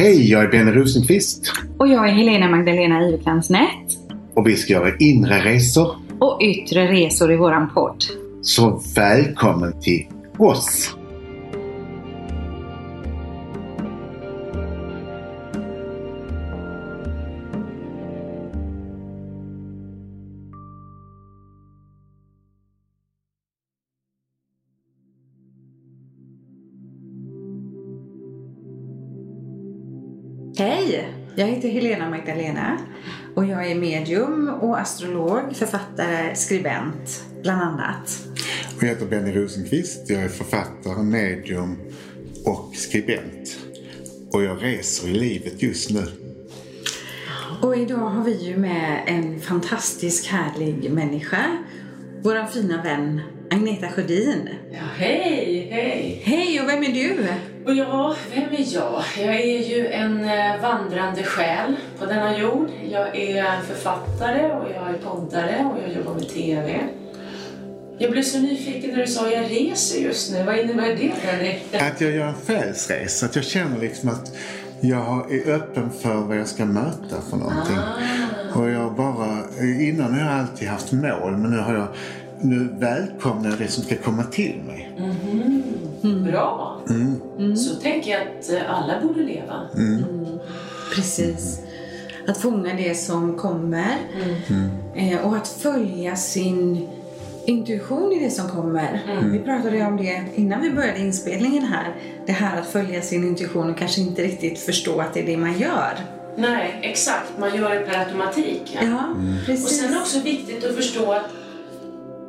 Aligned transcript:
Hej, 0.00 0.30
jag 0.30 0.44
är 0.44 0.48
Benny 0.48 0.70
Rosenqvist 0.70 1.52
Och 1.78 1.88
jag 1.88 2.08
är 2.08 2.12
Helena 2.12 2.48
Magdalena 2.48 3.08
Iverklansnät. 3.08 3.86
och 4.34 4.46
vi 4.48 4.56
ska 4.56 4.72
göra 4.72 4.96
inre 4.98 5.44
resor. 5.44 5.96
Och 6.18 6.42
yttre 6.42 6.92
resor 6.92 7.32
i 7.32 7.36
våran 7.36 7.70
podd. 7.74 8.04
Så 8.42 8.82
välkommen 8.96 9.80
till 9.80 10.06
oss! 10.38 10.96
Jag 31.40 31.46
heter 31.46 31.68
Helena 31.68 32.10
Magdalena 32.10 32.78
och 33.34 33.44
jag 33.44 33.70
är 33.70 33.74
medium 33.74 34.48
och 34.48 34.80
astrolog, 34.80 35.56
författare, 35.56 36.34
skribent 36.34 37.24
bland 37.42 37.62
annat. 37.62 38.26
Och 38.76 38.82
jag 38.82 38.88
heter 38.88 39.06
Benny 39.06 39.32
Rosenqvist. 39.32 40.10
Jag 40.10 40.22
är 40.22 40.28
författare, 40.28 41.02
medium 41.02 41.78
och 42.44 42.74
skribent. 42.74 43.58
Och 44.32 44.42
jag 44.42 44.62
reser 44.62 45.08
i 45.08 45.12
livet 45.12 45.62
just 45.62 45.90
nu. 45.90 46.06
Och 47.62 47.76
idag 47.76 48.10
har 48.10 48.24
vi 48.24 48.48
ju 48.48 48.56
med 48.56 49.02
en 49.06 49.40
fantastisk 49.40 50.26
härlig 50.26 50.90
människa. 50.90 51.58
Vår 52.22 52.46
fina 52.46 52.82
vän 52.82 53.20
Agneta 53.50 53.88
Sjödin. 53.88 54.48
Ja, 54.72 54.78
hej, 54.96 55.68
hej! 55.70 56.22
Hej 56.24 56.60
och 56.60 56.68
vem 56.68 56.84
är 56.84 56.92
du? 56.92 57.28
Och 57.66 57.74
ja, 57.74 58.16
vem 58.34 58.52
är 58.52 58.74
jag? 58.74 59.02
Jag 59.18 59.40
är 59.40 59.68
ju 59.68 59.86
en 59.86 60.24
eh, 60.24 60.62
vandrande 60.62 61.22
själ 61.22 61.76
på 61.98 62.06
denna 62.06 62.38
jord. 62.38 62.70
Jag 62.90 63.16
är 63.16 63.60
författare 63.60 64.52
och 64.52 64.66
jag 64.74 64.88
är 64.88 64.98
poddare 65.04 65.70
och 65.72 65.88
jag 65.88 65.96
jobbar 65.96 66.14
med 66.14 66.28
TV. 66.28 66.80
Jag 67.98 68.10
blev 68.10 68.22
så 68.22 68.38
nyfiken 68.38 68.90
när 68.90 68.98
du 68.98 69.06
sa 69.06 69.30
jag 69.30 69.50
reser 69.50 70.00
just 70.00 70.32
nu. 70.32 70.42
Vad 70.42 70.58
innebär 70.58 70.88
det 70.88 71.12
Fredrik? 71.22 71.74
Att 71.74 72.00
jag 72.00 72.10
gör 72.10 72.26
en 72.26 72.34
själsresa. 72.34 73.26
Att 73.26 73.36
jag 73.36 73.44
känner 73.44 73.78
liksom 73.78 74.08
att 74.08 74.32
jag 74.80 75.32
är 75.32 75.54
öppen 75.54 75.90
för 76.02 76.14
vad 76.14 76.36
jag 76.36 76.48
ska 76.48 76.64
möta 76.64 77.20
för 77.30 77.36
någonting. 77.36 77.78
Och 78.54 78.70
jag 78.70 78.94
bara, 78.94 79.38
innan 79.80 80.12
har 80.14 80.20
jag 80.20 80.38
alltid 80.38 80.68
haft 80.68 80.92
mål 80.92 81.36
men 81.36 81.50
nu 81.50 81.58
har 81.58 81.74
jag 81.74 81.88
nu 82.42 82.68
välkomnar 82.78 83.50
jag 83.50 83.58
det 83.58 83.68
som 83.68 83.84
ska 83.84 83.96
komma 83.96 84.22
till 84.22 84.60
mig. 84.66 84.92
Bra! 86.02 86.80
Så 87.56 87.74
tänker 87.74 88.10
jag 88.10 88.20
att 88.20 88.50
eh, 88.52 88.74
alla 88.80 89.00
borde 89.02 89.20
leva. 89.22 89.60
Precis. 90.94 91.60
Att 92.28 92.38
fånga 92.38 92.74
det 92.74 92.94
som 92.94 93.36
kommer 93.36 93.96
eh, 94.94 95.26
och 95.26 95.36
att 95.36 95.48
följa 95.48 96.16
sin 96.16 96.88
intuition 97.44 98.12
i 98.12 98.24
det 98.24 98.30
som 98.30 98.48
kommer. 98.48 99.00
Vi 99.32 99.38
pratade 99.38 99.76
ju 99.76 99.86
om 99.86 99.96
det 99.96 100.24
innan 100.34 100.62
vi 100.62 100.70
började 100.70 100.98
inspelningen 101.00 101.64
här. 101.64 101.94
Det 102.26 102.32
här 102.32 102.60
att 102.60 102.66
följa 102.66 103.02
sin 103.02 103.24
intuition 103.24 103.70
och 103.70 103.78
kanske 103.78 104.00
inte 104.00 104.22
riktigt 104.22 104.58
förstå 104.58 105.00
att 105.00 105.14
det 105.14 105.20
är 105.22 105.26
det 105.26 105.36
man 105.36 105.58
gör. 105.58 105.92
Nej, 106.36 106.78
exakt. 106.82 107.32
Man 107.38 107.56
gör 107.56 107.74
det 107.74 107.80
per 107.80 107.98
automatik. 108.04 108.62
Ja. 108.80 108.80
Ja, 108.86 109.04
Och 109.40 109.46
precis. 109.46 109.78
sen 109.78 109.88
är 109.88 109.94
det 109.94 110.00
också 110.00 110.20
viktigt 110.20 110.64
att 110.64 110.76
förstå 110.76 111.12
att 111.12 111.24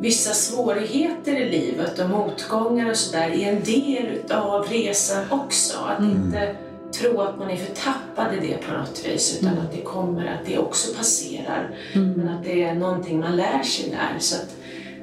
vissa 0.02 0.34
svårigheter 0.34 1.36
i 1.36 1.50
livet 1.50 2.00
och 2.00 2.10
motgångar 2.10 2.90
och 2.90 2.98
sådär 2.98 3.30
är 3.30 3.54
en 3.54 3.64
del 3.64 4.06
utav 4.06 4.66
resan 4.70 5.24
också. 5.30 5.78
Att 5.78 6.04
inte 6.04 6.56
tro 7.00 7.22
att 7.22 7.40
man 7.40 7.50
är 7.50 7.56
förtappad 7.56 8.34
i 8.34 8.48
det 8.48 8.58
på 8.58 8.74
något 8.74 9.06
vis 9.06 9.40
utan 9.40 9.58
att 9.58 9.72
det 9.72 9.82
kommer, 9.82 10.26
att 10.26 10.46
det 10.46 10.58
också 10.58 10.98
passerar. 10.98 11.76
Men 11.94 12.30
att 12.30 12.44
det 12.44 12.64
är 12.64 12.76
någonting 12.76 13.20
man 13.20 13.36
lär 13.36 13.64
sig 13.64 13.90
där. 13.90 14.20
Så 14.20 14.36
att, 14.36 14.56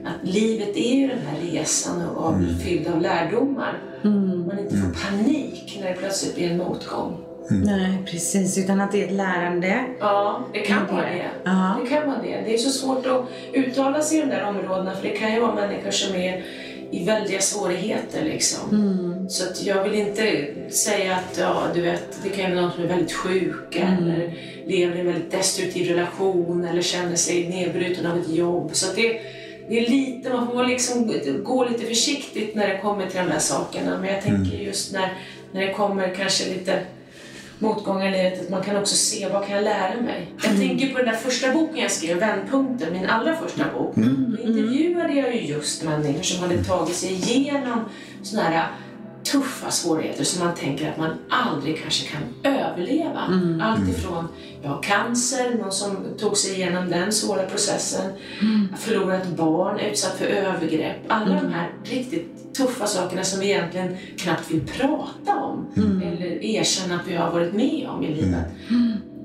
att 0.05 0.28
livet 0.28 0.77
är 0.77 0.95
ju 0.95 1.06
den 1.06 1.19
här 1.19 1.41
resan 1.41 2.09
och 2.09 2.25
av, 2.25 2.44
fylld 2.65 2.89
av 2.89 3.00
lärdomar. 3.00 3.83
Man 4.47 4.59
inte 4.59 4.77
får 4.77 5.11
panik 5.11 5.78
när 5.81 5.89
det 5.89 5.97
plötsligt 5.97 6.34
blir 6.34 6.50
en 6.50 6.59
motgång. 6.59 7.28
Nej, 7.51 7.99
precis. 8.07 8.59
Utan 8.59 8.81
att 8.81 8.93
det 8.93 9.03
är 9.03 9.07
ett 9.07 9.13
lärande. 9.13 9.85
Ja, 10.01 10.45
det 10.53 10.59
kan 10.59 10.87
vara 10.87 11.03
det. 11.03 11.09
det. 11.09 11.31
Ja. 11.45 11.77
Det 11.83 11.89
kan 11.91 12.07
vara 12.07 12.23
det. 12.23 12.41
Det 12.45 12.55
är 12.55 12.59
så 12.59 12.71
svårt 12.71 13.07
att 13.07 13.25
uttala 13.53 14.03
sig 14.03 14.19
i 14.19 14.21
de 14.21 14.27
där 14.27 14.45
områdena 14.45 14.95
för 14.95 15.03
det 15.09 15.17
kan 15.17 15.33
ju 15.33 15.41
vara 15.41 15.55
människor 15.55 15.91
som 15.91 16.17
är 16.17 16.45
i 16.91 17.05
väldiga 17.05 17.41
svårigheter 17.41 18.25
liksom. 18.25 18.71
Mm. 18.71 19.29
Så 19.29 19.45
att 19.45 19.63
jag 19.63 19.85
vill 19.85 19.95
inte 19.95 20.47
säga 20.71 21.15
att, 21.17 21.39
ja 21.39 21.63
du 21.75 21.81
vet, 21.81 22.19
det 22.23 22.29
kan 22.29 22.51
vara 22.51 22.61
någon 22.63 22.73
som 22.73 22.83
är 22.85 22.89
väldigt 22.89 23.13
sjuka 23.13 23.83
Mm. 23.83 24.05
eller 24.05 24.33
lever 24.67 24.97
i 24.97 25.01
en 25.01 25.07
väldigt 25.07 25.31
destruktiv 25.31 25.89
relation 25.89 26.65
eller 26.65 26.83
känner 26.83 27.17
sig 27.17 27.49
nedbruten 27.49 28.07
av 28.07 28.19
ett 28.19 28.29
jobb. 28.29 28.71
Så 28.73 28.91
att 28.91 28.97
det, 28.97 29.21
det 29.69 29.87
är 29.87 29.91
lite, 29.91 30.33
man 30.33 30.47
får 30.47 30.65
liksom 30.65 31.13
gå 31.45 31.65
lite 31.65 31.85
försiktigt 31.87 32.55
när 32.55 32.69
det 32.69 32.79
kommer 32.79 33.07
till 33.07 33.21
de 33.21 33.31
här 33.31 33.39
sakerna. 33.39 33.99
Men 34.01 34.15
jag 34.15 34.23
tänker 34.23 34.59
just 34.59 34.93
när, 34.93 35.13
när 35.53 35.67
det 35.67 35.73
kommer 35.73 36.15
kanske 36.15 36.49
lite 36.49 36.81
motgångar 37.59 38.09
i 38.09 38.11
livet, 38.11 38.41
att 38.41 38.51
man 38.51 38.63
kan 38.63 38.77
också 38.77 38.97
se 38.97 39.29
vad 39.29 39.47
kan 39.47 39.55
jag 39.57 39.65
lära 39.65 40.01
mig. 40.01 40.33
Jag 40.43 40.57
tänker 40.57 40.89
på 40.93 40.99
den 40.99 41.07
där 41.07 41.15
första 41.17 41.53
boken 41.53 41.79
jag 41.79 41.91
skrev, 41.91 42.19
Vändpunkten, 42.19 42.93
min 42.93 43.07
allra 43.07 43.37
första 43.37 43.65
bok. 43.79 43.93
Då 43.95 44.43
intervjuade 44.43 45.13
jag 45.13 45.35
ju 45.35 45.41
just 45.41 45.85
människor 45.85 46.23
som 46.23 46.43
hade 46.43 46.65
tagit 46.65 46.95
sig 46.95 47.13
igenom 47.13 47.81
sådana 48.23 48.49
här 48.49 48.69
tuffa 49.33 49.71
svårigheter 49.71 50.25
som 50.25 50.44
man 50.44 50.55
tänker 50.55 50.91
att 50.91 50.99
man 50.99 51.11
aldrig 51.28 51.83
kanske 51.83 52.09
kan 52.09 52.53
överleva. 52.53 53.21
Allt 53.62 53.89
ifrån 53.89 54.28
jag 54.62 54.71
har 54.71 54.83
cancer, 54.83 55.59
någon 55.59 55.72
som 55.72 55.97
tog 56.19 56.37
sig 56.37 56.55
igenom 56.55 56.91
den 56.91 57.12
svåra 57.12 57.43
processen, 57.43 58.12
förlorat 58.78 59.28
barn, 59.28 59.81
utsatt 59.81 60.19
för 60.19 60.25
övergrepp. 60.25 60.97
Alla 61.09 61.41
de 61.43 61.53
här 61.53 61.72
riktigt 61.84 62.55
tuffa 62.55 62.87
sakerna 62.87 63.25
som 63.25 63.41
vi 63.41 63.47
egentligen 63.47 63.97
knappt 64.17 64.50
vill 64.50 64.67
prata 64.67 65.37
om 65.37 65.67
eller 66.05 66.44
erkänna 66.44 66.94
att 66.94 67.09
vi 67.09 67.15
har 67.15 67.31
varit 67.31 67.55
med 67.55 67.88
om 67.88 68.05
i 68.05 68.15
livet. 68.15 68.47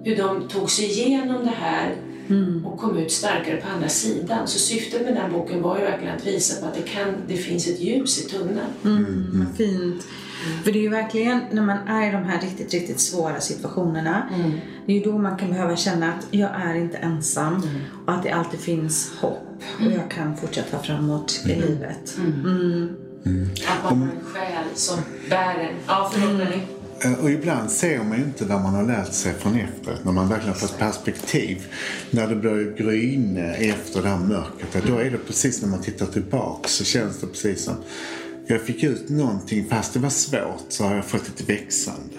Hur 0.03 0.15
de 0.17 0.47
tog 0.47 0.69
sig 0.69 0.85
igenom 0.85 1.45
det 1.45 1.53
här 1.59 1.95
och 2.65 2.79
kom 2.79 2.97
ut 2.97 3.11
starkare 3.11 3.57
på 3.57 3.67
andra 3.67 3.89
sidan. 3.89 4.47
Så 4.47 4.59
syftet 4.59 5.01
med 5.01 5.15
den 5.15 5.31
boken 5.31 5.61
var 5.61 5.77
ju 5.77 5.83
verkligen 5.83 6.15
att 6.15 6.27
visa 6.27 6.61
på 6.61 6.67
att 6.67 6.75
det, 6.75 6.81
kan, 6.81 7.13
det 7.27 7.37
finns 7.37 7.67
ett 7.67 7.79
ljus 7.79 8.25
i 8.25 8.29
tunneln. 8.29 8.59
Mm, 8.83 9.27
vad 9.33 9.57
fint. 9.57 10.07
För 10.63 10.71
det 10.71 10.79
är 10.79 10.83
ju 10.83 10.89
verkligen 10.89 11.41
när 11.51 11.61
man 11.61 11.77
är 11.87 12.09
i 12.09 12.11
de 12.11 12.23
här 12.23 12.41
riktigt, 12.41 12.73
riktigt 12.73 12.99
svåra 12.99 13.39
situationerna. 13.39 14.29
Det 14.85 14.91
är 14.91 14.97
ju 14.97 15.03
då 15.03 15.17
man 15.17 15.37
kan 15.37 15.49
behöva 15.49 15.75
känna 15.75 16.13
att 16.13 16.27
jag 16.31 16.49
är 16.55 16.75
inte 16.75 16.97
ensam 16.97 17.61
och 18.05 18.13
att 18.13 18.23
det 18.23 18.31
alltid 18.31 18.59
finns 18.59 19.13
hopp 19.19 19.63
och 19.79 19.91
jag 19.91 20.11
kan 20.11 20.37
fortsätta 20.37 20.79
framåt 20.79 21.41
i 21.45 21.55
livet. 21.55 22.17
Mm. 22.17 22.95
Att 23.67 23.83
man 23.83 24.01
har 24.01 24.07
en 24.07 24.23
själ 24.23 24.65
som 24.73 24.97
bär 25.29 25.55
en. 25.59 25.75
Ja, 25.87 26.11
förlåt 26.13 26.37
Benny. 26.37 26.61
Eh, 27.05 27.13
Och 27.23 27.31
ibland 27.31 27.71
ser 27.71 28.03
man 28.03 28.17
ju 28.17 28.23
inte 28.23 28.45
vad 28.45 28.61
man 28.61 28.73
har 28.73 28.83
lärt 28.83 29.13
sig 29.13 29.33
från 29.33 29.55
efteråt. 29.55 30.03
När 30.05 30.11
man 30.11 30.29
verkligen 30.29 30.53
har 30.53 30.59
fått 30.59 30.79
perspektiv. 30.79 31.65
När 32.11 32.27
det 32.27 32.35
börjar 32.35 32.77
gryna 32.77 33.53
efter 33.53 34.01
det 34.01 34.09
här 34.09 34.19
mörkret. 34.19 34.87
Då 34.87 34.97
är 34.97 35.11
det 35.11 35.17
precis 35.17 35.61
när 35.61 35.69
man 35.69 35.81
tittar 35.81 36.05
tillbaka 36.05 36.69
så 36.69 36.83
känns 36.83 37.19
det 37.21 37.27
precis 37.27 37.63
som 37.63 37.75
jag 38.47 38.61
fick 38.61 38.83
ut 38.83 39.09
någonting 39.09 39.67
fast 39.69 39.93
det 39.93 39.99
var 39.99 40.09
svårt 40.09 40.65
så 40.69 40.83
har 40.83 40.95
jag 40.95 41.05
fått 41.05 41.27
ett 41.27 41.49
växande. 41.49 42.13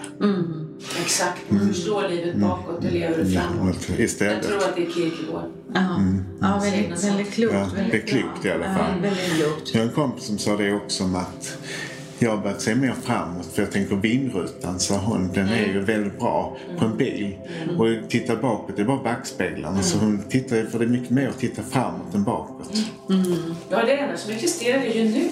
Exakt, 1.03 1.41
man 1.49 1.67
förstår 1.67 2.09
livet 2.09 2.35
bakåt 2.37 2.77
och 2.77 2.91
lever 2.91 3.17
det 3.17 3.25
framåt. 3.31 3.77
Jag 3.89 3.99
Istället. 3.99 4.47
tror 4.47 4.57
att 4.57 4.75
det 4.75 4.81
är 4.85 4.91
Kierkegaard. 4.91 5.51
Ja, 5.73 6.01
ja 6.41 6.59
väldigt, 6.63 7.03
väldigt 7.03 7.31
klokt. 7.33 7.53
Ja, 7.53 7.69
det 7.73 7.79
är 7.79 7.83
väldigt 7.83 8.07
klokt 8.09 8.45
i 8.45 8.51
alla 8.51 8.63
fall. 8.65 8.93
Ja, 8.95 9.01
väldigt 9.01 9.33
klokt. 9.35 9.73
Jag 9.73 9.81
har 9.81 9.87
en 9.87 9.93
kompis 9.93 10.23
som 10.25 10.37
sa 10.37 10.57
det 10.57 10.73
också 10.73 11.03
om 11.03 11.15
att 11.15 11.57
jag 12.19 12.31
har 12.31 12.37
börjat 12.37 12.61
se 12.61 12.75
mer 12.75 12.93
framåt 13.03 13.45
för 13.45 13.61
jag 13.61 13.71
tänker 13.71 13.95
vindrutan 13.95 14.79
sa 14.79 14.97
hon, 14.97 15.31
den 15.33 15.49
är 15.49 15.65
ju 15.65 15.79
väldigt 15.79 16.19
bra 16.19 16.57
på 16.79 16.85
en 16.85 16.97
bil. 16.97 17.37
Och 17.77 18.09
titta 18.09 18.35
bakåt, 18.35 18.75
det 18.75 18.81
är 18.81 18.85
bara 18.85 19.03
backspeglarna. 19.03 19.81
Så 19.81 19.97
hon 19.97 20.23
tittar, 20.29 20.63
för 20.63 20.79
det 20.79 20.85
är 20.85 20.89
mycket 20.89 21.09
mer 21.09 21.27
att 21.29 21.39
titta 21.39 21.61
framåt 21.63 22.15
än 22.15 22.23
bakåt. 22.23 22.69
Ja, 23.69 23.85
det 23.85 23.97
enda 23.97 24.17
som 24.17 24.33
existerar 24.33 24.81
är 24.81 24.93
ju 24.93 25.09
nu. 25.09 25.29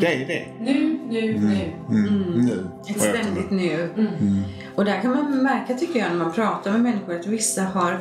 Det 0.00 0.14
är 0.14 0.26
det. 0.26 0.46
Nu, 0.60 0.98
nu, 1.10 1.38
nu. 1.38 1.72
Mm. 1.88 2.46
Nu. 2.46 2.66
Ett 2.88 3.00
ständigt 3.00 3.50
nu. 3.50 3.88
Och 4.74 4.84
där 4.84 5.02
kan 5.02 5.10
man 5.10 5.42
märka 5.42 5.74
tycker 5.74 6.00
jag 6.00 6.08
när 6.08 6.16
man 6.16 6.32
pratar 6.32 6.72
med 6.72 6.80
människor 6.80 7.20
att 7.20 7.26
vissa 7.26 7.62
har 7.62 8.00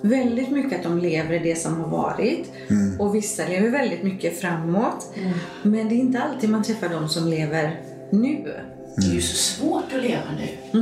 väldigt 0.00 0.50
mycket 0.50 0.78
att 0.78 0.82
de 0.82 0.98
lever 0.98 1.34
i 1.34 1.38
det 1.38 1.56
som 1.56 1.80
har 1.80 1.88
varit 1.88 2.52
och 2.98 3.14
vissa 3.14 3.48
lever 3.48 3.70
väldigt 3.70 4.02
mycket 4.02 4.40
framåt. 4.40 5.14
Men 5.62 5.88
det 5.88 5.94
är 5.94 5.98
inte 5.98 6.20
alltid 6.22 6.50
man 6.50 6.62
träffar 6.62 6.88
de 6.88 7.08
som 7.08 7.28
lever 7.28 7.80
nu. 8.12 8.54
Det 8.96 9.06
är 9.06 9.14
ju 9.14 9.20
så 9.20 9.36
svårt 9.36 9.92
att 9.96 10.02
leva 10.02 10.22
nu. 10.38 10.78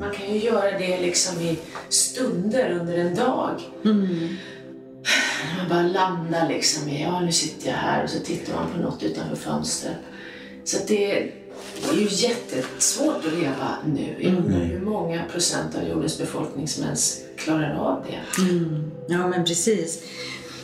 Man 0.00 0.10
kan 0.10 0.34
ju 0.34 0.40
göra 0.40 0.78
det 0.78 1.00
liksom 1.00 1.40
i 1.40 1.58
stunder 1.88 2.70
under 2.80 2.98
en 2.98 3.14
dag. 3.14 3.60
Man 5.58 5.68
bara 5.68 5.82
landar 5.82 6.48
liksom 6.48 6.88
i, 6.88 7.02
ja 7.02 7.20
nu 7.20 7.32
sitter 7.32 7.68
jag 7.70 7.76
här 7.76 8.04
och 8.04 8.10
så 8.10 8.18
tittar 8.18 8.54
man 8.54 8.72
på 8.72 8.78
något 8.78 9.02
utanför 9.02 9.36
fönstret. 9.36 9.96
Så 10.64 10.76
att 10.76 10.88
det, 10.88 11.32
det 11.82 11.96
är 11.96 12.00
ju 12.00 12.08
jättesvårt 12.08 13.26
att 13.26 13.32
leva 13.32 13.76
nu. 13.86 14.16
Jag 14.18 14.34
undrar 14.34 14.64
hur 14.64 14.80
många 14.80 15.24
procent 15.32 15.76
av 15.76 15.88
jordens 15.88 16.18
befolkning 16.18 16.68
som 16.68 16.84
ens 16.84 17.20
klarar 17.36 17.74
av 17.74 18.04
det. 18.06 18.42
Ja, 19.06 19.28
men 19.28 19.44
precis. 19.44 20.02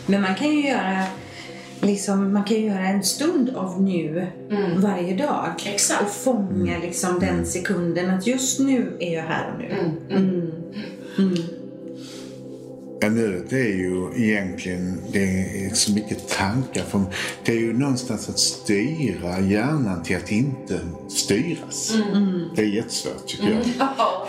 Men 0.07 0.23
man 0.23 0.35
kan 0.35 0.51
ju 0.51 0.69
göra 0.69 1.05
Liksom, 1.81 2.33
man 2.33 2.45
kan 2.45 2.57
ju 2.57 2.67
göra 2.67 2.87
en 2.87 3.03
stund 3.03 3.51
av 3.51 3.83
nu 3.83 4.27
varje 4.77 5.17
dag. 5.17 5.63
Exakt. 5.67 6.03
Och 6.03 6.11
fånga 6.11 6.79
liksom, 6.79 7.21
den 7.21 7.47
sekunden 7.47 8.11
att 8.11 8.27
just 8.27 8.61
nu 8.61 8.97
är 9.01 9.15
jag 9.15 9.23
här 9.23 9.53
och 9.53 9.59
nu. 9.59 9.75
Mm. 10.11 10.53
Ja, 13.01 13.09
nuet 13.09 13.53
är 13.53 13.57
ju 13.57 14.11
egentligen 14.17 15.03
det 15.13 15.23
är 15.67 15.75
så 15.75 15.93
mycket 15.93 16.29
tankar. 16.29 16.83
För 16.83 17.03
det 17.45 17.53
är 17.53 17.57
ju 17.57 17.73
någonstans 17.73 18.29
att 18.29 18.39
styra 18.39 19.41
hjärnan 19.41 20.03
till 20.03 20.17
att 20.17 20.33
inte 20.33 20.81
styras. 21.09 21.93
Det 22.57 22.63
är 22.63 22.67
jättesvårt 22.67 23.27
tycker 23.27 23.51
jag. 23.51 23.63
Ja, 23.79 24.29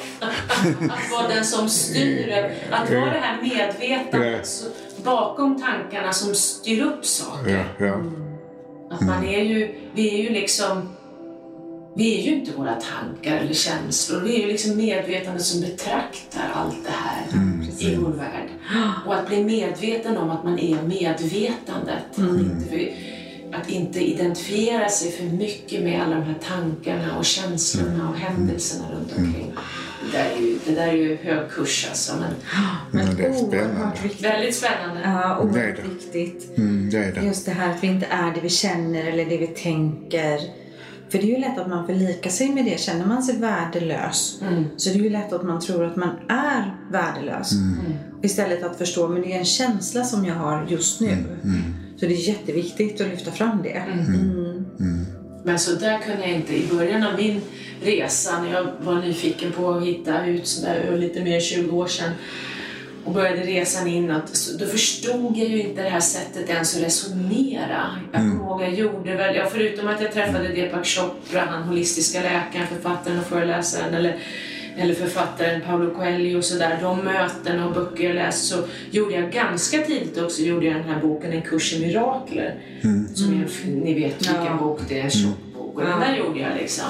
att 0.90 1.12
vara 1.12 1.28
den 1.36 1.46
som 1.46 1.70
styr. 1.70 2.34
Att 2.72 2.90
vara 2.90 3.06
det 3.14 3.20
här 3.20 3.42
medvetandet 3.42 4.48
så- 4.48 4.66
bakom 5.04 5.62
tankarna 5.62 6.14
som 6.14 6.36
styr 6.36 6.82
upp 6.84 7.06
saker. 7.06 7.66
Ja, 7.80 7.86
ja. 7.86 8.02
Att 8.92 9.02
man 9.02 9.26
är 9.26 9.44
ju, 9.44 9.76
vi 9.96 10.20
är 10.20 10.24
ju 10.24 10.30
liksom, 10.30 10.90
vi 11.98 12.20
är 12.20 12.24
ju 12.24 12.40
inte 12.40 12.52
våra 12.52 12.74
tankar 12.76 13.38
eller 13.38 13.54
känslor. 13.54 14.22
Vi 14.22 14.36
är 14.36 14.40
ju 14.46 14.48
liksom 14.52 14.78
medvetandet 14.78 15.44
som 15.44 15.62
betraktar 15.62 16.52
allt 16.54 16.76
det 16.86 16.92
här 16.92 17.26
i 17.80 17.96
vår 17.96 18.10
värld. 18.12 18.48
Och 19.06 19.16
att 19.16 19.28
bli 19.28 19.44
medveten 19.44 20.18
om 20.18 20.30
att 20.30 20.44
man 20.44 20.60
är 20.60 20.82
medvetandet. 20.84 22.04
Att, 22.14 22.20
inte, 22.20 22.90
att 23.54 23.70
inte 23.70 24.00
identifiera 24.00 24.90
sig 24.90 25.12
för 25.12 25.24
mycket 25.24 25.84
med 25.84 26.02
alla 26.02 26.16
de 26.16 26.24
här 26.24 26.38
tankarna 26.48 27.18
och 27.18 27.26
känslorna 27.26 28.10
och 28.10 28.16
händelserna 28.16 28.86
runt 28.92 29.12
omkring. 29.18 29.54
Det 30.12 30.18
där 30.18 30.26
är 30.38 30.42
ju, 30.42 30.60
det 30.66 30.72
där 30.76 30.88
är 30.88 30.94
ju 30.94 31.18
hög 31.24 31.50
kurs 31.52 31.86
alltså, 31.90 32.14
men 32.20 32.34
Men 32.92 33.08
Ja, 33.08 33.14
det 33.18 33.26
är 33.26 33.34
spännande. 33.34 33.58
oerhört 33.78 34.06
viktigt. 34.06 34.26
väldigt 34.26 34.56
spännande. 34.56 35.02
Ja, 35.04 35.10
Det 35.12 35.24
är 35.24 35.40
oerhört 35.40 35.76
det. 35.76 35.90
viktigt. 35.90 36.58
Mm, 36.58 36.90
det 36.90 36.98
är 36.98 37.12
det. 37.12 37.22
Just 37.26 37.46
det 37.46 37.52
här 37.52 37.70
att 37.76 37.84
vi 37.84 37.88
inte 37.88 38.06
är 38.10 38.32
det 38.34 38.42
vi 38.42 38.50
känner 38.50 39.04
eller 39.08 39.26
det 39.26 39.38
vi 39.38 39.48
tänker. 39.48 40.40
För 41.10 41.18
det 41.18 41.24
är 41.24 41.36
ju 41.36 41.38
lätt 41.38 41.60
att 41.60 41.70
man 41.70 41.88
förlikar 41.88 42.30
sig 42.30 42.50
med 42.50 42.66
det. 42.66 42.80
Känner 42.80 43.06
man 43.06 43.24
sig 43.24 43.38
värdelös 43.38 44.42
så 44.78 44.90
det 44.90 44.96
är 44.96 45.04
ju 45.04 45.10
lätt 45.10 45.34
att 45.34 45.44
man 45.44 45.60
tror 45.60 45.86
att 45.86 45.96
man 45.96 46.10
är 46.30 46.76
värdelös. 46.92 47.52
Istället 48.24 48.64
att 48.64 48.78
förstå, 48.78 49.08
men 49.08 49.22
det 49.22 49.34
är 49.34 49.40
en 49.40 49.46
känsla 49.46 50.04
som 50.04 50.26
jag 50.26 50.36
har 50.36 50.68
just 50.70 51.02
nu. 51.02 51.18
Så 52.00 52.06
det 52.06 52.14
är 52.14 52.30
jätteviktigt 52.30 53.02
att 53.02 53.08
lyfta 53.08 53.32
fram 53.32 53.64
det. 53.64 53.78
Mm. 53.78 55.06
Men 55.44 55.60
så 55.60 55.76
där 55.76 56.00
kunde 56.00 56.22
jag 56.22 56.32
inte 56.32 56.56
i 56.56 56.68
början 56.72 57.04
av 57.04 57.16
min 57.18 57.42
resa 57.84 58.42
när 58.42 58.54
jag 58.54 58.68
var 58.82 59.02
nyfiken 59.02 59.52
på 59.52 59.72
att 59.72 59.84
hitta 59.84 60.26
ut 60.26 60.48
sådär 60.48 60.98
lite 60.98 61.24
mer 61.24 61.36
än 61.36 61.42
20 61.42 61.78
år 61.78 61.88
sedan 61.88 62.12
och 63.08 63.14
började 63.14 63.42
resan 63.42 63.88
inåt, 63.88 64.36
så 64.36 64.58
då 64.58 64.66
förstod 64.66 65.38
jag 65.38 65.48
ju 65.48 65.62
inte 65.62 65.84
det 65.84 65.90
här 65.90 66.00
sättet 66.00 66.50
ens 66.50 66.76
att 66.76 66.84
resonera. 66.84 68.00
Jag 68.12 68.22
kommer 68.22 68.36
ihåg 68.36 68.62
jag 68.62 68.74
gjorde 68.74 69.16
väl, 69.16 69.36
ja, 69.36 69.44
förutom 69.52 69.88
att 69.88 70.02
jag 70.02 70.12
träffade 70.12 70.48
Deepak 70.48 70.86
Chopra, 70.86 71.42
han 71.50 71.64
holistiska 71.64 72.22
läkaren, 72.22 72.68
författaren 72.68 73.20
och 73.20 73.26
föreläsaren, 73.26 73.94
eller, 73.94 74.18
eller 74.78 74.94
författaren 74.94 75.62
Paulo 75.62 75.96
Coelho 75.96 76.38
och 76.38 76.44
sådär, 76.46 76.80
de 76.82 76.98
möten 77.00 77.64
och 77.64 77.74
böcker 77.74 78.04
jag 78.04 78.16
läst 78.16 78.46
så 78.48 78.56
gjorde 78.92 79.14
jag 79.16 79.32
ganska 79.32 79.78
tidigt 79.78 80.18
också, 80.18 80.42
gjorde 80.42 80.66
jag 80.66 80.76
den 80.76 80.84
här 80.84 81.02
boken 81.02 81.34
En 81.34 81.42
kurs 81.42 81.74
i 81.74 81.80
mirakler. 81.86 82.56
Som 83.14 83.42
är, 83.42 83.48
ni 83.70 83.94
vet 83.94 84.22
vilken 84.22 84.46
Ja. 84.46 84.58
bok 84.60 84.80
det 84.90 85.00
är, 85.00 85.04
en 85.04 85.10
tjock 85.10 85.38
bok. 85.54 85.76
Och 85.76 85.82
den 85.82 86.00
där 86.00 86.16
gjorde 86.18 86.40
jag 86.40 86.52
liksom. 86.62 86.86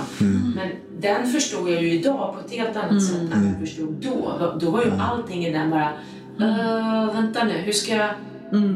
Men 0.56 0.68
den 1.00 1.28
förstod 1.28 1.70
jag 1.70 1.84
ju 1.84 1.92
idag 1.92 2.34
på 2.34 2.40
ett 2.46 2.52
helt 2.54 2.78
annat 2.78 3.04
sätt 3.04 3.34
än 3.34 3.48
jag 3.52 3.60
förstod 3.60 3.94
då. 3.94 4.58
Då 4.62 4.72
var 4.72 4.84
ju 4.84 4.92
allting 5.00 5.46
i 5.46 5.52
den 5.54 5.70
bara, 5.70 5.90
"Eh, 6.42 7.14
vänta 7.16 7.44
nu, 7.44 7.54
hur 7.54 7.72
ska 7.72 7.96
jag, 7.96 8.10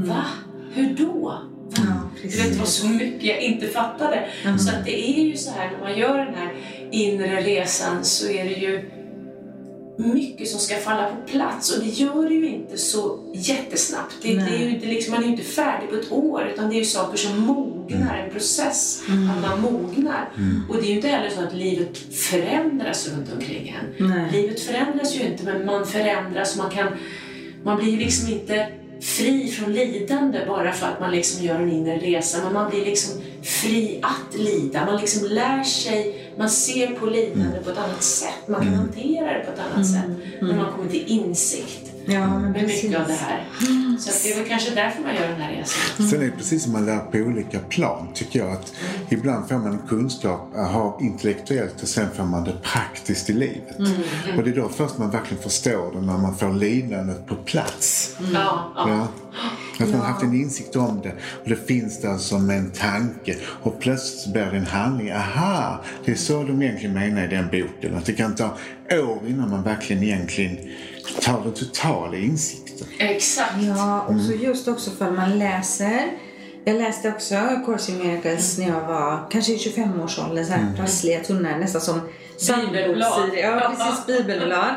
va? 0.05 0.25
Hur 0.73 0.95
då? 0.95 1.19
Va? 1.19 1.37
Ja, 1.77 1.81
Du 2.21 2.27
vet, 2.27 2.53
det 2.53 2.59
var 2.59 2.65
så 2.65 2.87
mycket 2.87 3.23
jag 3.23 3.41
inte 3.41 3.67
fattade. 3.67 4.23
Så 4.59 4.69
att 4.69 4.85
det 4.85 5.19
är 5.19 5.23
ju 5.23 5.37
så 5.37 5.51
här, 5.51 5.71
när 5.71 5.79
man 5.89 5.99
gör 5.99 6.17
den 6.17 6.35
här 6.35 6.53
inre 6.91 7.41
resan 7.41 8.03
så 8.03 8.29
är 8.29 8.43
det 8.43 8.53
ju 8.55 8.89
mycket 10.01 10.47
som 10.47 10.59
ska 10.59 10.75
falla 10.75 11.05
på 11.05 11.31
plats 11.31 11.77
och 11.77 11.83
det 11.83 11.89
gör 11.89 12.29
det 12.29 12.33
ju 12.33 12.47
inte 12.47 12.77
så 12.77 13.19
jättesnabbt. 13.33 14.15
Det, 14.21 14.35
det 14.35 14.55
är 14.55 14.59
ju 14.59 14.69
inte 14.69 14.85
liksom, 14.85 15.13
man 15.13 15.23
är 15.23 15.27
ju 15.27 15.31
inte 15.31 15.43
färdig 15.43 15.89
på 15.89 15.95
ett 15.95 16.11
år 16.11 16.51
utan 16.53 16.69
det 16.69 16.75
är 16.75 16.79
ju 16.79 16.85
saker 16.85 17.17
som 17.17 17.39
mognar, 17.39 18.17
en 18.17 18.31
process, 18.31 19.03
att 19.07 19.49
man 19.49 19.61
mognar. 19.61 20.29
Och 20.69 20.75
det 20.75 20.81
är 20.81 20.89
ju 20.89 20.95
inte 20.95 21.07
heller 21.07 21.29
så 21.29 21.41
att 21.41 21.53
livet 21.53 21.97
förändras 22.13 23.09
runt 23.09 23.33
omkring 23.33 23.75
en. 23.79 24.09
Nej. 24.09 24.31
Livet 24.31 24.59
förändras 24.59 25.15
ju 25.15 25.23
inte 25.23 25.43
men 25.43 25.65
man 25.65 25.85
förändras, 25.85 26.57
man 26.57 26.69
kan, 26.69 26.87
man 27.63 27.77
blir 27.77 27.91
ju 27.91 27.97
liksom 27.97 28.33
inte 28.33 28.67
fri 29.01 29.47
från 29.47 29.73
lidande 29.73 30.39
bara 30.47 30.71
för 30.71 30.87
att 30.87 30.99
man 30.99 31.11
liksom 31.11 31.45
gör 31.45 31.55
en 31.55 31.71
inre 31.71 31.97
resa, 31.97 32.43
men 32.43 32.53
man 32.53 32.69
blir 32.69 32.85
liksom 32.85 33.21
fri 33.43 33.99
att 34.01 34.39
lida. 34.39 34.85
Man 34.85 35.01
liksom 35.01 35.27
lär 35.27 35.63
sig, 35.63 36.20
man 36.37 36.49
ser 36.49 36.87
på 36.87 37.05
lidande 37.05 37.59
på 37.63 37.69
ett 37.69 37.77
annat 37.77 38.03
sätt, 38.03 38.47
man 38.47 38.61
kan 38.61 38.73
hantera 38.73 39.33
det 39.33 39.45
på 39.45 39.51
ett 39.51 39.59
annat 39.59 39.87
sätt. 39.87 40.05
När 40.41 40.55
man 40.55 40.71
kommer 40.75 40.89
till 40.89 41.07
insikt 41.07 41.90
Ja, 42.05 42.27
men 42.27 42.41
med 42.41 42.53
precis. 42.53 42.83
mycket 42.83 42.99
av 42.99 43.07
det 43.07 43.13
här. 43.13 43.45
Så 43.99 44.11
det 44.23 44.33
är 44.33 44.39
väl 44.39 44.49
kanske 44.49 44.75
därför 44.75 45.01
man 45.01 45.15
gör 45.15 45.27
den 45.27 45.41
här 45.41 45.51
resan. 45.51 46.07
Sen 46.07 46.21
är 46.21 46.25
det 46.25 46.31
precis 46.31 46.63
som 46.63 46.71
man 46.71 46.85
lär 46.85 46.99
på 46.99 47.17
olika 47.17 47.59
plan 47.59 48.07
tycker 48.13 48.39
jag. 48.39 48.51
att 48.51 48.73
Ibland 49.09 49.47
får 49.49 49.57
man 49.57 49.79
kunskap 49.87 50.55
aha, 50.55 50.97
intellektuellt 51.01 51.81
och 51.81 51.87
sen 51.87 52.07
får 52.15 52.23
man 52.23 52.43
det 52.43 52.53
praktiskt 52.63 53.29
i 53.29 53.33
livet. 53.33 53.77
Och 54.37 54.43
det 54.43 54.49
är 54.49 54.55
då 54.55 54.69
först 54.69 54.97
man 54.97 55.11
verkligen 55.11 55.43
förstår 55.43 55.91
det 55.93 56.01
när 56.01 56.17
man 56.17 56.37
får 56.37 56.53
lidandet 56.53 57.27
på 57.27 57.35
plats. 57.35 58.15
Ja, 58.33 58.73
ja. 58.75 59.07
Ja. 59.33 59.83
Att 59.85 59.91
man 59.91 59.99
har 59.99 60.07
haft 60.07 60.23
en 60.23 60.33
insikt 60.33 60.75
om 60.75 61.01
det 61.03 61.11
och 61.43 61.49
det 61.49 61.67
finns 61.67 62.01
där 62.01 62.17
som 62.17 62.49
en 62.49 62.71
tanke 62.71 63.35
och 63.61 63.79
plötsligt 63.79 64.21
så 64.21 64.31
blir 64.31 64.45
det 64.45 64.57
en 64.57 64.65
handling. 64.65 65.11
Aha, 65.11 65.83
det 66.05 66.11
är 66.11 66.15
så 66.15 66.43
de 66.43 66.61
egentligen 66.61 66.93
menar 66.93 67.23
i 67.23 67.27
den 67.27 67.47
boken. 67.47 67.97
Att 67.97 68.05
det 68.05 68.13
kan 68.13 68.35
ta 68.35 68.57
år 68.91 69.19
innan 69.27 69.49
man 69.49 69.63
verkligen 69.63 70.03
egentligen 70.03 70.57
tar 71.19 71.43
den 71.43 71.53
totala 71.53 72.17
insikten. 72.17 72.87
Exakt. 72.99 73.53
Ja, 73.61 74.01
och 74.01 74.21
så 74.21 74.33
just 74.33 74.67
också 74.67 74.91
för 74.91 75.11
man 75.11 75.39
läser. 75.39 76.11
Jag 76.65 76.75
läste 76.75 77.09
också 77.09 77.35
Course 77.65 77.91
in 77.91 77.97
Miracles 77.97 78.57
när 78.57 78.67
jag 78.67 78.87
var 78.87 79.27
kanske 79.31 79.51
i 79.51 79.57
25-årsåldern. 79.57 80.45
Så 80.45 80.51
här 80.51 80.75
prassliga, 80.77 81.23
tunna, 81.23 81.57
nästan 81.57 81.81
som 81.81 82.01
Bibelblad. 82.47 83.29
Ja, 83.33 83.73
precis. 83.77 84.05
Bibelblad. 84.07 84.75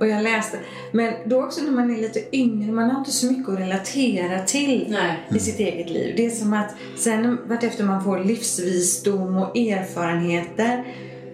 Och 0.00 0.08
jag 0.08 0.22
läste. 0.22 0.58
Men 0.92 1.14
då 1.26 1.44
också 1.44 1.62
när 1.64 1.70
man 1.70 1.96
är 1.96 2.00
lite 2.00 2.36
yngre, 2.36 2.72
man 2.72 2.90
har 2.90 2.98
inte 2.98 3.10
så 3.10 3.26
mycket 3.26 3.48
att 3.48 3.60
relatera 3.60 4.38
till 4.38 4.86
Nej. 4.88 5.26
i 5.36 5.38
sitt 5.38 5.58
eget 5.58 5.90
liv. 5.90 6.14
Det 6.16 6.26
är 6.26 6.30
som 6.30 6.52
att 6.52 6.74
sen 6.98 7.38
vartefter 7.48 7.84
man 7.84 8.04
får 8.04 8.24
livsvisdom 8.24 9.36
och 9.36 9.56
erfarenheter 9.56 10.84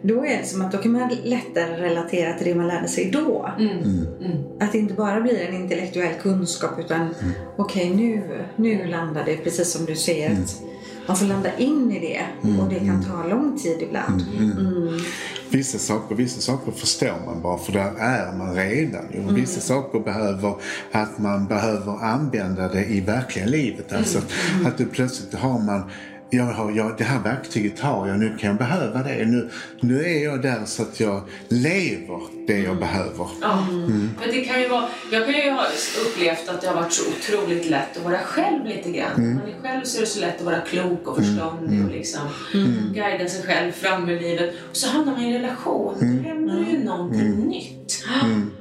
då 0.02 0.26
är 0.26 0.38
det 0.38 0.44
som 0.46 0.62
att 0.62 0.72
då 0.72 0.78
kan 0.78 0.92
man 0.92 1.10
lättare 1.24 1.76
relatera 1.76 2.38
till 2.38 2.46
det 2.46 2.54
man 2.54 2.68
lärde 2.68 2.88
sig 2.88 3.10
då. 3.10 3.50
Att 4.60 4.72
det 4.72 4.78
inte 4.78 4.94
bara 4.94 5.20
blir 5.20 5.40
en 5.40 5.54
intellektuell 5.54 6.14
kunskap 6.22 6.78
utan 6.78 7.14
okej 7.56 7.90
nu, 7.94 8.22
nu 8.56 8.86
landar 8.86 9.24
det 9.24 9.36
precis 9.36 9.72
som 9.72 9.84
du 9.84 9.96
säger. 9.96 10.32
Att 10.32 10.62
man 11.08 11.16
får 11.16 11.26
landa 11.26 11.58
in 11.58 11.92
i 11.92 12.00
det 12.00 12.50
och 12.60 12.68
det 12.68 12.78
kan 12.78 13.04
ta 13.04 13.28
lång 13.28 13.58
tid 13.58 13.82
ibland. 13.82 14.24
Mm. 14.38 15.00
Vissa 15.50 15.78
saker, 15.78 16.14
vissa 16.14 16.40
saker 16.40 16.72
förstår 16.72 17.14
man 17.26 17.42
bara 17.42 17.58
för 17.58 17.72
där 17.72 17.92
är 17.98 18.32
man 18.32 18.54
redan. 18.54 19.04
Och 19.28 19.38
Vissa 19.38 19.60
saker 19.60 20.00
behöver 20.00 20.54
att 20.92 21.18
man 21.18 21.46
behöver 21.46 22.04
använda 22.04 22.68
det 22.68 22.84
i 22.84 23.00
verkliga 23.00 23.46
livet. 23.46 23.92
Alltså 23.92 24.18
att 24.64 24.78
det 24.78 24.84
plötsligt 24.84 25.34
har 25.34 25.58
man 25.58 25.90
jag 26.30 26.44
har, 26.44 26.72
jag, 26.72 26.94
det 26.98 27.04
här 27.04 27.22
verktyget 27.22 27.80
har 27.80 28.08
jag, 28.08 28.18
nu 28.18 28.36
kan 28.38 28.48
jag 28.48 28.58
behöva 28.58 29.02
det. 29.02 29.24
Nu, 29.24 29.50
nu 29.80 30.04
är 30.04 30.24
jag 30.24 30.42
där 30.42 30.64
så 30.64 30.82
att 30.82 31.00
jag 31.00 31.22
lever 31.48 32.20
det 32.46 32.58
jag 32.58 32.78
behöver. 32.78 33.28
Ja, 33.40 33.66
men 34.20 34.30
det 34.30 34.40
kan 34.40 34.60
ju 34.60 34.68
vara, 34.68 34.84
jag 35.12 35.24
kan 35.24 35.34
ju 35.34 35.50
ha 35.50 35.66
upplevt 36.06 36.48
att 36.48 36.60
det 36.60 36.68
har 36.68 36.74
varit 36.74 36.92
så 36.92 37.02
otroligt 37.10 37.70
lätt 37.70 37.96
att 37.96 38.04
vara 38.04 38.18
själv 38.18 38.66
lite 38.66 38.90
grann. 38.90 39.10
När 39.16 39.34
man 39.34 39.48
är 39.48 39.62
själv 39.62 39.84
så 39.84 39.98
är 39.98 40.00
det 40.00 40.06
så 40.06 40.20
lätt 40.20 40.38
att 40.38 40.44
vara 40.44 40.60
klok 40.60 41.08
och 41.08 41.16
förståndig 41.16 41.84
och 41.84 41.90
liksom 41.90 42.20
guida 42.94 43.28
sig 43.28 43.42
själv 43.42 43.72
fram 43.72 44.10
i 44.10 44.20
livet. 44.20 44.54
Och 44.70 44.76
så 44.76 44.88
hamnar 44.88 45.12
man 45.12 45.22
i 45.22 45.26
en 45.26 45.42
relation, 45.42 45.94
då 46.00 46.28
händer 46.28 46.54
det 46.54 46.70
ju 46.70 46.84
någonting 46.84 47.48
nytt. 47.48 48.04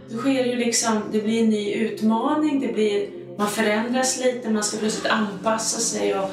Då 0.09 0.17
sker 0.17 0.43
det 0.43 0.49
ju 0.49 0.55
liksom, 0.55 1.01
det 1.11 1.21
blir 1.21 1.43
en 1.43 1.49
ny 1.49 1.73
utmaning, 1.73 2.59
det 2.59 2.73
blir 2.73 3.24
man 3.37 3.49
förändras 3.49 4.19
lite, 4.19 4.49
man 4.49 4.63
ska 4.63 4.77
plötsligt 4.77 5.11
anpassa 5.11 5.79
sig 5.79 6.19
och 6.19 6.29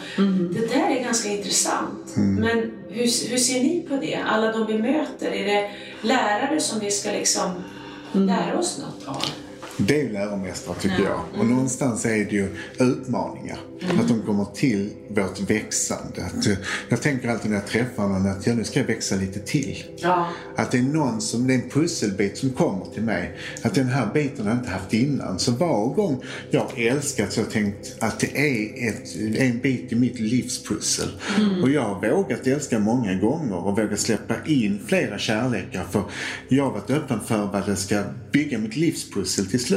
det 0.51 0.67
där 0.67 0.97
är 0.97 1.05
ganska 1.05 1.29
intressant. 1.29 2.17
Men 2.17 2.73
hur, 2.89 3.29
hur 3.31 3.39
ser 3.39 3.63
ni 3.63 3.87
på 3.89 3.97
det? 3.97 4.19
Alla 4.27 4.53
de 4.53 4.67
vi 4.67 4.79
möter, 4.79 5.33
är 5.33 5.47
det 5.47 5.71
lärare 6.01 6.61
som 6.61 6.81
vi 6.81 6.91
ska 6.91 7.11
liksom 7.11 7.51
lära 8.13 8.59
oss 8.59 8.79
något 8.79 9.09
av? 9.09 9.25
Det 9.77 10.01
är 10.01 10.05
ju 10.05 10.13
läromästare 10.13 10.77
tycker 10.81 11.03
jag. 11.03 11.21
Och 11.39 11.47
någonstans 11.47 12.05
är 12.05 12.11
det 12.11 12.31
ju 12.31 12.49
utmaningar. 12.79 13.59
Att 14.01 14.09
de 14.09 14.23
kommer 14.23 14.45
till 14.45 14.91
vårt 15.09 15.41
växande. 15.51 16.25
Att, 16.25 16.47
eh, 16.47 16.53
jag 16.89 17.03
tänker 17.03 17.29
alltid 17.29 17.51
när 17.51 17.59
jag 17.59 17.67
träffar 17.67 18.09
någon 18.09 18.27
att 18.27 18.47
ja, 18.47 18.55
nu 18.55 18.65
ska 18.65 18.81
jag 18.81 18.87
växa 18.87 19.17
lite 19.17 19.41
till. 19.41 19.85
Ja. 19.97 20.29
Att 20.57 20.71
det 20.71 20.79
är 20.79 20.83
någon 20.83 21.21
som, 21.21 21.47
det 21.47 21.55
är 21.55 21.59
en 21.59 21.71
pusselbit 21.71 22.39
som 22.39 22.51
kommer 22.51 22.87
till 22.95 23.03
mig. 23.03 23.39
Att 23.63 23.75
den 23.75 23.89
här 23.89 24.11
biten 24.15 24.47
har 24.47 24.53
jag 24.53 24.61
inte 24.61 24.71
haft 24.71 24.95
innan. 24.95 25.39
Så 25.39 25.53
var 25.53 25.95
gång 25.95 26.23
jag 26.51 26.61
har 26.61 26.83
älskat 26.83 27.33
så 27.33 27.41
har 27.41 27.45
jag 27.45 27.53
tänkt 27.53 27.97
att 27.99 28.21
det 28.21 28.39
är 28.39 28.89
ett, 28.89 29.17
en 29.37 29.59
bit 29.59 29.93
i 29.93 29.95
mitt 29.95 30.21
livspussel. 30.21 31.09
Och 31.63 31.71
jag 31.71 31.83
har 31.83 32.11
vågat 32.11 32.47
älska 32.47 32.79
många 32.79 33.15
gånger 33.15 33.57
och 33.57 33.79
vågat 33.79 34.01
släppa 34.01 34.35
in 34.47 34.81
flera 34.87 35.19
kärlekar. 35.19 35.85
För 35.91 36.03
jag 36.49 36.65
har 36.65 36.73
varit 36.73 36.91
öppen 36.91 37.21
för 37.27 37.47
vad 37.53 37.67
det 37.67 37.77
ska 37.77 38.03
bygga 38.33 38.59
mitt 38.59 38.77
livspussel 38.77 39.47
till 39.47 39.61
slut. 39.61 39.72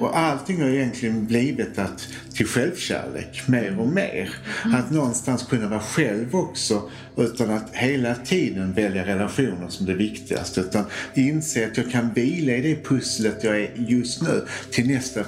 Och 0.00 0.18
allting 0.18 0.62
har 0.62 0.68
egentligen 0.68 1.26
blivit 1.26 1.78
att, 1.78 2.08
till 2.34 2.46
självkärlek 2.46 3.48
mer 3.48 3.78
och 3.78 3.88
mer. 3.88 4.30
Att 4.64 4.90
någonstans 4.90 5.42
kunna 5.42 5.68
vara 5.68 5.80
själv 5.80 6.36
också 6.36 6.90
utan 7.16 7.50
att 7.50 7.74
hela 7.74 8.14
tiden 8.14 8.72
välja 8.72 9.06
relationer 9.06 9.68
som 9.68 9.86
det 9.86 9.94
viktigaste. 9.94 10.60
Utan 10.60 10.84
inse 11.14 11.66
att 11.66 11.76
jag 11.76 11.90
kan 11.90 12.12
vila 12.12 12.52
i 12.52 12.60
det 12.60 12.84
pusslet 12.84 13.44
jag 13.44 13.60
är 13.60 13.70
just 13.76 14.22
nu 14.22 14.46
till 14.70 14.86
nästa 14.86 15.24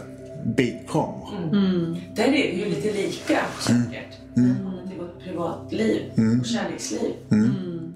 bit 0.57 0.88
kommer. 0.88 1.25
Där 2.14 2.25
är 2.25 2.33
det 2.33 2.59
ju 2.59 2.64
lite 2.64 2.93
lika 2.93 3.41
säkert. 3.61 4.19
Mm. 4.37 4.57
Till 4.88 4.99
vårt 4.99 5.25
privatliv 5.25 6.03
och 6.41 6.47
kärleksliv. 6.47 7.12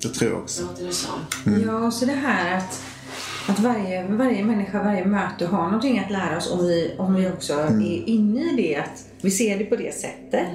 Det 0.02 0.08
tror 0.08 0.30
jag 0.30 0.40
också. 0.40 0.62
Låter 0.62 0.86
det 0.86 0.92
som. 0.92 1.20
Ja, 1.66 1.90
så 1.90 2.04
det 2.04 2.12
här 2.12 2.56
att, 2.56 2.82
att 3.48 3.60
varje, 3.60 4.06
varje 4.08 4.44
människa, 4.44 4.82
varje 4.82 5.04
möte 5.04 5.46
har 5.46 5.64
någonting 5.64 5.98
att 5.98 6.10
lära 6.10 6.36
oss 6.36 6.52
om 6.52 6.66
vi, 6.66 6.94
om 6.98 7.14
vi 7.14 7.28
också 7.28 7.52
är 7.52 8.08
inne 8.08 8.40
i 8.40 8.56
det. 8.56 8.76
Att 8.76 9.04
vi 9.20 9.30
ser 9.30 9.58
det 9.58 9.64
på 9.64 9.76
det 9.76 9.94
sättet. 9.94 10.48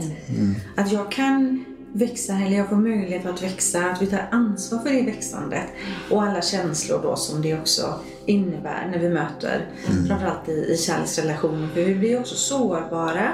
Att 0.75 0.91
jag 0.91 1.11
kan 1.11 1.65
växa, 1.93 2.33
eller 2.33 2.57
jag 2.57 2.69
får 2.69 2.75
möjlighet 2.75 3.25
att 3.25 3.43
växa, 3.43 3.85
att 3.85 4.01
vi 4.01 4.07
tar 4.07 4.27
ansvar 4.31 4.79
för 4.79 4.89
det 4.89 5.01
växandet. 5.01 5.65
Och 6.11 6.23
alla 6.23 6.41
känslor 6.41 6.99
då 7.03 7.15
som 7.15 7.41
det 7.41 7.59
också 7.59 7.99
innebär 8.25 8.89
när 8.91 8.99
vi 8.99 9.09
möter, 9.09 9.65
framförallt 10.07 10.49
i, 10.49 10.51
i 10.51 10.77
kärleksrelationer. 10.77 11.67
För 11.73 11.81
vi 11.81 11.95
blir 11.95 12.19
också 12.19 12.35
sårbara 12.35 13.33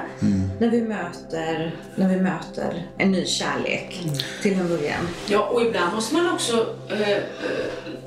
när, 0.60 0.70
vi 0.70 0.82
möter, 0.82 1.74
när 1.96 2.08
vi 2.08 2.16
möter 2.16 2.86
en 2.98 3.12
ny 3.12 3.24
kärlek 3.26 4.08
till 4.42 4.60
en 4.60 4.68
början. 4.68 5.08
Ja, 5.28 5.48
och 5.48 5.62
ibland 5.62 5.94
måste 5.94 6.14
man 6.14 6.34
också, 6.34 6.66
eh, 6.90 7.10
eh, 7.10 7.22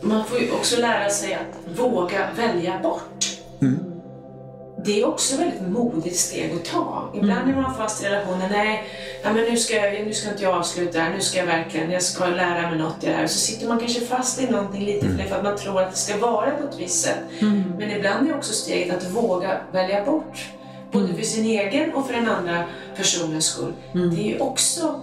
man 0.03 0.25
får 0.25 0.39
ju 0.39 0.51
också 0.51 0.81
lära 0.81 1.09
sig 1.09 1.33
att 1.33 1.79
våga 1.79 2.29
välja 2.37 2.79
bort. 2.83 3.25
Det 4.85 5.01
är 5.01 5.07
också 5.07 5.33
ett 5.33 5.39
väldigt 5.39 5.67
modigt 5.67 6.15
steg 6.15 6.51
att 6.51 6.65
ta. 6.65 7.11
Ibland 7.13 7.49
är 7.49 7.55
man 7.55 7.75
fast 7.75 8.03
i 8.03 8.05
relationer, 8.05 8.49
nej, 8.49 8.83
ja, 9.23 9.33
men 9.33 9.43
nu, 9.43 9.57
ska 9.57 9.75
jag, 9.75 10.05
nu 10.07 10.13
ska 10.13 10.29
inte 10.29 10.43
jag 10.43 10.53
avsluta 10.53 10.99
här, 10.99 11.13
nu 11.13 11.21
ska 11.21 11.39
jag 11.39 11.45
verkligen, 11.45 11.91
jag 11.91 12.01
ska 12.01 12.27
lära 12.27 12.69
mig 12.69 12.79
något 12.79 13.03
i 13.03 13.05
det 13.07 13.13
här. 13.13 13.27
Så 13.27 13.39
sitter 13.39 13.67
man 13.67 13.79
kanske 13.79 14.01
fast 14.01 14.41
i 14.41 14.47
någonting 14.47 14.85
lite 14.85 15.07
det 15.07 15.23
för 15.23 15.35
att 15.35 15.43
man 15.43 15.57
tror 15.57 15.81
att 15.81 15.91
det 15.91 15.97
ska 15.97 16.17
vara 16.17 16.51
på 16.51 16.67
ett 16.67 16.79
visst 16.79 17.01
sätt. 17.05 17.19
Men 17.79 17.91
ibland 17.91 18.29
är 18.29 18.35
också 18.35 18.53
steget 18.53 18.97
att 18.97 19.11
våga 19.11 19.57
välja 19.71 20.05
bort. 20.05 20.49
Både 20.91 21.13
för 21.13 21.21
sin 21.23 21.45
egen 21.45 21.93
och 21.93 22.07
för 22.07 22.13
den 22.13 22.27
andra 22.27 22.63
personens 22.95 23.45
skull. 23.45 23.73
Det 23.93 24.21
är 24.21 24.33
ju 24.33 24.39
också, 24.39 25.01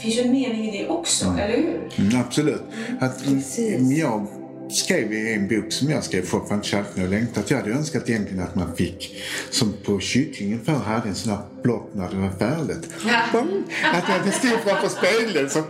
finns 0.00 0.18
ju 0.18 0.20
en 0.22 0.32
mening 0.32 0.68
i 0.68 0.78
det 0.78 0.88
också, 0.88 1.24
eller 1.40 1.56
hur? 1.56 1.90
Mm, 1.98 2.20
absolut. 2.20 2.62
Att, 3.00 3.24
Precis. 3.24 3.98
jag 3.98 4.26
skrev 4.72 5.12
i 5.12 5.34
en 5.34 5.48
bok 5.48 5.72
som 5.72 5.90
jag 5.90 6.04
skrev, 6.04 6.22
Fortfarande 6.22 6.66
kärlek 6.66 6.88
och 6.96 7.08
längtan, 7.08 7.42
att 7.42 7.50
jag 7.50 7.58
hade 7.58 7.70
önskat 7.70 8.10
egentligen 8.10 8.42
att 8.42 8.54
man 8.54 8.76
fick, 8.76 9.22
som 9.50 9.72
på 9.84 10.00
kycklingen 10.00 10.60
förr 10.64 10.72
hade 10.72 11.08
en 11.08 11.14
sån 11.14 11.32
här 11.32 11.42
plopp 11.62 11.90
när 11.94 12.10
det 12.10 12.16
var 12.16 12.30
färdigt. 12.30 12.88
Bong! 13.32 13.62
Att 13.92 14.08
när 14.08 14.24
det 14.24 14.32
stod 14.32 14.50
framför 14.50 14.88
spegeln 14.88 15.50
så, 15.50 15.62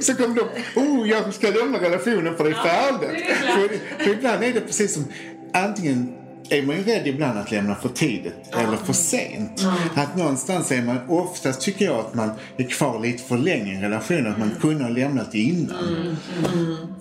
så 0.00 0.14
kom 0.14 0.34
det 0.34 0.40
upp, 0.40 0.50
oh 0.76 1.08
jag 1.08 1.34
ska 1.34 1.50
lämna 1.50 1.80
relationen 1.80 2.36
för 2.36 2.44
det 2.44 2.50
är 2.50 2.54
färdigt. 2.54 3.24
för, 3.26 4.04
för 4.04 4.10
ibland 4.10 4.44
är 4.44 4.52
det 4.52 4.60
precis 4.60 4.94
som, 4.94 5.04
antingen 5.52 6.25
är 6.50 6.62
man 6.62 6.76
ju 6.76 6.82
rädd 6.82 7.06
ibland 7.06 7.38
att 7.38 7.50
lämna 7.50 7.74
för 7.74 7.88
tidigt 7.88 8.34
eller 8.52 8.76
för 8.76 8.92
sent. 8.92 9.66
Att 9.94 10.16
någonstans 10.16 10.72
är 10.72 10.82
man, 10.82 10.98
oftast 11.08 11.60
tycker 11.60 11.84
jag 11.84 11.98
att 11.98 12.14
man 12.14 12.30
är 12.56 12.64
kvar 12.64 13.00
lite 13.00 13.22
för 13.22 13.38
länge 13.38 13.72
i 13.72 13.74
en 13.76 13.82
relation, 13.82 14.26
att 14.26 14.38
man 14.38 14.50
kunde 14.60 14.84
ha 14.84 14.90
lämnat 14.90 15.34
innan. 15.34 16.16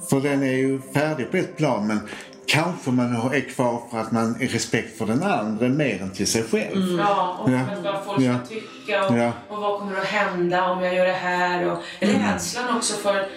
För 0.10 0.22
den 0.22 0.44
är 0.44 0.52
ju 0.54 0.82
färdig 0.94 1.32
på 1.32 1.38
ett 1.38 1.58
plan 1.58 1.88
men 1.88 2.00
kanske 2.48 2.92
man 2.92 3.16
är 3.34 3.50
kvar 3.56 3.82
för 3.92 3.98
att 4.00 4.12
man 4.12 4.36
är 4.42 4.48
respekt 4.48 4.98
för 4.98 5.06
den 5.06 5.24
andra 5.24 5.68
mer 5.70 6.02
än 6.02 6.12
till 6.12 6.28
sig 6.28 6.44
själv. 6.44 6.98
Ja, 7.00 7.38
och 7.42 7.52
Ja. 7.52 7.60
vad 7.84 8.06
folk 8.06 8.22
Ja. 8.22 8.38
ska 8.38 8.48
tycka 8.48 9.08
och, 9.08 9.18
Ja. 9.18 9.32
och 9.50 9.58
vad 9.62 9.80
kommer 9.80 9.98
att 10.02 10.08
hända 10.08 10.70
om 10.72 10.84
jag 10.84 10.96
gör 10.96 11.06
det 11.06 11.12
här. 11.14 11.72
Och, 11.72 11.78
eller 12.00 12.14
rädslan 12.14 12.78
också 12.78 12.94
för 12.94 13.28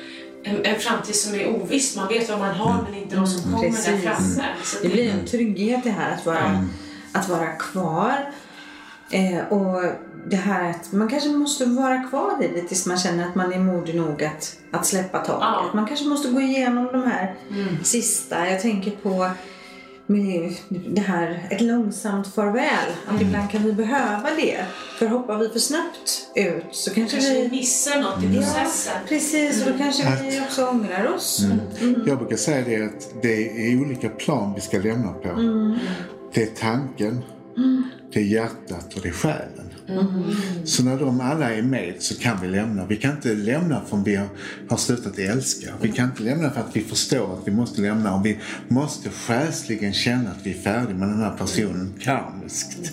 en, 0.42 0.64
en 0.64 0.80
framtid 0.80 1.14
som 1.14 1.34
är 1.34 1.48
oviss. 1.48 1.96
Man 1.96 2.08
vet 2.08 2.30
vad 2.30 2.38
man 2.38 2.54
har 2.54 2.82
men 2.82 2.94
inte 2.94 3.16
vad 3.16 3.28
som 3.28 3.42
kommer 3.42 3.62
där 3.62 3.70
Precis. 3.70 4.04
framme. 4.04 4.48
Så 4.64 4.76
Det 4.82 4.88
blir 4.88 5.10
en 5.10 5.26
trygghet 5.26 5.84
det 5.84 5.90
här 5.90 6.14
att 6.14 6.26
vara, 6.26 6.66
att 7.12 7.28
vara 7.28 7.46
kvar. 7.46 8.32
Eh, 9.10 9.52
och 9.52 9.82
det 10.26 10.36
här 10.36 10.70
att 10.70 10.92
man 10.92 11.08
kanske 11.08 11.28
måste 11.28 11.64
vara 11.64 12.02
kvar 12.02 12.42
i 12.42 12.48
det 12.54 12.68
tills 12.68 12.86
man 12.86 12.98
känner 12.98 13.28
att 13.28 13.34
man 13.34 13.52
är 13.52 13.58
modig 13.58 13.94
nog 13.94 14.24
att, 14.24 14.56
att 14.70 14.86
släppa 14.86 15.18
taget. 15.18 15.40
Ja. 15.40 15.70
Man 15.74 15.86
kanske 15.86 16.06
måste 16.06 16.28
gå 16.28 16.40
igenom 16.40 16.86
de 16.92 17.02
här 17.02 17.34
sista. 17.82 18.50
Jag 18.50 18.60
tänker 18.60 18.90
på 18.90 19.30
med 20.08 20.54
det 20.68 21.00
här, 21.00 21.48
ett 21.50 21.60
långsamt 21.60 22.34
farväl. 22.34 22.88
Att 23.06 23.20
ibland 23.22 23.50
kan 23.50 23.62
vi 23.62 23.72
behöva 23.72 24.28
det. 24.36 24.64
För 24.98 25.06
hoppar 25.06 25.38
vi 25.38 25.48
för 25.48 25.58
snabbt 25.58 26.28
ut 26.34 26.64
så 26.70 26.90
kanske, 26.94 27.16
kanske 27.16 27.42
vi 27.42 27.48
missar 27.48 28.00
något 28.00 28.22
i 28.24 28.26
Ja, 28.26 28.32
processen. 28.42 28.92
precis. 29.08 29.66
Och 29.66 29.72
då 29.72 29.78
kanske 29.78 30.02
vi 30.22 30.40
också 30.40 30.66
ångrar 30.66 31.14
oss. 31.14 31.46
Jag 32.06 32.18
brukar 32.18 32.36
säga 32.36 32.64
det 32.64 32.84
att 32.84 33.22
det 33.22 33.70
är 33.72 33.80
olika 33.80 34.08
plan 34.08 34.52
vi 34.54 34.60
ska 34.60 34.78
lämna 34.78 35.12
på. 35.12 35.28
Det 36.34 36.42
är 36.42 36.46
tanken, 36.46 37.24
det 38.12 38.20
är 38.20 38.24
hjärtat 38.24 38.94
och 38.94 39.00
det 39.02 39.08
är 39.08 39.12
själen. 39.12 39.67
Så 40.64 40.84
när 40.84 40.98
de 40.98 41.20
alla 41.20 41.54
är 41.54 41.62
med 41.62 41.94
så 41.98 42.14
kan 42.14 42.40
vi 42.42 42.48
lämna. 42.48 42.86
Vi 42.86 42.96
kan 42.96 43.10
inte 43.10 43.34
lämna 43.34 43.82
förrän 43.88 44.04
vi 44.04 44.14
har, 44.14 44.28
har 44.68 44.76
slutat 44.76 45.18
älska. 45.18 45.74
Vi 45.80 45.92
kan 45.92 46.04
inte 46.04 46.22
lämna 46.22 46.50
för 46.50 46.60
att 46.60 46.76
vi 46.76 46.80
förstår 46.80 47.34
att 47.34 47.48
vi 47.48 47.52
måste 47.52 47.80
lämna. 47.80 48.14
Och 48.14 48.26
vi 48.26 48.38
måste 48.68 49.10
själsligen 49.10 49.92
känna 49.92 50.30
att 50.30 50.38
vi 50.42 50.50
är 50.50 50.58
färdiga 50.58 50.96
med 50.96 51.08
den 51.08 51.18
här 51.18 51.36
personen 51.38 51.94
karmiskt. 52.00 52.92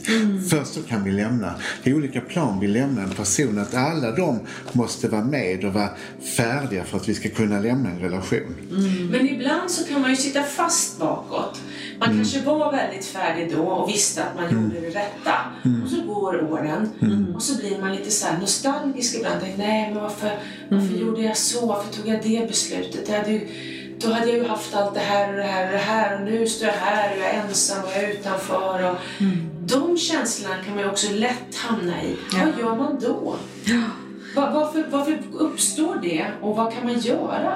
Först 0.50 0.76
då 0.76 0.82
kan 0.82 1.04
vi 1.04 1.12
lämna. 1.12 1.54
Det 1.84 1.90
är 1.90 1.96
olika 1.96 2.22
plan 2.22 2.60
vi 2.60 2.68
lämnar 2.68 3.04
en 3.04 3.10
person. 3.10 3.58
Att 3.58 3.74
alla 3.74 4.12
de 4.12 4.40
måste 4.74 5.08
vara 5.08 5.24
med 5.24 5.66
och 5.66 5.74
vara 5.74 5.90
färdiga 6.38 6.84
för 6.84 6.98
att 6.98 7.10
vi 7.10 7.14
ska 7.14 7.30
kunna 7.30 7.60
lämna 7.60 7.90
en 7.90 8.00
relation. 8.00 8.56
Men 9.12 9.30
ibland 9.30 9.72
så 9.72 9.88
kan 9.88 10.02
man 10.02 10.10
ju 10.10 10.16
sitta 10.16 10.44
fast 10.44 11.00
bakåt. 11.00 11.60
Man 12.00 12.10
kanske 12.10 12.42
var 12.42 12.72
väldigt 12.72 13.06
färdig 13.06 13.52
då 13.56 13.62
och 13.64 13.90
visste 13.90 14.24
att 14.24 14.36
man 14.36 14.44
gjorde 14.54 14.80
det 14.80 14.90
rätta. 14.90 15.34
Och 15.84 15.90
så 15.90 16.02
går 16.02 16.52
åren 16.52 16.90
och 17.36 17.42
så 17.44 17.58
blir 17.60 17.80
man 17.82 17.96
lite 17.96 18.12
så 18.12 18.28
här 18.28 18.38
nostalgisk 18.40 19.16
ibland. 19.16 19.42
Tänker, 19.42 19.58
Nej, 19.58 19.92
men 19.94 20.04
varför, 20.04 20.32
varför 20.70 20.96
gjorde 20.96 21.22
jag 21.22 21.38
så? 21.38 21.66
Varför 21.66 21.94
tog 21.94 22.08
jag 22.08 22.24
det 22.24 22.48
beslutet? 22.48 23.10
Jag 23.10 23.18
hade 23.18 23.32
ju, 23.32 23.48
då 24.00 24.12
hade 24.14 24.28
jag 24.28 24.38
ju 24.38 24.48
haft 24.48 24.76
allt 24.76 24.94
det 24.94 25.00
här 25.00 25.30
och 25.30 25.36
det 25.36 25.44
här 25.44 25.66
och 25.66 25.72
det 25.72 25.78
här 25.78 26.16
och 26.16 26.22
nu 26.26 26.48
står 26.48 26.68
jag 26.68 26.76
här 26.76 27.12
och 27.12 27.18
jag 27.24 27.30
är 27.30 27.42
ensam 27.42 27.84
och 27.84 27.90
jag 27.96 28.04
är 28.04 28.14
utanför. 28.14 28.92
Och 28.92 28.96
De 29.66 29.98
känslorna 29.98 30.56
kan 30.66 30.76
man 30.76 30.84
ju 30.84 30.90
också 30.90 31.14
lätt 31.14 31.56
hamna 31.56 32.04
i. 32.04 32.16
Vad 32.46 32.60
gör 32.60 32.76
man 32.76 33.00
då? 33.02 33.36
Va- 34.36 34.52
Varför, 34.54 34.88
varför 34.92 35.20
uppstår 35.34 36.00
det 36.02 36.26
och 36.42 36.56
vad 36.56 36.74
kan 36.74 36.86
man 36.86 37.00
göra? 37.00 37.54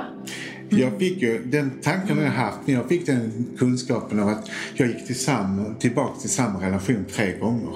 Jag 0.70 1.00
fick 1.00 1.22
ju, 1.22 1.44
den 1.46 1.72
tanken 1.82 2.18
har 2.18 2.24
jag 2.24 2.32
haft, 2.32 2.58
men 2.66 2.76
jag 2.76 2.90
fick 2.90 3.06
den 3.06 3.46
kunskapen 3.58 4.20
av 4.20 4.28
att 4.28 4.50
jag 4.74 4.88
gick 4.88 5.08
till 5.08 5.20
samma, 5.20 5.74
tillbaka 5.74 6.20
till 6.20 6.30
samma 6.30 6.66
relation 6.66 7.06
tre 7.16 7.38
gånger. 7.40 7.74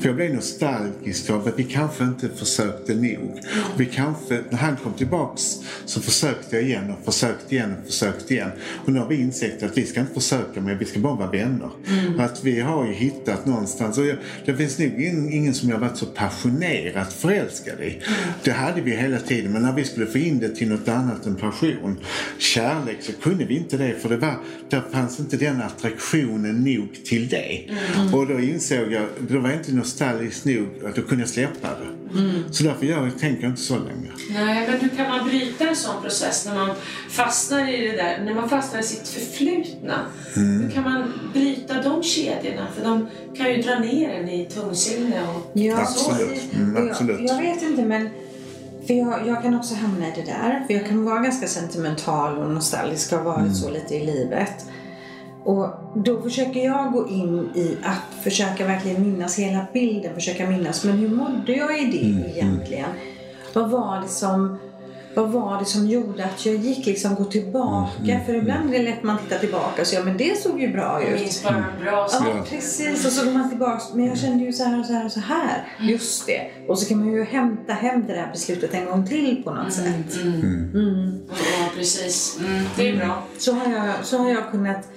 För 0.00 0.08
jag 0.08 0.16
blev 0.16 0.34
nostalgisk 0.34 1.30
av 1.30 1.48
att 1.48 1.58
vi 1.58 1.64
kanske 1.64 2.04
inte 2.04 2.28
försökte 2.28 2.94
nog. 2.94 3.40
Vi 3.76 3.86
kanske, 3.86 4.42
när 4.50 4.58
han 4.58 4.76
kom 4.76 4.92
tillbaks 4.92 5.42
så 5.84 6.00
försökte 6.00 6.56
jag 6.56 6.64
igen 6.64 6.90
och 6.90 7.04
försökte 7.04 7.54
igen 7.54 7.74
och 7.80 7.86
försökte 7.86 8.34
igen. 8.34 8.50
Och 8.84 8.92
nu 8.92 8.98
har 8.98 9.08
vi 9.08 9.16
insett 9.16 9.62
att 9.62 9.78
vi 9.78 9.86
ska 9.86 10.00
inte 10.00 10.14
försöka 10.14 10.60
mer, 10.60 10.74
vi 10.74 10.84
ska 10.84 11.00
bara 11.00 11.16
vara 11.16 11.30
vänner. 11.30 11.70
Att 12.18 12.44
vi 12.44 12.60
har 12.60 12.86
ju 12.86 12.92
hittat 12.92 13.46
någonstans, 13.46 13.98
och 13.98 14.06
jag, 14.06 14.16
det 14.46 14.56
finns 14.56 14.78
nog 14.78 14.88
ingen, 14.88 15.32
ingen 15.32 15.54
som 15.54 15.68
jag 15.68 15.78
varit 15.78 15.96
så 15.96 16.06
passionerat 16.06 17.12
förälskad 17.12 17.80
i. 17.80 18.02
Det 18.44 18.50
hade 18.50 18.80
vi 18.80 18.96
hela 18.96 19.18
tiden, 19.18 19.52
men 19.52 19.62
när 19.62 19.72
vi 19.72 19.84
skulle 19.84 20.06
få 20.06 20.18
in 20.18 20.38
det 20.38 20.48
till 20.48 20.68
något 20.68 20.88
annat 20.88 21.26
än 21.26 21.36
passion, 21.36 21.98
kärlek, 22.38 22.96
så 23.02 23.12
kunde 23.12 23.44
vi 23.44 23.56
inte 23.56 23.76
det. 23.76 23.94
För 24.02 24.08
det 24.08 24.16
var, 24.16 24.34
där 24.68 24.82
fanns 24.92 25.20
inte 25.20 25.36
den 25.36 25.62
attraktionen 25.62 26.64
nog 26.64 27.04
till 27.04 27.28
det. 27.28 27.60
Och 28.12 28.26
då 28.26 28.40
insåg 28.40 28.92
jag, 28.92 29.06
då 29.18 29.38
var 29.38 29.50
jag 29.50 29.58
inte 29.58 29.74
nostalgisk 29.74 30.44
nog 30.44 30.68
att 30.86 30.96
då 30.96 31.02
kunde 31.02 31.22
jag 31.22 31.28
släppa 31.28 31.68
det. 31.68 31.94
Så 32.50 32.64
därför 32.64 32.86
jag, 32.86 33.18
tänker 33.18 33.42
jag 33.42 33.50
inte 33.50 33.62
så 33.62 33.74
länge. 33.74 34.10
Nej, 34.30 34.68
men 34.70 34.80
hur 34.80 34.96
kan 34.96 35.08
man 35.08 35.28
bryta 35.28 35.68
en 35.68 35.76
sån 35.76 36.02
process 36.02 36.46
när 36.46 36.54
man 36.54 36.70
fastnar 37.10 37.74
i 37.74 37.86
det 37.86 37.96
där, 37.96 38.24
när 38.24 38.34
man 38.34 38.48
fastnar 38.48 38.80
i 38.80 38.82
sitt 38.82 39.08
förflutna? 39.08 40.06
Mm. 40.36 40.62
Hur 40.62 40.70
kan 40.70 40.82
man 40.82 41.12
bryta 41.32 41.82
de 41.82 42.02
kedjorna? 42.02 42.66
För 42.76 42.84
de 42.84 43.08
kan 43.36 43.52
ju 43.52 43.62
dra 43.62 43.78
ner 43.78 44.10
en 44.10 44.28
i 44.28 44.48
tungsinne 44.54 45.22
och 45.22 45.50
Ja, 45.54 45.80
Absolut. 45.80 46.28
precis. 46.28 46.54
Mm, 46.54 46.90
absolut. 46.90 47.20
Jag, 47.20 47.30
jag 47.30 47.54
vet 47.54 47.62
inte 47.62 47.82
men 47.84 48.08
för 48.86 48.94
jag, 48.94 49.26
jag 49.26 49.42
kan 49.42 49.54
också 49.56 49.74
hamna 49.74 50.08
i 50.08 50.12
det 50.16 50.22
där. 50.22 50.64
För 50.66 50.74
jag 50.74 50.86
kan 50.86 51.04
vara 51.04 51.18
ganska 51.20 51.46
sentimental 51.46 52.38
och 52.38 52.50
nostalgisk 52.50 53.12
och 53.12 53.18
har 53.18 53.24
varit 53.24 53.38
Mm. 53.40 53.54
så 53.54 53.70
lite 53.70 53.94
i 53.94 54.06
livet. 54.06 54.66
Och 55.44 55.68
då 55.94 56.22
försöker 56.22 56.64
jag 56.64 56.92
gå 56.92 57.08
in 57.08 57.48
i 57.54 57.76
att 57.82 58.22
försöka 58.24 58.66
verkligen 58.66 59.02
minnas 59.02 59.38
hela 59.38 59.66
bilden. 59.72 60.14
Försöka 60.14 60.46
minnas, 60.50 60.84
men 60.84 60.98
hur 60.98 61.08
mådde 61.08 61.52
jag 61.52 61.78
i 61.82 61.84
det 61.84 62.06
Mm, 62.06 62.24
egentligen? 62.30 62.88
Vad 63.54 63.70
var 63.70 64.00
det 64.00 64.08
som 64.08 64.58
vad 65.14 65.30
var 65.30 65.58
det 65.58 65.64
som 65.64 65.86
gjorde 65.88 66.24
att 66.24 66.46
jag 66.46 66.54
gick 66.54 66.86
liksom 66.86 67.14
gå 67.14 67.24
tillbaka? 67.24 68.12
Mm, 68.12 68.26
För 68.26 68.34
ibland 68.34 68.74
är 68.74 68.78
det 68.78 68.84
lätt 68.84 69.02
man 69.02 69.18
tittar 69.18 69.38
tillbaka 69.38 69.80
och 69.82 69.86
så, 69.86 69.94
ja 69.94 70.04
men 70.04 70.16
det 70.16 70.38
såg 70.42 70.60
ju 70.60 70.72
bra 70.72 71.02
ut. 71.02 71.20
minns 71.20 71.42
bara 71.42 71.54
en 71.56 71.84
bra 71.84 72.08
sak. 72.08 72.26
Ja, 72.28 72.44
precis. 72.50 73.06
Och 73.06 73.12
så 73.12 73.24
går 73.24 73.32
man 73.32 73.48
tillbaks. 73.48 73.84
Men 73.94 74.06
jag 74.06 74.18
kände 74.18 74.44
ju 74.44 74.52
så 74.52 74.64
här 74.64 74.80
och 74.80 74.86
så 74.86 74.92
här 74.92 75.04
och 75.04 75.12
så 75.12 75.20
här. 75.20 75.64
Just 75.80 76.26
det. 76.26 76.50
Och 76.68 76.78
så 76.78 76.88
kan 76.88 76.98
man 76.98 77.12
ju 77.12 77.24
hämta 77.24 77.72
hem 77.72 78.06
det 78.06 78.12
där 78.12 78.28
beslutet 78.32 78.74
en 78.74 78.84
gång 78.84 79.06
till 79.06 79.42
på 79.44 79.50
något 79.50 79.72
sätt. 79.72 80.16
Ja, 81.28 81.70
precis. 81.76 82.38
Mm, 82.40 82.64
det 82.76 82.88
är 82.88 82.96
bra. 82.96 83.22
Så, 83.38 83.52
har 83.52 83.72
jag, 83.72 83.94
så 84.02 84.18
har 84.18 84.30
jag 84.30 84.50
kunnat... 84.50 84.88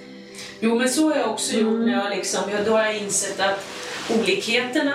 Jo, 0.60 0.78
men 0.78 0.88
så 0.88 1.08
har 1.08 1.16
jag 1.16 1.30
också 1.30 1.56
gjort 1.56 1.86
när 1.86 1.92
jag 1.92 2.16
liksom, 2.16 2.40
då 2.66 2.72
har 2.72 2.84
jag 2.84 2.98
insett 2.98 3.40
att 3.40 3.64
olikheterna, 4.18 4.94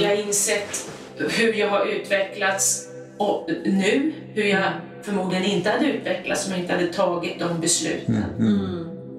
jag 0.00 0.08
har 0.08 0.22
insett 0.26 0.90
hur 1.16 1.54
jag 1.54 1.70
har 1.70 1.86
utvecklats 1.86 2.86
och 3.16 3.50
nu, 3.64 4.12
hur 4.34 4.44
jag 4.44 4.72
förmodligen 5.02 5.44
inte 5.44 5.70
hade 5.70 5.86
utvecklats 5.86 6.46
om 6.46 6.52
jag 6.52 6.60
inte 6.60 6.72
hade 6.72 6.86
tagit 6.86 7.38
de 7.38 7.60
besluten. 7.60 8.24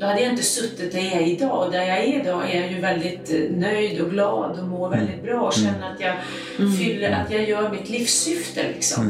Då 0.01 0.07
hade 0.07 0.21
jag 0.21 0.31
inte 0.31 0.43
suttit 0.43 0.91
där 0.91 0.99
jag 0.99 1.13
är 1.13 1.25
idag. 1.25 1.65
Och 1.65 1.71
där 1.71 1.83
jag 1.83 1.97
är 1.97 2.21
idag 2.21 2.51
är 2.51 2.61
jag 2.61 2.71
ju 2.71 2.79
väldigt 2.79 3.33
eh, 3.33 3.57
nöjd 3.57 4.01
och 4.01 4.09
glad 4.09 4.59
och 4.59 4.67
mår 4.67 4.89
väldigt 4.89 5.23
bra 5.23 5.41
och 5.41 5.53
känner 5.53 5.91
att 5.93 5.99
jag 5.99 6.13
fyller, 6.77 7.11
att 7.11 7.31
jag 7.31 7.49
gör 7.49 7.69
mitt 7.69 7.89
livssyfte 7.89 8.63
liksom. 8.75 9.03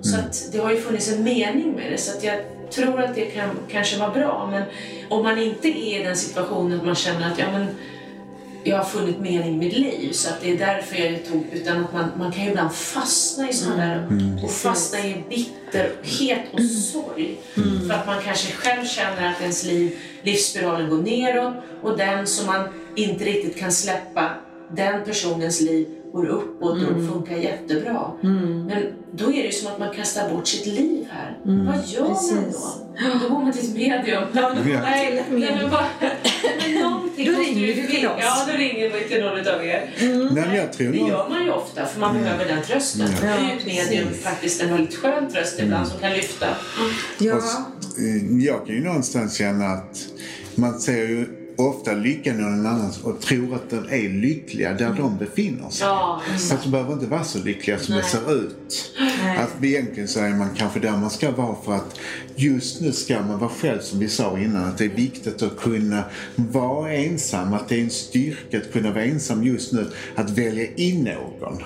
Så 0.00 0.16
att 0.18 0.48
det 0.52 0.58
har 0.58 0.70
ju 0.70 0.76
funnits 0.76 1.12
en 1.12 1.24
mening 1.24 1.72
med 1.72 1.92
det. 1.92 1.98
Så 1.98 2.16
att 2.16 2.24
jag 2.24 2.40
tror 2.70 3.02
att 3.02 3.14
det 3.14 3.24
kan 3.24 3.50
kanske 3.70 3.98
vara 3.98 4.10
bra. 4.10 4.48
Men 4.50 4.62
om 5.08 5.22
man 5.22 5.38
inte 5.38 5.68
är 5.68 6.00
i 6.00 6.04
den 6.04 6.16
situationen 6.16 6.78
att 6.78 6.86
man 6.86 6.94
känner 6.94 7.30
att 7.32 7.38
ja, 7.38 7.46
men, 7.52 7.66
jag 8.68 8.76
har 8.76 8.84
funnit 8.84 9.20
mening 9.20 9.54
i 9.54 9.56
mitt 9.56 9.72
liv 9.72 10.12
så 10.12 10.28
att 10.28 10.40
det 10.40 10.50
är 10.50 10.58
därför 10.58 10.96
jag 10.96 11.24
tog 11.24 11.46
utan 11.52 11.84
att 11.84 11.92
man, 11.92 12.10
man 12.18 12.32
kan 12.32 12.44
ju 12.44 12.50
ibland 12.50 12.74
fastna 12.74 13.50
i 13.50 13.52
sådana 13.52 13.86
där 13.86 14.08
och 14.44 14.50
fastna 14.50 14.98
i 14.98 15.24
bitterhet 15.28 16.42
och 16.52 16.62
sorg. 16.62 17.38
För 17.86 17.94
att 17.94 18.06
man 18.06 18.22
kanske 18.24 18.52
själv 18.52 18.86
känner 18.86 19.30
att 19.30 19.40
ens 19.40 19.64
liv, 19.64 19.98
livsspiralen 20.22 20.90
går 20.90 20.98
neråt 20.98 21.54
och 21.82 21.98
den 21.98 22.26
som 22.26 22.46
man 22.46 22.68
inte 22.96 23.24
riktigt 23.24 23.58
kan 23.58 23.72
släppa, 23.72 24.30
den 24.76 25.04
personens 25.04 25.60
liv 25.60 25.97
går 26.12 26.26
uppåt 26.26 26.82
och 26.82 27.06
funkar 27.12 27.36
jättebra. 27.36 28.10
Men 28.68 28.82
då 29.12 29.32
är 29.32 29.42
det 29.42 29.54
som 29.54 29.72
att 29.72 29.78
man 29.78 29.94
kastar 29.94 30.30
bort 30.30 30.46
sitt 30.46 30.66
liv 30.66 31.06
här. 31.10 31.38
Vad 31.44 31.86
gör 31.86 32.00
man 32.02 32.14
Precis. 32.14 32.62
då? 33.02 33.18
Då 33.22 33.34
går 33.34 33.40
man 33.42 33.52
till 33.52 33.64
ett 33.64 33.74
medium. 33.74 34.22
Ja. 34.32 34.54
Nej, 34.82 35.24
nej, 35.30 35.56
men 35.60 35.70
bara, 35.70 35.86
men 36.62 36.82
någonting 36.82 37.26
Då 37.32 37.38
ringer 37.40 37.66
ju 37.66 37.74
du 37.74 37.86
till 37.86 38.06
oss. 38.06 38.14
Ja, 38.20 38.46
då 38.52 38.58
ringer 38.58 38.90
vi 38.90 39.08
till 39.08 39.20
någon 39.20 39.38
av 39.54 39.64
er. 39.66 39.90
Nej, 40.34 40.44
men 40.46 40.54
jag 40.56 40.72
tror 40.72 40.92
Det 40.92 40.98
gör 40.98 41.28
man 41.28 41.44
ju 41.44 41.50
ofta 41.50 41.86
för 41.86 42.00
man 42.00 42.14
behöver 42.14 42.44
den 42.44 42.62
trösten. 42.62 43.08
Ja. 43.22 43.26
Det 43.26 43.26
är 43.28 43.40
ju 43.52 43.58
ett 43.58 43.66
medium 43.66 44.14
faktiskt 44.14 44.62
en 44.62 44.70
väldigt 44.70 44.96
skön 44.96 45.30
tröst 45.32 45.60
ibland 45.60 45.88
som 45.88 46.00
kan 46.00 46.12
lyfta. 46.12 46.46
Ja. 47.18 47.36
Eh, 47.98 48.44
Jag 48.46 48.66
kan 48.66 48.74
ju 48.74 48.84
någonstans 48.84 49.34
känna 49.36 49.66
att 49.66 49.98
man 50.54 50.80
ser 50.80 50.92
ju 51.08 51.26
ofta 51.58 51.92
lyckan 51.94 52.36
någon 52.36 52.66
annan 52.66 52.92
och 53.02 53.20
tror 53.20 53.54
att 53.54 53.70
de 53.70 53.76
är 53.76 54.08
lyckliga 54.08 54.74
där 54.74 54.92
de 54.92 55.18
befinner 55.18 55.70
sig. 55.70 55.86
Ja, 55.86 56.22
Fast 56.32 56.62
de 56.62 56.70
behöver 56.70 56.92
inte 56.92 57.06
vara 57.06 57.24
så 57.24 57.38
lyckliga 57.38 57.78
som 57.78 57.94
Nej. 57.94 58.02
det 58.02 58.08
ser 58.08 58.34
ut. 58.34 58.94
Nej. 59.22 59.36
Att 59.36 59.64
egentligen 59.64 60.08
så 60.08 60.20
är 60.20 60.30
man 60.30 60.48
kanske 60.56 60.80
där 60.80 60.96
man 60.96 61.10
ska 61.10 61.30
vara 61.30 61.56
för 61.64 61.74
att 61.74 62.00
just 62.36 62.80
nu 62.80 62.92
ska 62.92 63.22
man 63.22 63.38
vara 63.38 63.50
själv 63.50 63.80
som 63.80 63.98
vi 63.98 64.08
sa 64.08 64.38
innan. 64.38 64.64
Att 64.64 64.78
det 64.78 64.84
är 64.84 64.88
viktigt 64.88 65.42
att 65.42 65.56
kunna 65.56 66.04
vara 66.36 66.92
ensam. 66.92 67.54
Att 67.54 67.68
det 67.68 67.76
är 67.76 67.82
en 67.82 67.90
styrka 67.90 68.58
att 68.58 68.72
kunna 68.72 68.90
vara 68.90 69.04
ensam 69.04 69.44
just 69.44 69.72
nu. 69.72 69.90
Att 70.14 70.30
välja 70.30 70.66
in 70.76 71.04
någon. 71.04 71.62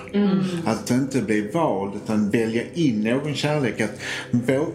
Att 0.65 0.91
inte 0.91 1.21
bli 1.21 1.41
vald 1.41 1.95
utan 2.03 2.29
välja 2.29 2.63
in 2.73 3.03
någon 3.03 3.35
kärlek. 3.35 3.81
Att 3.81 3.99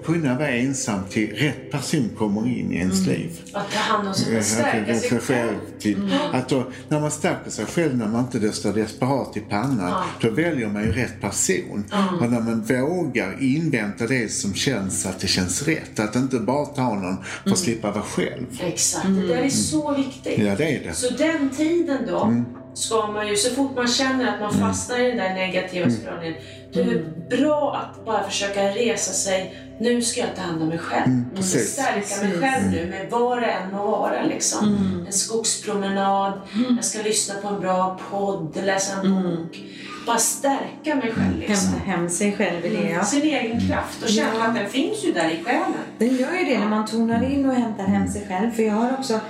kunna 0.04 0.38
vara 0.38 0.50
ensam 0.50 1.00
till 1.10 1.32
rätt 1.32 1.70
person 1.70 2.10
kommer 2.18 2.46
in 2.46 2.72
i 2.72 2.76
ens 2.76 3.06
liv. 3.06 3.30
att 3.52 3.72
ta 3.72 3.78
hand 3.78 4.08
om 4.08 4.14
sig 4.14 4.42
stärka 4.42 4.92
att 4.92 5.00
sig 5.00 5.07
sig 5.08 5.18
själv. 5.18 5.48
själv. 5.48 5.58
Typ. 5.78 5.98
Att 6.32 6.48
då, 6.48 6.64
när 6.88 7.00
man 7.00 7.10
stärker 7.10 7.50
sig 7.50 7.66
själv, 7.66 7.96
när 7.96 8.08
man 8.08 8.20
inte 8.20 8.52
står 8.52 8.72
desperat 8.72 9.36
i 9.36 9.40
pannan, 9.40 10.04
då 10.20 10.30
väljer 10.30 10.68
man 10.68 10.82
ju 10.82 10.92
rätt 10.92 11.20
person. 11.20 11.84
Och 12.20 12.30
när 12.30 12.40
man 12.40 12.62
vågar 12.62 13.42
invänta 13.42 14.06
det 14.06 14.32
som 14.32 14.54
känns 14.54 15.06
att 15.06 15.20
det 15.20 15.26
känns 15.26 15.62
rätt. 15.62 16.00
Att 16.00 16.16
inte 16.16 16.38
bara 16.38 16.66
ta 16.66 16.94
någon 16.94 17.16
för 17.44 17.50
att 17.50 17.58
slippa 17.58 17.90
vara 17.90 18.04
själv. 18.04 18.46
Exakt, 18.60 19.06
det 19.06 19.26
där 19.26 19.42
är 19.42 19.48
så 19.48 19.94
viktigt. 19.94 20.38
Ja, 20.38 20.54
det 20.56 20.76
är 20.76 20.84
det. 20.84 20.94
Så 20.94 21.14
den 21.14 21.50
tiden 21.50 21.98
då 22.06 22.44
ska 22.78 23.06
man 23.06 23.28
ju, 23.28 23.36
så 23.36 23.54
fort 23.54 23.76
man 23.76 23.88
känner 23.88 24.34
att 24.34 24.40
man 24.40 24.52
fastnar 24.52 24.98
i 24.98 25.08
den 25.08 25.16
där 25.16 25.34
negativa 25.34 25.90
spiralen, 25.90 26.34
då 26.72 26.80
är 26.80 26.84
det 26.84 27.36
bra 27.36 27.76
att 27.76 28.04
bara 28.04 28.22
försöka 28.22 28.62
resa 28.62 29.12
sig. 29.12 29.54
Nu 29.80 30.02
ska 30.02 30.20
jag 30.20 30.36
ta 30.36 30.42
hand 30.42 30.62
om 30.62 30.68
mig 30.68 30.78
själv. 30.78 31.22
Jag 31.30 31.36
måste 31.36 31.58
precis. 31.58 31.72
stärka 31.72 32.28
mig 32.28 32.38
själv 32.38 32.70
nu 32.70 32.86
med 32.86 33.06
vad 33.10 33.42
det 33.42 33.46
än 33.46 33.70
må 33.70 33.90
vara. 33.90 34.22
Liksom. 34.22 34.76
En 35.06 35.12
skogspromenad, 35.12 36.40
jag 36.76 36.84
ska 36.84 37.02
lyssna 37.02 37.34
på 37.34 37.48
en 37.48 37.60
bra 37.60 38.00
podd, 38.10 38.58
läsa 38.64 39.00
en 39.00 39.14
bok. 39.14 39.58
Bara 40.06 40.18
stärka 40.18 40.94
mig 40.94 41.12
själv. 41.12 41.38
Liksom. 41.38 41.68
Hämta 41.68 41.90
hem 41.90 42.08
sig 42.08 42.36
själv 42.36 42.66
i 42.66 42.68
det. 42.68 42.90
Ja. 42.90 43.04
Sin 43.04 43.22
egen 43.22 43.68
kraft 43.68 44.02
och 44.02 44.08
känna 44.08 44.44
att 44.44 44.54
den 44.54 44.68
finns 44.68 45.04
ju 45.04 45.12
där 45.12 45.30
i 45.30 45.44
själen. 45.44 45.74
Den 45.98 46.16
gör 46.16 46.32
ju 46.32 46.44
det 46.44 46.58
när 46.58 46.68
man 46.68 46.86
tonar 46.86 47.32
in 47.32 47.48
och 47.48 47.54
hämtar 47.54 47.84
hem 47.84 48.08
sig 48.08 48.26
själv. 48.28 48.50
För 48.50 48.62
jag 48.62 48.74
har 48.74 48.92
också 48.92 49.20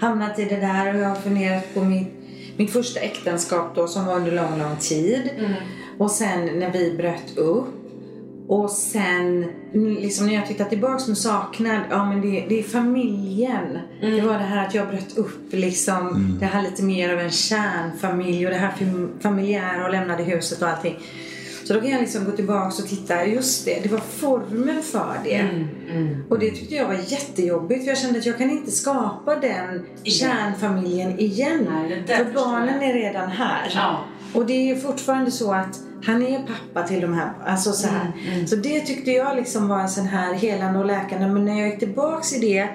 hamnat 0.00 0.38
i 0.38 0.44
det 0.44 0.56
där 0.56 0.94
och 0.94 1.00
jag 1.00 1.08
har 1.08 1.16
funderat 1.16 1.74
på 1.74 1.80
mitt, 1.80 2.17
mitt 2.58 2.70
första 2.72 3.00
äktenskap 3.00 3.74
då 3.74 3.86
som 3.88 4.06
var 4.06 4.16
under 4.16 4.32
lång, 4.32 4.58
lång 4.58 4.76
tid. 4.76 5.30
Och 5.98 6.10
sen 6.10 6.46
när 6.58 6.72
vi 6.72 6.94
bröt 6.96 7.36
upp. 7.38 7.66
Och 8.48 8.70
sen 8.70 9.46
liksom 10.00 10.26
när 10.26 10.34
jag 10.34 10.46
tittar 10.46 10.64
tillbaks 10.64 11.08
med 11.08 11.18
saknad, 11.18 11.80
ja 11.90 12.04
men 12.04 12.20
det, 12.20 12.44
det 12.48 12.58
är 12.58 12.62
familjen. 12.62 13.78
Det 14.00 14.20
var 14.20 14.32
det 14.34 14.38
här 14.44 14.66
att 14.66 14.74
jag 14.74 14.88
bröt 14.88 15.18
upp 15.18 15.52
liksom. 15.52 16.36
Det 16.40 16.46
här 16.46 16.62
lite 16.62 16.82
mer 16.82 17.12
av 17.12 17.18
en 17.20 17.30
kärnfamilj 17.30 18.44
och 18.46 18.50
det 18.52 18.58
här 18.58 18.72
fam- 18.78 19.08
familjära 19.20 19.84
och 19.84 19.92
lämnade 19.92 20.22
huset 20.22 20.62
och 20.62 20.68
allting. 20.68 20.98
Så 21.68 21.74
då 21.74 21.80
kan 21.80 21.90
jag 21.90 22.00
liksom 22.00 22.24
gå 22.24 22.32
tillbaks 22.32 22.78
och 22.78 22.88
titta, 22.88 23.26
just 23.26 23.64
det, 23.64 23.80
det 23.82 23.88
var 23.88 23.98
formen 23.98 24.82
för 24.82 25.14
det. 25.24 25.66
Och 26.28 26.38
det 26.38 26.50
tyckte 26.50 26.74
jag 26.74 26.86
var 26.86 26.94
jättejobbigt 26.94 27.84
för 27.84 27.88
jag 27.88 27.98
kände 27.98 28.18
att 28.18 28.26
jag 28.26 28.38
kan 28.38 28.50
inte 28.50 28.70
skapa 28.70 29.36
den 29.36 29.86
kärnfamiljen 30.04 31.18
igen. 31.18 31.66
Nej, 31.70 32.04
för 32.06 32.32
barnen 32.34 32.82
är 32.82 32.92
redan 32.92 33.30
här. 33.30 33.72
Ja. 33.74 34.04
Och 34.34 34.46
det 34.46 34.70
är 34.70 34.76
fortfarande 34.76 35.30
så 35.30 35.52
att 35.52 35.80
han 36.04 36.22
är 36.22 36.38
pappa 36.38 36.88
till 36.88 37.00
de 37.00 37.14
här. 37.14 37.32
Alltså 37.46 37.72
så, 37.72 37.88
här. 37.88 38.12
så 38.46 38.56
det 38.56 38.80
tyckte 38.80 39.10
jag 39.10 39.36
liksom 39.36 39.68
var 39.68 39.80
en 39.80 39.88
sån 39.88 40.06
här 40.06 40.34
helande 40.34 40.78
och 40.78 40.86
läkande. 40.86 41.26
Men 41.26 41.44
när 41.44 41.58
jag 41.58 41.68
gick 41.68 41.78
tillbaks 41.78 42.32
i 42.32 42.38
det 42.38 42.68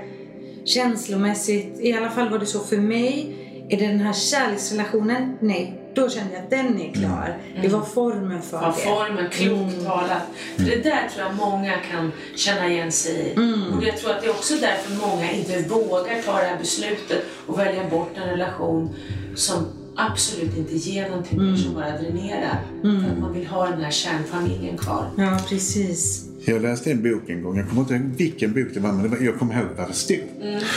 känslomässigt, 0.65 1.79
i 1.79 1.93
alla 1.93 2.10
fall 2.10 2.29
var 2.29 2.39
det 2.39 2.45
så 2.45 2.60
för 2.60 2.77
mig. 2.77 3.36
Är 3.69 3.77
det 3.77 3.88
den 3.88 3.99
här 3.99 4.13
kärleksrelationen? 4.13 5.38
Nej. 5.39 5.82
Då 5.95 6.10
kände 6.10 6.34
jag 6.34 6.43
att 6.43 6.49
den 6.49 6.82
är 6.82 6.93
klar. 6.93 7.38
Det 7.62 7.67
var 7.67 7.82
formen 7.82 8.41
för 8.41 8.60
Var 8.62 8.67
det. 8.67 8.73
formen 8.73 9.29
klokt 9.29 9.86
talat. 9.86 10.23
För 10.56 10.63
det 10.63 10.84
där 10.84 11.10
tror 11.13 11.25
jag 11.27 11.36
många 11.36 11.73
kan 11.91 12.12
känna 12.36 12.69
igen 12.69 12.91
sig 12.91 13.15
i. 13.36 13.39
Och 13.77 13.84
jag 13.84 13.97
tror 13.97 14.12
att 14.12 14.21
det 14.21 14.27
är 14.27 14.32
också 14.32 14.53
därför 14.53 15.08
många 15.08 15.32
inte 15.32 15.69
vågar 15.69 16.21
ta 16.25 16.32
det 16.38 16.47
här 16.47 16.58
beslutet 16.58 17.23
och 17.47 17.60
välja 17.60 17.89
bort 17.89 18.12
en 18.15 18.29
relation 18.29 18.95
som 19.36 19.65
absolut 19.95 20.58
inte 20.58 20.75
ger 20.75 21.10
någonting 21.10 21.43
mer, 21.51 21.56
som 21.58 21.73
bara 21.73 21.97
dränerar. 21.97 22.60
För 22.82 23.12
att 23.12 23.19
man 23.19 23.34
vill 23.34 23.47
ha 23.47 23.67
den 23.67 23.82
här 23.82 23.91
kärnfamiljen 23.91 24.77
kvar. 24.77 25.10
Ja, 25.17 25.39
precis. 25.49 26.25
Jag 26.45 26.62
läste 26.62 26.91
en 26.91 27.03
bok 27.03 27.29
en 27.29 27.43
gång, 27.43 27.58
jag 27.58 27.69
kommer 27.69 27.82
inte 27.82 27.93
ihåg 27.93 28.03
vilken 28.17 28.53
bok 28.53 28.67
det 28.73 28.79
var, 28.79 28.91
men 28.91 29.03
det 29.03 29.10
var, 29.10 29.17
jag 29.25 29.39
kommer 29.39 29.53
ihåg 29.56 29.67
vad 29.77 29.88
det 29.88 29.93
stod. 29.93 30.19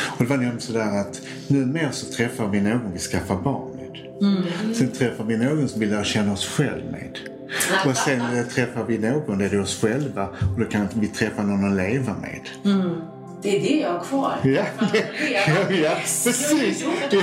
Och 0.07 0.18
det 0.18 0.24
var 0.24 0.37
nämligen 0.37 0.61
sådär 0.61 1.00
att 1.00 1.20
numera 1.48 1.92
så 1.92 2.12
träffar 2.12 2.48
vi 2.48 2.61
någon 2.61 2.92
vi 2.92 2.98
skaffar 2.98 3.37
barn 3.37 3.75
Mm. 4.20 4.74
Sen 4.74 4.90
träffar 4.92 5.24
vi 5.24 5.37
någon 5.37 5.68
som 5.68 5.80
vi 5.80 5.87
lär 5.87 6.04
känna 6.04 6.32
oss 6.32 6.46
själv 6.46 6.85
med. 6.90 7.18
Och 7.87 7.96
sen 7.96 8.20
eh, 8.20 8.46
träffar 8.46 8.85
vi 8.85 8.98
någon, 8.98 9.38
det 9.38 9.44
är 9.44 9.61
oss 9.61 9.80
själva, 9.80 10.26
och 10.26 10.61
då 10.61 10.64
kan 10.64 10.88
vi 10.94 11.09
träffa 11.09 11.42
någon 11.42 11.64
att 11.64 11.76
leva 11.76 12.14
med. 12.14 12.40
Det 13.42 13.57
är 13.57 13.61
det 13.61 13.81
jag 13.81 13.92
har 13.92 14.05
kvar. 14.05 14.35
Ja, 14.44 14.64
ja, 15.31 15.77
ja 15.83 15.90
precis. 16.25 16.85
Ja, 16.85 16.90
ja, 17.11 17.22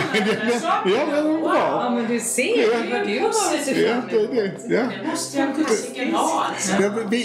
ja, 0.85 1.05
det 1.15 1.21
var 1.21 1.39
bra. 1.41 1.57
Ja, 1.57 1.89
men 1.95 2.07
du 2.07 2.19
ser 2.19 2.43
Ja. 2.61 2.77
vad 2.91 3.07
du 3.07 3.19
har 3.19 3.27
att 3.29 3.65
se 3.65 3.81
Ja, 3.87 3.95
det, 4.09 4.27
det, 4.27 4.75
ja. 4.75 4.81
Det 5.03 5.07
måste 5.09 5.37
jag 5.37 5.55
kunna 5.95 6.17
ha. 6.17 6.45
alltså. 6.45 6.73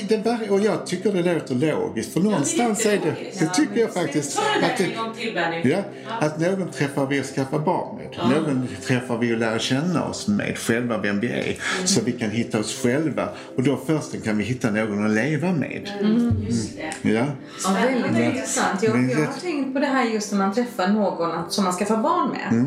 Det 0.08 0.50
och 0.50 0.60
jag 0.60 0.86
tycker 0.86 1.12
det 1.12 1.34
låter 1.34 1.54
logiskt. 1.54 2.12
För 2.12 2.20
någonstans 2.20 2.86
är 2.86 2.90
det, 2.90 2.98
det 2.98 3.40
Ja, 3.40 3.46
tycker 3.48 3.70
men 3.72 3.80
jag 3.80 3.94
faktiskt. 3.94 4.38
Att 4.38 4.78
det, 4.78 5.68
ja, 5.68 5.78
att 6.20 6.40
någon 6.40 6.70
träffar 6.70 7.06
vi 7.06 7.20
att 7.20 7.26
skaffa 7.26 7.58
barn 7.58 7.96
med. 7.96 8.30
Någon 8.30 8.68
träffar 8.86 9.18
vi 9.18 9.32
att 9.32 9.38
lära 9.38 9.58
känna 9.58 10.04
oss 10.04 10.28
med 10.28 10.58
själva 10.58 10.98
vem 10.98 11.20
vi 11.20 11.28
är. 11.28 11.56
Så 11.84 12.00
vi 12.04 12.12
kan 12.12 12.30
hitta 12.30 12.58
oss 12.58 12.82
själva. 12.82 13.28
Och 13.56 13.62
då 13.62 13.78
först 13.86 14.24
kan 14.24 14.38
vi 14.38 14.44
hitta 14.44 14.70
någon 14.70 15.04
att 15.06 15.10
leva 15.10 15.52
med. 15.52 15.90
Just 16.48 16.76
det. 16.76 17.10
Ja. 17.10 17.24
Ja, 17.64 17.76
väldigt 17.82 18.48
Spännande. 18.48 18.77
Intressant. 18.84 19.12
Jag, 19.12 19.20
jag 19.22 19.26
har 19.26 19.40
tänkt 19.40 19.74
på 19.74 19.80
det 19.80 19.86
här 19.86 20.04
just 20.04 20.32
när 20.32 20.38
man 20.38 20.54
träffar 20.54 20.88
någon 20.88 21.50
som 21.50 21.64
man 21.64 21.72
ska 21.72 21.84
få 21.84 21.96
barn 21.96 22.30
med. 22.30 22.64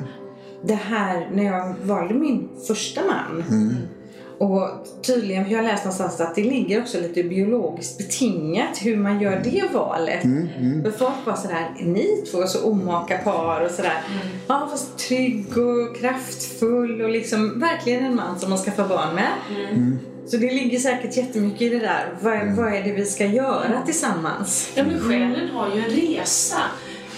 Det 0.63 0.73
här 0.75 1.29
när 1.33 1.43
jag 1.43 1.75
valde 1.83 2.13
min 2.13 2.49
första 2.67 3.01
man. 3.05 3.43
Och 4.37 4.69
tydligen, 5.01 5.49
jag 5.49 5.57
har 5.57 5.63
läst 5.63 5.83
någonstans 5.83 6.19
att 6.21 6.35
det 6.35 6.43
ligger 6.43 6.81
också 6.81 6.99
lite 6.99 7.23
biologiskt 7.23 7.97
betingat 7.97 8.77
hur 8.81 8.97
man 8.97 9.21
gör 9.21 9.41
det 9.43 9.63
valet. 9.73 10.21
För 10.83 10.91
folk 10.91 11.25
var 11.25 11.35
sådär, 11.35 11.75
är 11.79 11.85
ni 11.85 12.23
två 12.31 12.47
så 12.47 12.69
omaka 12.69 13.17
par 13.17 13.65
och 13.65 13.71
sådär. 13.71 14.03
Ja 14.47 14.67
fast 14.71 14.97
trygg 14.97 15.57
och 15.57 15.97
kraftfull 15.97 17.01
och 17.01 17.09
liksom 17.09 17.59
verkligen 17.59 18.05
en 18.05 18.15
man 18.15 18.39
som 18.39 18.49
man 18.49 18.59
ska 18.59 18.71
få 18.71 18.83
barn 18.87 19.15
med. 19.15 19.31
Så 20.31 20.37
det 20.37 20.53
ligger 20.53 20.79
säkert 20.79 21.17
jättemycket 21.17 21.61
i 21.61 21.69
det 21.69 21.79
där. 21.79 22.13
Vad, 22.21 22.55
vad 22.55 22.73
är 22.73 22.83
det 22.83 22.91
vi 22.91 23.05
ska 23.05 23.25
göra 23.25 23.81
tillsammans? 23.85 24.71
Ja, 24.75 24.83
men 24.83 24.99
själen 24.99 25.49
har 25.49 25.75
ju 25.75 25.81
en 25.81 25.89
resa. 25.89 26.57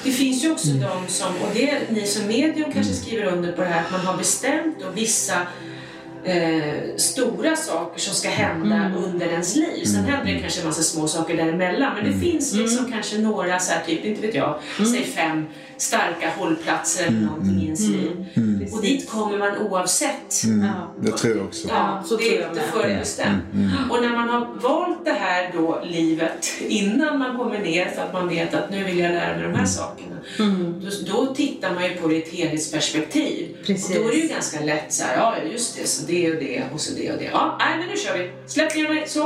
Det 0.04 0.12
finns 0.12 0.43
ju 0.43 0.52
också 0.52 0.67
de 0.67 1.08
som, 1.08 1.28
och 1.28 1.49
det 1.54 1.69
är 1.69 1.80
ni 1.89 2.06
som 2.06 2.28
medium 2.28 2.71
kanske 2.71 2.93
skriver 2.93 3.26
under 3.26 3.52
på 3.52 3.62
det 3.62 3.67
här, 3.67 3.86
att 3.86 3.91
man 3.91 3.99
har 3.99 4.17
bestämt 4.17 4.82
och 4.82 4.97
vissa 4.97 5.34
eh, 6.25 6.95
stora 6.97 7.55
saker 7.55 8.01
som 8.01 8.13
ska 8.13 8.29
hända 8.29 8.91
under 8.97 9.27
ens 9.27 9.55
liv. 9.55 9.86
Sen 9.86 10.05
händer 10.05 10.33
det 10.33 10.39
kanske 10.39 10.62
en 10.62 10.67
massa 10.67 10.83
små 10.83 11.07
saker 11.07 11.38
däremellan. 11.38 11.91
Men 11.95 12.12
det 12.12 12.19
finns 12.19 12.53
liksom 12.53 12.91
kanske 12.91 13.17
några, 13.17 13.59
så 13.59 13.71
här, 13.71 13.83
typ, 13.86 14.05
inte 14.05 14.21
vet 14.21 14.36
jag, 14.36 14.59
säg 14.77 15.03
fem 15.03 15.45
starka 15.77 16.29
hållplatser 16.38 17.07
eller 17.07 17.19
någonting 17.19 17.62
i 17.62 17.65
ens 17.65 17.88
liv. 17.88 18.25
Och 18.71 18.81
dit 18.81 19.09
kommer 19.09 19.38
man 19.38 19.57
oavsett. 19.57 20.43
Ja. 20.43 20.95
Det 21.01 21.12
tror 21.12 21.38
jag 21.38 21.45
också. 21.45 21.67
Ja, 21.67 22.03
så 22.05 22.17
det 22.17 22.38
är 22.38 22.49
inte 22.49 22.62
förutbestämt. 22.73 23.43
Och 23.89 24.01
när 24.01 24.09
man 24.09 24.29
har 24.29 24.45
valt 24.62 25.05
det 25.05 25.12
här 25.12 25.51
då, 25.53 25.81
livet, 25.83 26.47
innan 26.67 27.19
man 27.19 27.38
kommer 27.38 27.59
ner 27.59 27.86
för 27.86 28.01
att 28.01 28.13
man 28.13 28.29
vet 28.29 28.53
att 28.53 28.71
nu 28.71 28.83
vill 28.83 28.99
jag 28.99 29.12
lära 29.12 29.38
mig 29.38 29.43
de 29.43 29.59
här 29.59 29.65
sakerna. 29.65 30.15
Då, 30.81 30.89
då 31.13 31.33
tittar 31.36 31.73
man 31.73 31.83
ju 31.83 31.89
på 31.89 32.07
det 32.07 32.15
i 32.15 32.21
ett 32.21 32.33
helhetsperspektiv. 32.33 33.57
Precis. 33.65 33.97
Och 33.97 34.03
då 34.03 34.09
är 34.09 34.12
det 34.12 34.17
ju 34.17 34.27
ganska 34.27 34.59
lätt 34.59 34.93
så 34.93 35.03
här, 35.03 35.17
ja 35.17 35.36
just 35.51 35.77
det, 35.77 35.88
så 35.88 36.05
det 36.05 36.12
och 36.13 36.43
det 36.43 36.63
och 36.73 36.82
så 36.82 36.93
det 36.93 37.12
och 37.12 37.17
det. 37.19 37.30
Ja, 37.34 37.56
nej 37.60 37.78
men 37.80 37.88
nu 37.88 37.97
kör 37.97 38.17
vi. 38.17 38.30
Släpp 38.47 38.76
ner 38.76 38.89
mig, 38.89 39.04
så. 39.08 39.26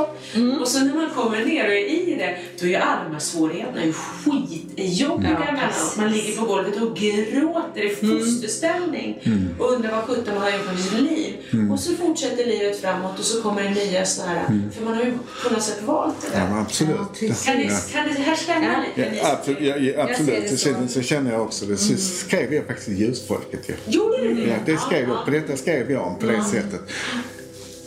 Och 0.60 0.68
så 0.68 0.78
när 0.84 0.94
man 0.94 1.10
kommer 1.10 1.44
ner 1.44 1.64
och 1.64 1.72
är 1.72 1.86
i 2.08 2.14
det, 2.18 2.36
då 2.60 2.66
är 2.66 2.70
ju 2.70 2.76
alla 2.76 3.04
de 3.04 3.12
här 3.12 3.20
svårigheterna 3.20 3.92
skitjobbiga 3.92 5.30
Ja, 5.30 5.44
emellanåt. 5.48 5.96
Man 5.96 6.12
ligger 6.12 6.36
på 6.40 6.44
golvet 6.46 6.76
och 6.82 6.96
gråter 6.96 7.82
i 7.84 7.88
fosterställning 7.94 9.18
och 9.58 9.72
undrar 9.72 9.90
vad 9.90 10.04
sjutton 10.04 10.34
man 10.34 10.42
har 10.42 10.50
gjort 10.50 10.66
med 10.66 10.78
sitt 10.80 11.00
liv. 11.00 11.34
Och 11.72 11.80
så 11.80 11.94
fortsätter 11.94 12.44
livet 12.46 12.80
framåt 12.80 13.18
och 13.18 13.24
så 13.24 13.42
kommer 13.42 13.62
det 13.62 13.70
nya 13.70 14.04
sådana 14.06 14.32
här, 14.32 14.46
för 14.76 14.84
man 14.84 14.94
har 14.94 15.02
ju 15.04 15.12
på 15.44 15.52
något 15.54 15.62
sätt 15.62 15.82
valt 15.86 16.20
det 16.20 16.28
Ja, 16.32 16.38
där. 16.40 16.48
men 16.50 16.58
absolut. 16.58 16.96
Ja. 17.20 17.34
Kan 17.44 17.56
det, 17.56 17.62
Ja. 17.62 17.78
kan 17.92 18.08
det 18.08 18.20
här 18.22 18.36
stämma 18.36 18.64
Ja. 18.64 19.02
lite? 19.04 19.16
Ja, 19.22 19.32
absolut, 19.32 19.58
ja, 19.60 19.76
ja, 19.76 20.02
absolut. 20.02 20.34
det 20.34 20.40
Det 20.50 20.56
så. 20.56 20.74
så 20.88 21.02
känner 21.02 21.32
jag 21.32 21.42
också. 21.42 21.64
Det 21.66 21.76
så 21.76 21.96
skrev 21.96 22.54
jag 22.54 22.66
faktiskt 22.66 22.88
i 22.88 22.94
Ljusfolket. 22.94 23.60
Ja. 23.66 23.74
Gjorde 23.86 24.18
du 24.22 24.34
det? 24.34 24.42
Ja, 24.48 24.54
det 24.66 24.76
skrev 24.76 25.08
jag, 25.08 25.24
på 25.24 25.30
detta 25.30 25.56
skrev 25.56 25.90
jag 25.90 26.06
om 26.06 26.18
på 26.18 26.26
det 26.26 26.44
sättet. 26.44 26.77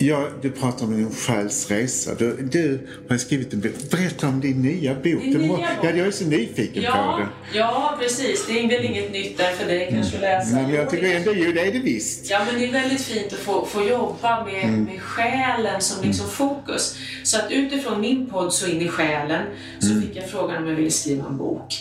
Ja, 0.04 0.28
du 0.42 0.50
pratar 0.52 0.86
om 0.86 0.96
din 0.98 1.12
själs 1.16 1.72
resa. 1.72 2.16
Du, 2.16 2.38
du 2.52 2.88
har 3.10 3.18
skrivit 3.18 3.54
en 3.54 3.62
bok. 3.62 3.72
Berätta 3.92 4.28
om 4.28 4.40
din 4.42 4.62
nya 4.62 4.94
bok. 4.96 5.04
Må- 5.06 5.40
nya 5.40 5.48
bok. 5.48 5.60
Ja, 5.84 5.90
jag 5.90 6.08
är 6.08 6.12
så 6.12 6.26
nyfiken 6.26 6.84
på 6.84 6.90
Ja, 6.90 7.18
den. 7.20 7.28
ja, 7.54 7.98
precis. 8.02 8.46
Det 8.48 8.60
är 8.60 8.68
väl 8.70 8.86
inget 8.86 9.12
nytt 9.12 9.38
där 9.38 9.52
för 9.52 9.66
dig 9.66 9.88
kanske 9.92 10.16
att 10.16 10.22
läsa. 10.22 10.56
Men 10.56 10.70
jag 10.74 10.90
tycker 10.90 11.16
ändå, 11.16 11.32
jo 11.36 11.52
det 11.52 11.62
är 11.62 11.72
det 11.72 11.80
visst. 11.80 12.30
Ja, 12.30 12.42
men 12.52 12.62
det 12.62 12.68
är 12.68 12.72
väldigt 12.72 13.02
fint 13.02 13.34
att 13.34 13.40
få, 13.40 13.66
få 13.66 13.84
jobba 13.90 14.46
med, 14.46 14.64
Mm. 14.64 14.84
med 14.84 15.02
själen 15.02 15.82
som 15.82 16.08
liksom 16.08 16.30
fokus. 16.30 16.96
Så 17.24 17.38
att 17.38 17.52
utifrån 17.52 18.02
min 18.02 18.30
podd 18.30 18.54
Så 18.54 18.68
in 18.68 18.82
i 18.82 18.88
själen 18.88 19.46
så 19.80 19.90
Mm. 19.92 20.02
fick 20.02 20.16
jag 20.16 20.30
frågan 20.30 20.64
om 20.64 20.70
jag 20.70 20.76
ville 20.76 20.92
skriva 20.92 21.26
en 21.28 21.38
bok. 21.38 21.74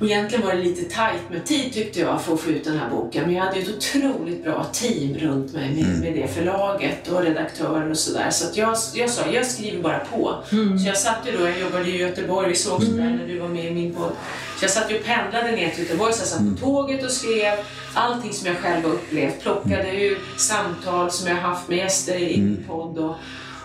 Och 0.00 0.06
egentligen 0.06 0.46
var 0.46 0.54
det 0.54 0.62
lite 0.62 0.94
tajt 0.96 1.20
med 1.30 1.44
tid 1.46 1.72
tyckte 1.72 2.00
jag 2.00 2.22
för 2.22 2.34
att 2.34 2.40
få 2.40 2.50
ut 2.50 2.64
den 2.64 2.78
här 2.78 2.90
boken. 2.90 3.24
Men 3.26 3.34
jag 3.34 3.44
hade 3.44 3.56
ju 3.58 3.62
ett 3.62 3.76
otroligt 3.76 4.44
bra 4.44 4.64
team 4.72 5.14
runt 5.18 5.52
mig 5.52 5.68
med, 5.74 5.84
Mm. 5.84 6.00
med 6.00 6.12
det 6.14 6.28
förlaget 6.34 7.08
och 7.08 7.22
redaktörer 7.22 7.90
och 7.90 7.96
sådär. 7.98 8.30
Så 8.30 8.46
att 8.48 8.56
jag, 8.56 8.76
jag 8.94 9.10
sa, 9.10 9.22
jag 9.32 9.46
skriver 9.46 9.82
bara 9.82 9.98
på. 9.98 10.34
Så 10.50 10.86
jag 10.88 10.96
satt 10.98 11.18
ju 11.26 11.38
då, 11.38 11.44
jag 11.48 11.60
jobbade 11.60 11.88
i 11.90 11.96
Göteborg, 11.96 12.48
vi 12.48 12.54
sågs 12.54 12.84
Mm. 12.88 12.96
där 12.96 13.10
när 13.16 13.26
du 13.26 13.38
var 13.38 13.48
med 13.48 13.64
i 13.64 13.70
min 13.70 13.94
podd. 13.94 14.12
Så 14.58 14.64
jag 14.64 14.70
satt 14.70 14.90
ju 14.90 14.98
och 14.98 15.04
pendlade 15.04 15.50
ner 15.50 15.70
till 15.70 15.84
Göteborg, 15.84 16.12
så 16.12 16.20
jag 16.20 16.28
satt 16.28 16.40
Mm. 16.40 16.56
på 16.56 16.60
tåget 16.66 17.04
och 17.04 17.10
skrev 17.10 17.54
allting 17.94 18.32
som 18.32 18.46
jag 18.46 18.56
själv 18.56 18.84
har 18.84 18.92
upplevt. 18.92 19.40
Plockade 19.42 19.96
ur 20.04 20.18
samtal 20.36 21.10
som 21.10 21.28
jag 21.28 21.34
har 21.34 21.42
haft 21.42 21.68
med 21.68 21.78
gäster 21.78 22.14
i 22.16 22.34
Mm. 22.34 22.46
min 22.50 22.64
podd 22.68 22.98
och, 22.98 23.14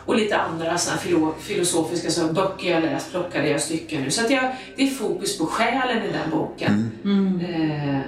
och 0.05 0.15
lite 0.15 0.37
andra 0.37 0.77
såna 0.77 0.97
filo, 0.97 1.33
filosofiska 1.41 2.09
så 2.09 2.33
böcker 2.33 2.71
jag 2.71 2.83
läst, 2.83 3.11
plockade 3.11 3.49
jag 3.49 3.61
stycken 3.61 4.01
nu. 4.03 4.11
Så 4.11 4.21
att 4.25 4.31
jag, 4.31 4.55
det 4.75 4.83
är 4.83 4.87
fokus 4.87 5.37
på 5.37 5.45
själen 5.45 5.97
i 6.03 6.11
den 6.11 6.29
boken. 6.31 6.91
Eh, 7.41 7.99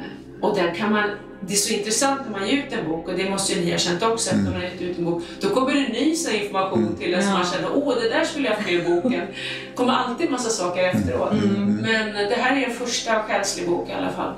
och 0.41 0.55
den 0.55 0.75
kan 0.75 0.91
man, 0.91 1.09
det 1.41 1.53
är 1.53 1.57
så 1.57 1.73
intressant 1.73 2.21
när 2.31 2.39
man 2.39 2.47
ger 2.49 2.57
ut 2.57 2.73
en 2.73 2.89
bok 2.89 3.07
och 3.07 3.13
det 3.17 3.29
måste 3.29 3.53
ju 3.53 3.65
ni 3.65 3.71
ha 3.71 3.77
känt 3.77 4.03
också 4.03 4.29
efter 4.29 4.39
att 4.39 4.43
man 4.45 4.53
har 4.53 4.61
gett 4.69 4.81
ut 4.81 4.97
en 4.97 5.05
bok. 5.05 5.23
Då 5.41 5.49
kommer 5.49 5.73
det 5.73 5.79
ny 5.87 6.15
information 6.43 6.95
till 6.99 7.13
en 7.13 7.21
som 7.23 7.31
Ja. 7.31 7.37
man 7.37 7.47
känner, 7.47 7.69
åh 7.75 7.95
det 8.01 8.09
där 8.09 8.23
skulle 8.23 8.47
jag 8.47 8.55
ha 8.55 8.61
med 8.63 8.73
i 8.73 8.81
boken. 8.83 9.11
Det 9.11 9.27
kommer 9.75 9.93
alltid 9.93 10.25
en 10.25 10.31
massa 10.31 10.49
saker 10.49 10.83
efteråt. 10.83 11.33
Men 11.81 12.13
det 12.29 12.35
här 12.35 12.57
är 12.61 12.65
en 12.65 12.73
första 12.73 13.23
själslig 13.23 13.67
bok 13.67 13.89
i 13.89 13.93
alla 13.93 14.09
fall. 14.11 14.33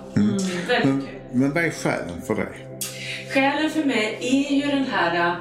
Väldigt 0.68 0.86
Men, 0.86 1.02
kul. 1.02 1.10
men 1.32 1.54
vad 1.54 1.64
är 1.66 1.70
själen 1.72 2.22
för 2.28 2.36
dig? 2.36 2.48
Själen 3.34 3.70
för 3.70 3.84
mig 3.84 4.18
är 4.22 4.56
ju 4.56 4.62
den 4.72 4.86
här 4.92 5.36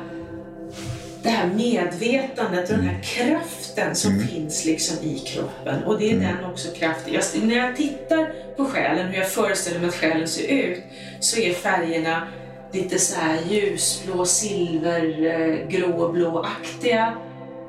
det 1.22 1.28
här 1.28 1.46
medvetandet 1.46 2.70
och 2.70 2.76
den 2.76 2.86
här 2.86 3.02
kraften 3.02 3.94
som 3.94 4.20
finns 4.20 4.64
liksom 4.64 5.08
i 5.08 5.18
kroppen. 5.18 5.84
Och 5.84 5.98
det 5.98 6.12
är 6.12 6.16
den 6.16 6.44
också 6.44 6.68
kraften. 6.74 7.14
Jag, 7.14 7.24
när 7.42 7.56
jag 7.56 7.76
tittar 7.76 8.32
på 8.56 8.64
själen, 8.64 9.06
hur 9.06 9.18
jag 9.18 9.30
föreställer 9.30 9.80
mig 9.80 9.88
att 9.88 9.94
själen 9.94 10.28
ser 10.28 10.48
ut, 10.48 10.82
så 11.20 11.40
är 11.40 11.52
färgerna 11.52 12.28
lite 12.72 12.98
så 12.98 13.20
här 13.20 13.38
ljusblå, 13.48 14.24
silver, 14.24 15.26
eh, 15.26 15.68
gråblåaktiga. 15.68 17.14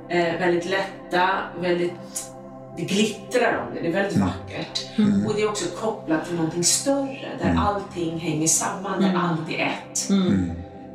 Eh, 0.09 0.39
väldigt 0.39 0.65
lätta, 0.65 1.29
väldigt 1.61 1.93
det 2.77 2.85
glittrar 2.85 3.65
om 3.67 3.75
det, 3.75 3.81
det 3.81 3.87
är 3.87 3.93
väldigt 3.93 4.17
vackert. 4.17 4.85
Och 5.27 5.35
det 5.35 5.41
är 5.41 5.49
också 5.49 5.65
kopplat 5.75 6.25
till 6.25 6.35
någonting 6.35 6.63
större, 6.63 7.29
där 7.41 7.55
allting 7.57 8.19
hänger 8.19 8.47
samman, 8.47 9.01
där 9.01 9.15
allt 9.15 9.49
är 9.49 9.65
ett. 9.65 10.09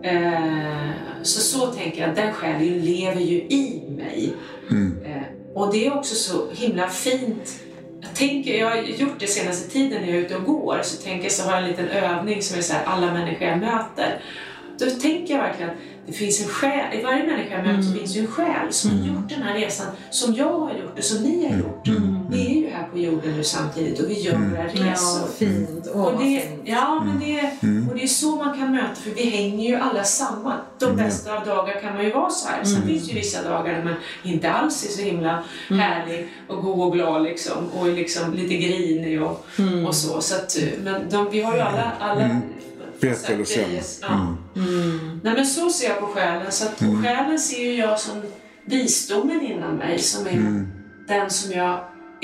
Eh, 0.04 0.90
så 1.22 1.40
så 1.40 1.66
tänker 1.66 2.06
jag, 2.06 2.14
den 2.14 2.32
själen 2.32 2.78
lever 2.78 3.20
ju 3.20 3.36
i 3.36 3.82
mig. 3.88 4.34
Eh, 5.04 5.22
och 5.54 5.72
det 5.72 5.86
är 5.86 5.98
också 5.98 6.14
så 6.14 6.50
himla 6.52 6.88
fint. 6.88 7.60
Jag, 8.00 8.14
tänker, 8.14 8.58
jag 8.58 8.70
har 8.70 8.76
gjort 8.76 9.20
det 9.20 9.26
senaste 9.26 9.70
tiden 9.70 10.02
när 10.02 10.08
jag 10.08 10.16
är 10.16 10.22
ute 10.22 10.36
och 10.36 10.44
går, 10.44 10.80
så 10.82 11.02
tänker 11.02 11.22
jag 11.22 11.32
så 11.32 11.42
har 11.42 11.52
jag 11.52 11.62
en 11.62 11.68
liten 11.68 11.88
övning 11.88 12.42
som 12.42 12.58
är 12.58 12.62
så 12.62 12.72
här, 12.72 12.84
alla 12.84 13.12
människor 13.12 13.48
jag 13.48 13.58
möter. 13.58 14.20
Då 14.78 14.90
tänker 14.90 15.34
jag 15.34 15.42
verkligen 15.42 15.70
att 15.70 15.76
det 16.06 16.12
finns 16.12 16.42
en 16.42 16.48
själ, 16.48 16.98
i 16.98 17.02
varje 17.02 17.26
människa 17.26 17.54
jag 17.54 17.66
möter 17.66 17.82
så 17.82 17.98
finns 17.98 18.16
ju 18.16 18.20
en 18.20 18.26
själ 18.26 18.72
som 18.72 18.90
har 18.90 19.06
gjort 19.06 19.28
den 19.28 19.42
här 19.42 19.54
resan 19.54 19.86
som 20.10 20.34
jag 20.34 20.60
har 20.60 20.74
gjort 20.74 20.98
och 20.98 21.04
som 21.04 21.22
ni 21.22 21.48
har 21.48 21.58
gjort. 21.58 21.88
Vi 21.88 21.90
är 21.90 22.00
ju 22.00 22.13
här 22.84 22.90
på 22.92 22.98
jorden 22.98 23.36
nu 23.36 23.44
samtidigt 23.44 24.00
och 24.00 24.10
vi 24.10 24.20
gör 24.20 24.36
våra 24.36 24.64
resor. 24.64 25.20
Ja, 25.20 25.28
fint. 25.38 25.88
Åh, 25.94 26.04
Och 26.04 26.22
det, 26.22 26.48
ja, 26.64 27.04
men 27.04 27.18
det, 27.20 27.40
och 27.90 27.94
det 27.94 28.02
är 28.02 28.06
så 28.06 28.36
man 28.36 28.58
kan 28.58 28.72
möta, 28.72 28.94
för 28.94 29.10
vi 29.10 29.30
hänger 29.30 29.68
ju 29.68 29.76
alla 29.76 30.04
samman. 30.04 30.58
De 30.78 30.96
bästa 30.96 31.38
av 31.38 31.46
dagar 31.46 31.80
kan 31.80 31.94
man 31.94 32.04
ju 32.04 32.12
vara 32.12 32.30
så 32.30 32.48
här. 32.48 32.64
Sen 32.64 32.82
finns 32.82 33.06
det 33.06 33.12
ju 33.12 33.18
vissa 33.18 33.48
dagar 33.48 33.72
när 33.72 33.84
man 33.84 33.94
inte 34.22 34.52
alls 34.52 34.84
är 34.84 34.88
så 34.88 35.02
himla 35.02 35.44
härlig 35.68 36.28
och 36.48 36.62
god 36.62 36.86
och 36.86 36.92
glad 36.92 37.22
liksom, 37.22 37.68
och 37.68 37.88
är 37.88 37.92
liksom 37.92 38.34
lite 38.34 38.54
grinig 38.54 39.22
och, 39.22 39.46
och 39.86 39.94
så. 39.94 40.20
så 40.20 40.34
att, 40.34 40.56
men 40.84 41.10
de, 41.10 41.30
vi 41.30 41.42
har 41.42 41.54
ju 41.54 41.60
alla, 41.60 41.92
alla 42.00 42.40
Bättre 43.00 43.34
eller 43.34 43.44
sämre. 43.44 43.80
Ja. 44.00 44.36
Nej, 45.22 45.34
men 45.34 45.46
så 45.46 45.70
ser 45.70 45.88
jag 45.88 46.00
på 46.00 46.06
själen. 46.06 46.52
Så 46.52 46.64
att 46.66 46.78
på 46.78 47.02
själen 47.02 47.38
ser 47.38 47.62
ju 47.64 47.74
jag 47.74 48.00
som 48.00 48.22
visdomen 48.64 49.40
inom 49.40 49.76
mig, 49.76 49.98
som 49.98 50.26
är 50.26 50.66
den 51.08 51.30
som 51.30 51.52
jag 51.52 51.80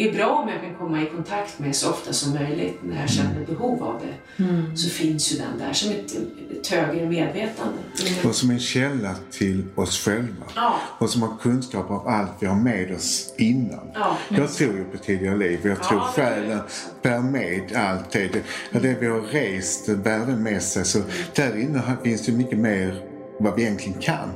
är 0.09 0.13
bra 0.13 0.29
om 0.29 0.49
jag 0.49 0.61
kan 0.61 0.75
komma 0.75 1.03
i 1.03 1.07
kontakt 1.07 1.59
med 1.59 1.77
så 1.77 1.91
ofta 1.91 2.13
som 2.13 2.35
möjligt 2.35 2.79
när 2.83 3.01
jag 3.01 3.11
känner 3.11 3.47
behov 3.47 3.83
av 3.83 4.01
det. 4.01 4.45
Så 4.77 4.89
finns 4.89 5.33
ju 5.33 5.39
den 5.39 5.59
där 5.59 5.73
som 5.73 5.91
ett, 5.91 6.17
ett 6.61 6.67
högre 6.67 7.09
medvetande. 7.09 7.79
Och 8.25 8.35
som 8.35 8.51
en 8.51 8.59
källa 8.61 9.15
till 9.31 9.65
oss 9.75 10.05
själva. 10.05 10.45
Ja. 10.55 10.75
Och 10.99 11.11
som 11.11 11.23
har 11.23 11.37
kunskap 11.41 11.91
om 11.91 12.07
allt 12.07 12.31
vi 12.41 12.47
har 12.47 12.57
med 12.57 12.95
oss 12.95 13.35
innan. 13.39 13.91
Ja. 13.95 14.17
Jag 14.29 14.53
tror 14.53 14.77
ju 14.77 14.85
på 14.85 14.99
tidigare 14.99 15.37
liv. 15.37 15.61
Jag 15.63 15.83
tror 15.83 16.01
Ja, 16.01 16.13
det 16.17 16.23
själen 16.23 16.61
bär 17.03 17.19
med 17.21 17.77
allt 17.77 18.11
det. 18.11 18.29
Det, 18.73 18.79
det 18.79 18.97
vi 19.01 19.07
har 19.07 19.21
rest 19.21 19.87
bär 19.87 20.27
det 20.27 20.37
med 20.37 20.63
sig. 20.63 20.85
Så 20.85 20.99
där 21.35 21.57
inne 21.61 21.83
finns 22.05 22.27
det 22.27 22.33
mycket 22.33 22.59
mer 22.59 23.10
vad 23.41 23.55
vi 23.57 23.63
egentligen 23.63 23.99
kan. 24.01 24.29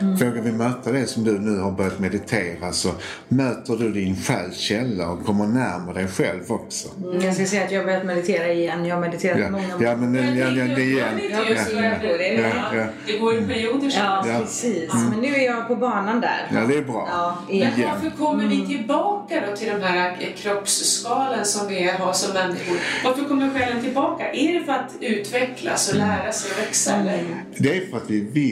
Vågar 0.00 0.42
vi 0.42 0.52
möta 0.52 0.92
det 0.92 1.06
som 1.06 1.24
du 1.24 1.38
nu 1.38 1.58
har 1.58 1.70
börjat 1.72 1.98
meditera 1.98 2.72
så 2.72 2.90
möter 3.28 3.76
du 3.76 3.92
din 3.92 4.16
själs 4.16 4.56
källa 4.56 5.08
och 5.10 5.24
kommer 5.24 5.46
närmare 5.46 5.94
dig 5.94 6.08
själv 6.08 6.42
också. 6.52 6.88
Mm, 7.04 7.20
Jag 7.20 7.34
ska 7.34 7.46
säga 7.46 7.64
att 7.64 7.70
jag 7.72 7.80
har 7.80 7.84
börjat 7.86 8.04
meditera 8.06 8.52
igen. 8.52 8.84
Jag 8.84 8.94
har 8.96 9.00
mediterat 9.00 9.38
Ja, 9.40 9.50
många 9.50 9.64
ja 9.80 9.96
men 9.96 10.14
Jag 10.14 10.36
ja, 10.36 10.64
ja, 10.64 10.74
det 10.74 10.82
igen. 10.82 11.20
Ja, 11.30 11.38
ja, 11.48 12.18
det. 12.18 12.34
ja. 12.76 12.84
Det 13.06 13.18
går 13.18 13.34
i 13.34 13.40
perioder. 13.46 13.92
Ja, 13.96 14.24
Ja. 14.28 14.40
precis. 14.40 14.92
Men 14.94 15.20
nu 15.20 15.28
är 15.34 15.44
jag 15.44 15.68
på 15.68 15.76
banan 15.76 16.20
där. 16.20 16.48
Ja, 16.54 16.60
det 16.66 16.74
är 16.76 16.82
bra. 16.82 17.08
Ja, 17.10 17.38
Men 17.46 17.56
igen. 17.56 17.72
Varför 17.94 18.16
kommer 18.16 18.46
vi 18.46 18.66
tillbaka 18.66 19.42
då 19.50 19.56
till 19.56 19.68
de 19.68 19.82
här 19.86 20.16
kroppsskalen 20.36 21.44
som 21.44 21.68
vi 21.68 21.90
har 21.90 22.12
som 22.12 22.32
människor? 22.34 22.76
Varför 23.04 23.24
kommer 23.24 23.50
själen 23.58 23.82
tillbaka? 23.82 24.32
Är 24.32 24.58
det 24.58 24.64
för 24.64 24.72
att 24.72 24.92
utvecklas 25.00 25.90
och 25.92 25.96
lära 25.98 26.32
sig 26.32 26.50
och 26.52 26.58
växa? 26.66 26.96
Eller? 26.96 27.24
Det 27.58 27.76
är 27.76 27.90
för 27.90 27.96
att 27.96 28.10
vi 28.10 28.20
vill 28.20 28.49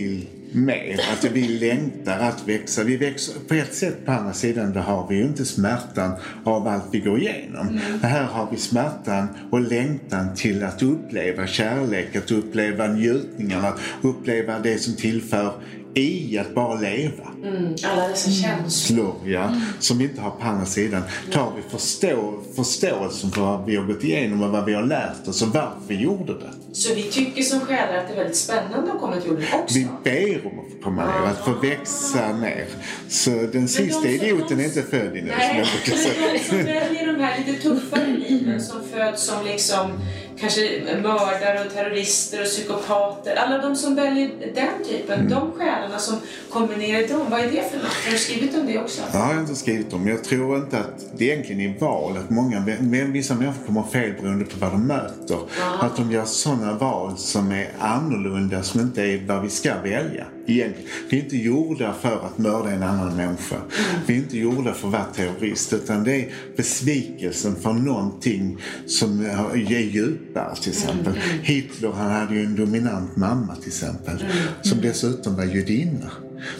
mer, 0.52 1.00
att 1.12 1.24
vi 1.24 1.48
längtar 1.48 2.18
att 2.18 2.48
växa. 2.48 2.84
Vi 2.84 2.96
växer, 2.96 3.34
på 3.48 3.54
ett 3.54 3.74
sätt 3.74 4.04
på 4.04 4.12
andra 4.12 4.32
sidan 4.32 4.72
då 4.72 4.80
har 4.80 5.08
vi 5.08 5.16
ju 5.16 5.22
inte 5.22 5.44
smärtan 5.44 6.12
av 6.44 6.68
allt 6.68 6.84
vi 6.92 7.00
går 7.00 7.18
igenom. 7.18 7.80
Här 8.02 8.24
har 8.24 8.48
vi 8.50 8.56
smärtan 8.56 9.28
och 9.50 9.60
längtan 9.60 10.34
till 10.34 10.64
att 10.64 10.82
uppleva 10.82 11.46
kärlek, 11.46 12.16
att 12.16 12.30
uppleva 12.30 12.86
njutningarna, 12.86 13.74
uppleva 14.02 14.58
det 14.58 14.78
som 14.78 14.94
tillför 14.94 15.52
i 16.00 16.38
att 16.38 16.54
bara 16.54 16.74
leva. 16.80 17.24
Mm, 17.44 17.74
alla 17.84 18.08
dessa 18.08 18.30
känslor. 18.30 18.68
Slår, 18.70 19.14
ja, 19.32 19.54
som 19.78 19.98
vi 19.98 20.04
inte 20.04 20.20
har 20.20 20.30
på 20.30 20.46
andra 20.46 20.66
sidan. 20.66 21.02
Tar 21.32 21.52
vi 21.56 21.62
förstå, 21.78 22.34
förståelsen 22.56 23.30
för 23.30 23.40
vad 23.40 23.64
vi 23.66 23.76
har 23.76 23.84
gått 23.84 24.04
igenom 24.04 24.42
och 24.42 24.50
vad 24.50 24.64
vi 24.64 24.74
har 24.74 24.82
lärt 24.82 25.28
oss 25.28 25.42
och 25.42 25.48
varför 25.48 25.80
vi 25.88 26.02
gjorde 26.02 26.32
det. 26.32 26.50
Så 26.72 26.94
vi 26.94 27.02
tycker 27.02 27.42
som 27.42 27.60
själar 27.60 27.96
att 27.98 28.06
det 28.08 28.12
är 28.14 28.16
väldigt 28.16 28.36
spännande 28.36 28.92
att 28.92 29.00
komma 29.00 29.16
till 29.20 29.30
jorden 29.30 29.44
också. 29.62 29.74
Vi 29.78 29.86
ber 30.04 30.46
om 30.46 30.58
att 30.58 30.72
få 30.72 30.82
komma 30.82 31.04
ner, 31.06 31.30
att 31.30 31.44
få 31.44 31.52
växa 31.52 32.32
ner. 32.32 32.64
Så 33.08 33.30
den 33.30 33.68
sista 33.68 34.00
de- 34.02 34.08
idioten 34.08 34.60
är 34.60 34.64
inte 34.64 34.82
född 34.82 35.16
i 35.16 35.22
nu, 35.22 35.28
som 35.28 35.38
Nej, 35.38 35.58
jag 35.58 35.66
brukar 35.66 35.92
men 35.92 35.98
säga. 35.98 36.32
de 36.32 36.38
som 36.38 36.58
väljer 36.58 37.06
de 37.12 37.20
här 37.24 37.38
lite 37.46 37.62
tuffare 37.62 38.06
liven 38.28 38.60
som 38.62 38.76
föds 38.92 39.26
som 39.26 39.44
liksom 39.46 39.90
kanske 40.40 40.80
mördare 41.02 41.64
och 41.66 41.72
terrorister 41.72 42.40
och 42.40 42.46
psykopater. 42.46 43.36
Alla 43.36 43.58
de 43.58 43.76
som 43.76 43.94
väljer 43.94 44.30
den 44.54 44.84
typen, 44.88 45.20
Mm. 45.20 45.30
de 45.30 45.52
själarna 45.52 45.98
som 45.98 46.16
kommer 46.50 46.76
ner 46.76 47.04
i 47.04 47.06
dem, 47.06 47.26
vad 47.30 47.40
är 47.40 47.44
det 47.44 47.70
för 47.70 47.78
något? 47.78 47.92
Har 48.04 48.12
du 48.12 48.18
skrivit 48.18 48.54
om 48.58 48.66
det 48.66 48.78
också? 48.78 49.02
Har 49.12 49.32
jag 49.32 49.42
inte 49.42 49.54
skrivit 49.54 49.92
om. 49.92 50.08
Jag 50.08 50.24
tror 50.24 50.56
inte 50.56 50.78
att 50.78 51.18
det 51.18 51.24
egentligen 51.24 51.60
är 51.74 51.78
val. 51.80 52.16
Att 52.16 52.30
många, 52.30 52.64
vissa 53.12 53.34
människor 53.34 53.66
kommer 53.66 53.82
fel 53.82 54.12
beroende 54.20 54.44
på 54.44 54.56
vad 54.58 54.70
de 54.72 54.86
möter. 54.86 55.38
Att 55.80 55.96
de 55.96 56.12
gör 56.12 56.24
sådana 56.24 56.72
val 56.74 57.16
som 57.16 57.52
är 57.52 57.68
annorlunda, 57.78 58.62
som 58.62 58.80
inte 58.80 59.02
är 59.02 59.26
vad 59.26 59.42
vi 59.42 59.50
ska 59.50 59.74
välja. 59.82 60.26
Egentligen. 60.46 60.90
Vi 61.10 61.18
är 61.18 61.22
inte 61.24 61.36
gjorda 61.36 61.94
för 62.00 62.12
att 62.26 62.38
mörda 62.38 62.70
en 62.70 62.82
annan 62.82 63.16
människa. 63.16 63.56
Vi 64.06 64.14
är 64.14 64.18
inte 64.18 64.38
gjorda 64.38 64.72
för 64.74 64.88
att 64.88 64.92
vara 64.92 65.04
terrorist. 65.04 65.72
Utan 65.72 66.04
det 66.04 66.14
är 66.14 66.28
besvikelsen 66.56 67.56
för 67.56 67.72
någonting 67.72 68.58
som 68.86 69.26
är 69.26 69.56
djupare 70.28 70.56
till 70.56 70.72
exempel. 70.72 71.12
Hitler 71.42 71.92
han 71.92 72.10
hade 72.10 72.34
ju 72.34 72.44
en 72.44 72.56
dominant 72.56 73.16
mamma 73.16 73.56
till 73.56 73.68
exempel. 73.68 74.24
Som 74.62 74.80
dessutom 74.80 75.36
var 75.36 75.44
judinna. 75.44 76.10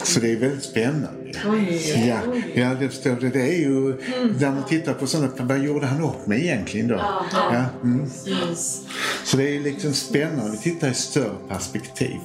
Så 0.03 0.19
det 0.19 0.31
är 0.31 0.37
väldigt 0.37 0.63
spännande. 0.63 1.09
Oj. 1.47 1.93
Ja, 2.07 2.19
ja 2.55 2.75
det 2.79 2.89
förstår 2.89 3.17
du. 3.21 3.29
Det 3.29 3.41
är 3.41 3.59
ju, 3.59 3.95
när 4.39 4.51
man 4.51 4.65
tittar 4.65 4.93
på 4.93 5.07
sådana, 5.07 5.31
vad 5.37 5.59
gjorde 5.59 5.85
han 5.85 6.03
upp 6.03 6.27
med 6.27 6.39
egentligen 6.39 6.87
då? 6.87 7.01
Ja, 7.31 7.65
mm. 7.83 8.09
Så 9.23 9.37
det 9.37 9.55
är 9.55 9.59
liksom 9.59 9.93
spännande, 9.93 10.51
vi 10.51 10.57
tittar 10.57 10.89
i 10.89 10.93
större 10.93 11.35
perspektiv. 11.49 12.17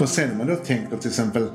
Och 0.00 0.08
sen 0.08 0.30
om 0.30 0.38
man 0.38 0.46
då 0.46 0.56
tänker 0.56 0.96
till 0.96 1.10
exempel 1.10 1.48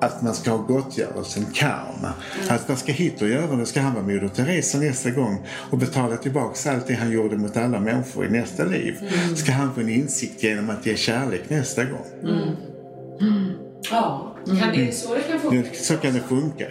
att 0.00 0.22
man 0.22 0.34
ska 0.34 0.50
ha 0.50 0.58
gottgörelsen 0.58 1.46
karma. 1.54 2.12
Att 2.48 2.68
vad 2.68 2.78
ska 2.78 2.92
Hitler 2.92 3.28
göra? 3.28 3.56
Då 3.56 3.64
ska 3.64 3.80
han 3.80 3.94
vara 3.94 4.04
Moder 4.04 4.28
Teresa 4.28 4.78
nästa 4.78 5.10
gång 5.10 5.46
och 5.70 5.78
betala 5.78 6.16
tillbaka 6.16 6.72
allt 6.72 6.86
det 6.86 6.94
han 6.94 7.10
gjorde 7.10 7.36
mot 7.36 7.56
alla 7.56 7.80
människor 7.80 8.26
i 8.26 8.30
nästa 8.30 8.64
liv. 8.64 8.94
Ska 9.36 9.52
han 9.52 9.74
få 9.74 9.80
en 9.80 9.88
insikt 9.88 10.42
genom 10.42 10.70
att 10.70 10.86
ge 10.86 10.96
kärlek 10.96 11.50
nästa 11.50 11.84
gång? 11.84 12.06
Ja, 13.90 14.36
kan 14.46 14.72
det, 14.74 14.94
så 14.94 15.14
det 15.14 15.20
kan 15.20 15.40
funka? 15.40 15.68
Så 15.74 15.96
kan 15.96 16.14
det 16.14 16.20
funka. 16.20 16.66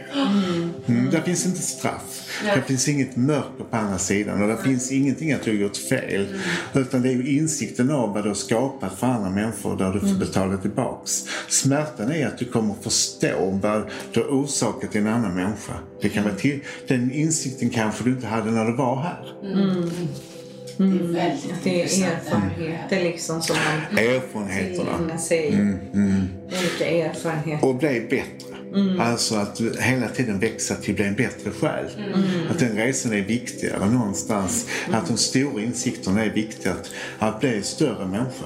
Mm. 0.87 1.09
Där 1.11 1.21
finns 1.21 1.45
inte 1.45 1.61
straff. 1.61 2.29
Nej. 2.43 2.55
Det 2.55 2.61
finns 2.61 2.87
inget 2.87 3.15
mörker 3.15 3.63
på 3.69 3.77
andra 3.77 3.97
sidan 3.97 4.41
och 4.41 4.47
det 4.47 4.57
finns 4.57 4.91
ingenting 4.91 5.33
att 5.33 5.43
du 5.43 5.51
har 5.51 5.57
gjort 5.57 5.77
fel. 5.77 6.27
Utan 6.73 7.01
det 7.01 7.09
är 7.09 7.13
ju 7.13 7.37
insikten 7.37 7.91
av 7.91 8.13
vad 8.13 8.23
du 8.23 8.27
har 8.29 8.35
skapat 8.35 8.99
för 8.99 9.07
andra 9.07 9.29
människor 9.29 9.77
där 9.77 9.93
du 9.93 9.99
får 9.99 10.19
betala 10.19 10.57
tillbaks. 10.57 11.25
Smärtan 11.47 12.11
är 12.11 12.27
att 12.27 12.37
du 12.37 12.45
kommer 12.45 12.75
förstå 12.81 13.59
vad 13.61 13.83
du 14.13 14.19
har 14.19 14.27
orsakat 14.27 14.91
till 14.91 15.01
en 15.01 15.07
annan 15.07 15.35
människa. 15.35 15.73
Det 16.01 16.09
kan 16.09 16.23
vara 16.23 16.35
till, 16.35 16.59
den 16.87 17.11
insikten 17.11 17.69
kanske 17.69 18.03
du 18.03 18.09
inte 18.09 18.27
hade 18.27 18.51
när 18.51 18.65
du 18.65 18.75
var 18.75 19.01
här. 19.01 19.33
Det 20.79 20.85
är 20.85 21.13
väldigt 21.13 21.63
Det 21.63 21.81
är 21.81 22.11
erfarenheter 22.11 23.03
liksom 23.03 23.41
som 23.41 23.55
man 23.55 23.97
Erfarenheterna. 24.05 25.17
sig. 25.17 25.47
Olika 26.45 26.89
erfarenheter. 26.89 27.67
Och 27.67 27.75
bli 27.75 28.07
bättre. 28.09 29.03
Alltså 29.03 29.35
att 29.35 29.61
hela 29.79 30.07
tiden 30.07 30.39
växa 30.39 30.75
till 30.75 30.91
att 30.91 30.95
bli 30.95 31.05
en 31.05 31.15
bättre 31.15 31.51
själ. 31.51 31.85
Att 32.49 32.59
den 32.59 32.75
resan 32.75 33.13
är 33.13 33.21
viktigare 33.21 33.89
någonstans. 33.89 34.67
Att 34.91 35.07
de 35.07 35.17
stora 35.17 35.61
insikterna 35.63 36.25
är 36.25 36.29
viktiga. 36.29 36.73
Att, 36.73 36.89
att 37.19 37.39
bli 37.39 37.55
en 37.57 37.63
större 37.63 38.07
människa. 38.07 38.45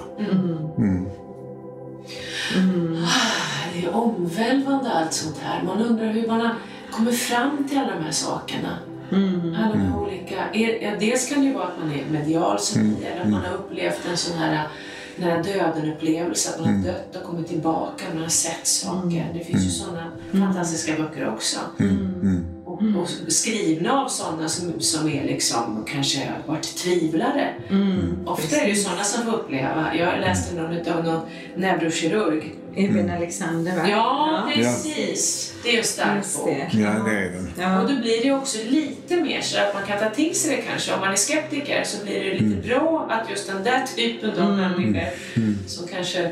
Det 3.73 3.85
är 3.85 3.95
omvälvande 3.95 4.91
allt 4.91 5.13
sånt 5.13 5.37
här. 5.41 5.63
Man 5.63 5.81
undrar 5.81 6.13
hur 6.13 6.27
man 6.27 6.49
kommit 6.91 7.19
fram 7.19 7.67
till 7.69 7.77
alla 7.77 7.95
de 7.95 8.03
här 8.03 8.11
sakerna. 8.11 8.77
Alla 9.11 9.73
de 9.73 9.79
här 9.79 9.99
olika... 9.99 10.35
Ja, 10.81 10.91
dels 10.99 11.29
kan 11.29 11.41
det 11.41 11.47
ju 11.47 11.53
vara 11.53 11.67
att 11.67 11.79
man 11.79 11.91
är 11.91 12.05
medial 12.11 12.59
som 12.59 12.81
eller 12.81 13.21
att 13.21 13.29
man 13.29 13.41
har 13.45 13.53
upplevt 13.53 14.07
en 14.11 14.17
sån 14.17 14.37
här 14.37 14.67
nära 15.15 15.43
döden-upplevelse, 15.43 16.49
att 16.49 16.65
man 16.65 16.75
har 16.75 16.83
dött 16.83 17.15
och 17.15 17.23
kommit 17.23 17.47
tillbaka, 17.47 18.05
man 18.13 18.21
har 18.21 18.29
sett 18.29 18.67
saker. 18.67 19.31
Det 19.33 19.43
finns 19.43 19.65
ju 19.65 19.69
sådana 19.69 20.11
fantastiska 20.31 20.93
böcker 20.97 21.29
också. 21.29 21.59
Och, 22.73 22.81
och 23.01 23.31
skrivna 23.33 24.01
av 24.01 24.07
sådana 24.07 24.49
som, 24.49 24.73
som 24.79 25.07
är 25.09 25.23
liksom 25.23 25.85
kanske 25.91 26.19
har 26.19 26.53
varit 26.53 26.75
tvivlare. 26.77 27.53
Ofta 28.25 28.55
är 28.55 28.61
det 28.63 28.69
ju 28.69 28.75
sådana 28.75 29.03
som 29.03 29.25
får 29.25 29.33
uppleva. 29.33 29.95
Jag 29.95 30.19
läste 30.21 30.55
någon 30.55 30.93
av 30.97 31.03
någon 31.05 31.21
neurokirurg 31.55 32.55
Ibn 32.75 33.09
Alexander 33.09 33.75
va? 33.75 33.87
Ja, 33.89 34.49
precis. 34.55 35.53
Det 35.63 35.69
är 35.75 35.77
en 35.77 35.83
stark 35.83 36.17
Just 36.17 36.37
bok. 36.37 36.49
Ja, 36.71 36.89
det 37.05 37.11
är 37.17 37.31
den. 37.31 37.45
Och 37.45 37.61
Ja. 37.63 37.81
då 37.89 38.01
blir 38.01 38.17
det 38.17 38.23
ju 38.23 38.35
också 38.35 38.57
lite 38.69 39.15
mer 39.15 39.41
så 39.41 39.57
att 39.57 39.73
man 39.73 39.83
kan 39.87 39.99
ta 39.99 40.09
till 40.15 40.35
sig 40.35 40.55
det 40.55 40.61
kanske. 40.61 40.93
Om 40.93 40.99
man 40.99 41.11
är 41.11 41.15
skeptiker 41.15 41.83
så 41.83 42.05
blir 42.05 42.23
det 42.23 42.33
lite 42.39 42.67
bra 42.67 43.07
att 43.09 43.29
just 43.29 43.47
den 43.47 43.63
där 43.63 43.83
typen 43.95 44.39
av 44.43 44.57
människor 44.57 45.07
som 45.67 45.87
kanske 45.87 46.31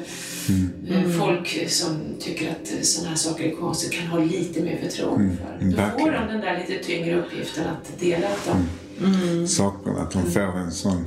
eh, 0.89 1.09
folk 1.09 1.69
som 1.69 2.15
tycker 2.19 2.51
att 2.51 2.85
sådana 2.85 3.09
här 3.09 3.17
saker 3.17 3.43
är 3.43 3.55
konstigt 3.55 3.91
kan 3.91 4.07
ha 4.07 4.19
lite 4.19 4.61
mer 4.63 4.77
förtroende 4.81 5.35
för. 5.35 5.65
Då 5.65 5.99
får 5.99 6.11
de 6.11 6.27
den 6.27 6.41
där 6.41 6.65
lite 6.67 6.83
tyngre 6.83 7.19
uppgiften 7.19 7.63
att 7.67 7.99
dela 7.99 8.27
dem. 8.47 8.67
Sakerna. 9.47 10.01
Att 10.01 10.11
de 10.11 10.31
får 10.31 10.57
en 10.57 10.71
sån 10.71 11.05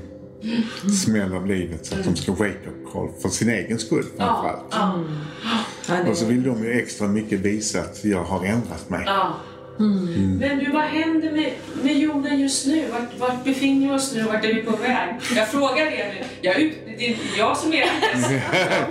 smäll 1.04 1.32
av 1.34 1.46
livet 1.46 1.86
så 1.86 1.94
att 1.94 2.04
de 2.04 2.16
ska 2.16 2.32
wake 2.32 2.68
up 2.68 2.92
call 2.92 3.08
för 3.22 3.28
sin 3.28 3.50
egen 3.50 3.78
skull 3.78 4.04
framförallt. 4.16 4.64
ja, 4.70 5.04
Ja, 5.88 6.10
Och 6.10 6.16
så 6.16 6.26
vill 6.26 6.42
de 6.42 6.64
ju 6.64 6.72
extra 6.72 7.08
mycket 7.08 7.40
visa 7.40 7.80
att 7.80 8.04
jag 8.04 8.24
har 8.24 8.44
ändrat 8.44 8.90
mig. 8.90 9.02
ja. 9.06 9.34
Men 9.78 10.58
du, 10.58 10.70
vad 10.72 10.82
händer 10.82 11.32
med, 11.32 11.52
med 11.82 11.96
jorden 11.98 12.40
just 12.40 12.66
nu? 12.66 12.84
Vart, 12.92 13.18
vart 13.30 13.44
befinner 13.44 13.88
vi 13.88 13.94
oss 13.94 14.14
nu 14.14 14.24
och 14.24 14.32
vart 14.32 14.44
är 14.44 14.54
vi 14.54 14.62
på 14.62 14.76
väg? 14.76 15.14
Jag 15.36 15.48
frågar 15.48 15.86
er 15.86 16.14
nu. 16.18 16.24
Jag, 16.40 16.60
ut- 16.60 16.78
det 16.86 17.04
är 17.04 17.08
inte 17.08 17.22
jag 17.38 17.56
som 17.56 17.72
är 17.74 17.86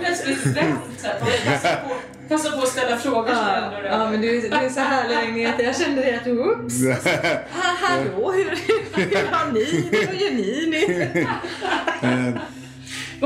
plötsligt 0.00 0.46
vänt. 0.56 0.80
så 0.98 1.06
att 1.08 1.20
jag 1.28 1.52
passar 1.54 1.76
på- 1.88 1.94
Passa 2.28 2.50
på 2.50 2.62
att 2.62 2.68
ställa 2.68 2.96
frågor 2.96 3.28
Ja, 3.30 3.72
ja, 3.90 4.10
men 4.10 4.20
du, 4.20 4.40
du 4.40 4.46
är 4.48 4.68
så 4.68 4.80
härlig 4.80 5.16
Agneta. 5.16 5.62
Jag 5.68 5.76
kände 5.76 6.02
det 6.02 6.14
att 6.20 6.26
oops. 6.26 6.74
Ha, 7.52 7.74
hallå, 7.80 8.32
hur, 8.32 8.44
hur 9.04 9.26
har 9.30 9.52
ni? 9.52 9.88
Vad 10.06 10.16
gör 10.16 10.30
ni 10.30 10.66
nu? 10.70 11.16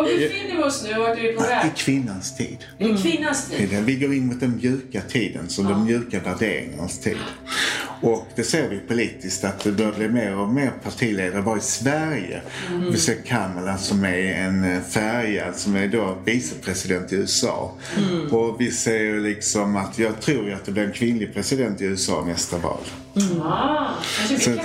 Var 0.02 0.04
befinner 0.04 0.56
vi 0.56 0.62
oss 0.62 0.84
nu 0.88 0.98
vart 0.98 1.18
är 1.18 1.22
vi 1.22 1.32
på 1.32 1.44
I 1.44 1.46
väg? 1.46 1.76
kvinnans 1.76 2.36
tid. 2.36 2.58
I 2.78 2.96
kvinnans 3.02 3.50
tid. 3.50 3.68
Vi 3.84 3.94
går 3.94 4.14
in 4.14 4.26
mot 4.26 4.40
den 4.40 4.56
mjuka 4.56 5.00
tiden, 5.00 5.48
som 5.48 5.64
de 5.64 5.84
mjuka 5.84 6.20
värderingarnas 6.20 6.98
tid. 6.98 7.16
Och 8.00 8.26
det 8.36 8.42
ser 8.42 8.68
vi 8.68 8.78
politiskt 8.78 9.44
att 9.44 9.64
det 9.64 9.72
börjar 9.72 9.92
bli 9.92 10.08
mer 10.08 10.36
och 10.38 10.48
mer 10.48 10.72
partiledare 10.84 11.42
bara 11.42 11.58
i 11.58 11.60
Sverige. 11.60 12.40
Vi 12.90 12.96
ser 12.98 13.14
Kamala 13.26 13.78
som 13.78 14.04
är 14.04 14.16
en 14.18 14.64
eh, 14.76 14.82
färgad, 14.82 15.56
som 15.56 15.76
är 15.76 15.88
då 15.88 16.18
vicepresident 16.24 17.12
i 17.12 17.16
USA. 17.16 17.74
Och 18.30 18.60
vi 18.60 18.70
ser 18.70 19.20
liksom 19.20 19.76
att, 19.76 19.98
jag 19.98 20.20
tror 20.20 20.46
ju 20.46 20.52
att 20.54 20.64
det 20.64 20.72
blir 20.72 20.82
en 20.84 20.92
kvinnlig 20.92 21.34
president 21.34 21.80
i 21.80 21.84
USA 21.84 22.24
nästa 22.26 22.58
val. 22.58 22.78
Ah, 23.42 23.86
kanske 24.28 24.38
Så- 24.44 24.50
vi 24.50 24.56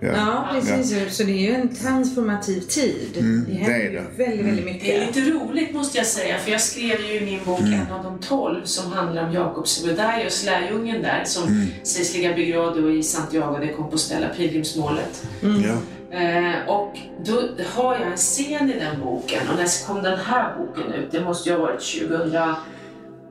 ja. 0.00 0.08
Ja, 0.16 0.48
precis. 0.52 1.16
Så 1.16 1.22
det 1.22 1.32
är 1.32 1.50
ju 1.50 1.54
en 1.54 1.74
transformativ 1.74 2.60
tid. 2.60 3.08
det 3.14 3.20
händer 3.54 3.78
det 3.78 3.86
är 3.86 3.92
det. 3.92 4.24
väldigt, 4.24 4.46
väldigt 4.46 4.64
Det 4.82 4.96
är 4.96 5.00
mycket. 5.00 5.16
lite 5.16 5.30
roligt 5.30 5.74
måste 5.74 5.98
jag 5.98 6.06
säga, 6.06 6.38
för 6.38 6.50
jag 6.50 6.60
skrev 6.60 7.00
ju 7.00 7.14
i 7.14 7.24
min 7.24 7.40
bok 7.44 7.60
en 7.60 7.92
av 7.92 8.04
de 8.04 8.18
tolv 8.18 8.64
som 8.64 8.92
handlar 8.92 9.26
om 9.28 9.32
Jakob 9.32 9.68
Sebudaios, 9.68 10.44
lärjungen 10.44 11.02
där, 11.02 11.22
som 11.24 11.66
sägs 11.82 12.14
ligga 12.14 12.34
begravd 12.34 12.90
i 12.90 13.02
Santiago 13.02 13.58
de 13.60 13.72
Compostela, 13.72 14.28
pilgrimsmålet. 14.28 15.26
Ja. 15.40 15.76
Eh, 16.10 16.68
och 16.68 16.98
då 17.24 17.42
har 17.74 17.94
jag 17.94 18.06
en 18.06 18.16
scen 18.16 18.70
i 18.70 18.78
den 18.78 19.00
boken, 19.00 19.48
och 19.50 19.56
när 19.56 19.86
kom 19.86 20.02
den 20.02 20.18
här 20.18 20.54
boken 20.58 20.92
ut? 20.92 21.12
Det 21.12 21.20
måste 21.20 21.48
ju 21.48 21.54
ha 21.56 21.62
varit 21.62 21.80
2000, 21.80 22.54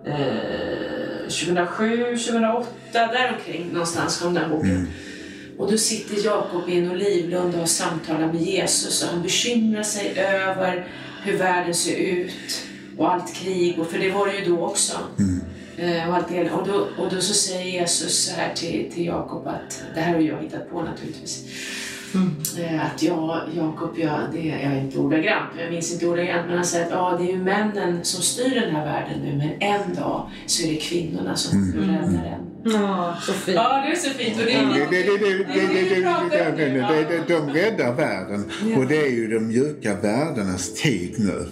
eh, 0.06 1.30
2007, 1.30 2.18
2008, 2.18 2.68
däromkring 2.94 3.70
någonstans 3.74 4.20
kom 4.20 4.34
den 4.34 4.50
boken. 4.50 4.88
Och 5.58 5.72
då 5.72 5.78
sitter 5.78 6.26
Jakob 6.26 6.70
i 6.70 6.78
en 6.78 6.92
olivlund 6.92 7.56
och 7.62 7.70
samtalar 7.70 8.34
med 8.34 8.42
Jesus 8.42 9.04
och 9.04 9.10
han 9.10 9.22
bekymrar 9.22 9.84
sig 9.84 10.20
över 10.20 10.88
hur 11.24 11.38
världen 11.38 11.74
ser 11.74 11.96
ut 11.96 12.62
och 12.98 13.14
allt 13.14 13.34
krig, 13.34 13.80
och 13.80 13.88
för 13.88 14.00
det 14.00 14.12
var 14.12 14.28
det 14.28 14.36
ju 14.36 14.56
då 14.56 14.66
också. 14.66 14.98
Eh, 15.78 16.10
och, 16.10 16.16
allt 16.16 16.28
det, 16.30 16.52
och, 16.52 16.68
då, 16.68 16.88
och 17.04 17.10
då 17.16 17.22
så 17.22 17.34
säger 17.34 17.80
Jesus 17.80 18.26
så 18.26 18.36
här 18.36 18.54
till, 18.54 18.92
till 18.94 19.06
Jakob 19.06 19.48
att, 19.48 19.84
det 19.96 20.02
här 20.02 20.14
har 20.14 20.22
jag 20.22 20.42
hittat 20.42 20.72
på 20.72 20.82
naturligtvis, 20.82 21.44
Eh, 22.58 22.86
att 22.86 23.04
ja, 23.04 23.42
Jakob, 23.56 23.90
ja, 23.98 24.20
det 24.34 24.40
jag 24.40 24.62
är 24.62 24.82
inte 24.82 25.00
ordagrant, 25.00 25.52
jag 25.60 25.72
minns 25.72 25.94
inte 25.94 26.08
ordagrant, 26.08 26.48
men 26.48 26.56
han 26.56 26.66
säger 26.66 26.86
att 26.86 26.92
ja, 26.92 27.18
det 27.18 27.24
är 27.24 27.32
ju 27.32 27.44
männen 27.44 28.06
som 28.06 28.22
styr 28.22 28.62
den 28.62 28.76
här 28.76 28.86
världen 28.86 29.20
nu, 29.20 29.38
men 29.38 29.52
en 29.60 29.96
dag 29.96 30.30
så 30.46 30.64
är 30.64 30.72
det 30.72 30.76
kvinnorna 30.76 31.36
som 31.36 31.72
kommer 31.72 31.94
rädda 31.94 32.24
den. 32.24 32.55
Ja, 32.68 33.18
så 33.22 33.34
fint. 33.34 33.56
Ja, 33.56 33.84
det 33.86 33.92
är 33.92 33.96
så 33.96 34.10
fint. 34.10 34.40
Och 34.40 34.46
det 34.46 34.54
är 34.54 34.66
Det, 34.66 34.86
det, 34.90 35.04
det, 35.04 35.18
det, 35.18 35.44
det, 35.54 35.88
det, 36.56 36.70
det, 36.88 37.28
det, 37.28 37.34
de 37.34 37.50
räddar 37.50 37.94
världen 37.94 38.52
och 38.78 38.88
det 38.88 38.98
är 38.98 39.10
ju 39.10 39.28
de 39.28 39.40
mjuka 39.40 39.96
värdenas 39.96 40.74
tid 40.74 41.16
nu. 41.18 41.48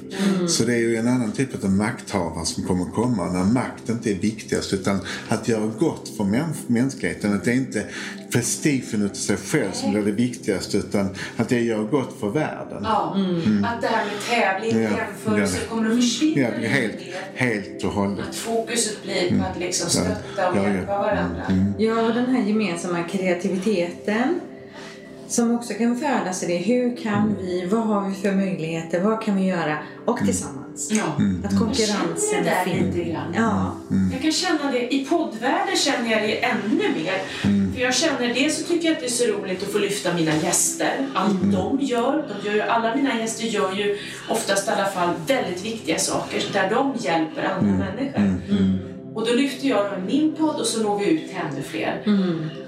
Så 0.48 0.64
det 0.64 0.74
är 0.74 0.80
ju 0.80 0.96
en 0.96 1.08
annan 1.08 1.32
typ 1.32 1.64
av 1.64 1.70
makthavare 1.70 2.46
som 2.46 2.64
kommer 2.64 2.86
komma 2.86 3.26
när 3.26 3.44
makt 3.44 3.90
inte 3.90 4.12
är 4.12 4.16
viktigast 4.16 4.74
utan 4.74 5.00
att 5.30 5.48
göra 5.48 5.72
gott 5.80 6.10
för 6.18 6.24
mäns 6.24 6.58
mänskligheten. 6.68 7.34
Att 7.34 7.44
det 7.44 7.52
är 7.52 7.56
inte 7.56 7.84
prestigen 8.32 9.02
utav 9.02 9.16
sig 9.16 9.38
själv 9.38 9.72
som 9.74 9.92
blir 9.92 10.02
det 10.02 10.12
viktigaste 10.12 10.78
utan 10.78 11.10
att 11.38 11.50
det 11.50 11.60
gör 11.60 11.84
gott 11.84 12.20
för 12.20 12.30
världen. 12.30 12.82
Ja, 12.84 13.18
att 13.66 13.82
det 13.82 13.88
här 13.88 14.06
med 14.06 14.16
tävling, 14.30 14.84
Ja, 14.84 14.90
jämförelse 14.90 15.58
ja. 15.64 15.70
kommer 15.70 15.90
att 15.90 15.96
försvinna 15.96 16.42
Ja, 16.42 16.68
helt, 16.70 16.96
helt 17.36 17.84
och 17.84 17.92
hållet. 17.92 18.26
Att 18.30 18.36
fokuset 18.36 19.04
blir 19.04 19.40
på 19.40 19.46
att 19.46 19.60
liksom 19.60 19.90
stötta 19.90 20.50
och 20.50 20.58
Ja, 20.58 20.68
ja. 20.68 20.74
hjälpa 20.74 21.03
varandra. 21.04 21.44
Ja, 21.78 22.02
och 22.02 22.14
den 22.14 22.26
här 22.36 22.44
gemensamma 22.44 23.04
kreativiteten 23.04 24.40
som 25.28 25.56
också 25.56 25.74
kan 25.74 25.96
födas 25.96 26.44
i 26.44 26.48
det. 26.48 26.58
Hur 26.58 26.98
kan 26.98 27.36
vi, 27.42 27.66
vad 27.66 27.82
har 27.82 28.10
vi 28.10 28.16
för 28.16 28.32
möjligheter, 28.32 29.00
vad 29.00 29.22
kan 29.22 29.36
vi 29.36 29.46
göra? 29.46 29.78
Och 30.06 30.18
tillsammans. 30.18 30.90
Ja. 30.92 31.04
Att 31.46 31.52
Jag 31.52 31.60
konkurrensen 31.62 32.44
det 32.44 32.50
där 32.50 32.64
finns. 32.64 32.96
lite 32.96 33.10
grann. 33.10 33.34
Ja. 33.36 33.76
Jag 34.14 34.22
kan 34.22 34.32
känna 34.32 34.72
det, 34.72 34.94
i 34.96 35.06
poddvärlden 35.06 35.76
känner 35.76 36.12
jag 36.12 36.22
det 36.22 36.44
ännu 36.44 36.76
mer. 36.96 37.22
För 37.74 37.82
jag 37.82 37.94
känner, 37.94 38.34
dels 38.34 38.58
så 38.58 38.64
tycker 38.64 38.88
jag 38.88 38.94
att 38.94 39.00
det 39.00 39.06
är 39.06 39.10
så 39.10 39.24
roligt 39.26 39.64
att 39.64 39.72
få 39.72 39.78
lyfta 39.78 40.14
mina 40.14 40.36
gäster. 40.36 41.08
Allt 41.16 41.42
de 41.42 41.80
gör, 41.82 42.26
de 42.42 42.48
gör 42.48 42.56
ju, 42.56 42.62
alla 42.62 42.96
mina 42.96 43.20
gäster 43.20 43.46
gör 43.46 43.74
ju 43.74 43.98
oftast 44.30 44.68
i 44.68 44.72
alla 44.72 44.86
fall 44.86 45.10
väldigt 45.28 45.66
viktiga 45.66 46.00
saker 46.00 46.44
där 46.54 46.70
de 46.70 46.94
hjälper 47.00 47.44
andra 47.44 47.86
människor. 47.96 48.40
Och 49.16 49.28
då 49.28 49.34
lyfter 49.34 49.68
jag 49.68 49.92
dem 49.92 50.10
i 50.10 50.14
min 50.14 50.36
podd 50.36 50.56
och 50.60 50.66
så 50.66 50.84
når 50.84 51.00
vi 51.00 51.10
ut 51.10 51.28
till 51.28 51.38
ännu 51.52 51.62
fler. 51.62 52.02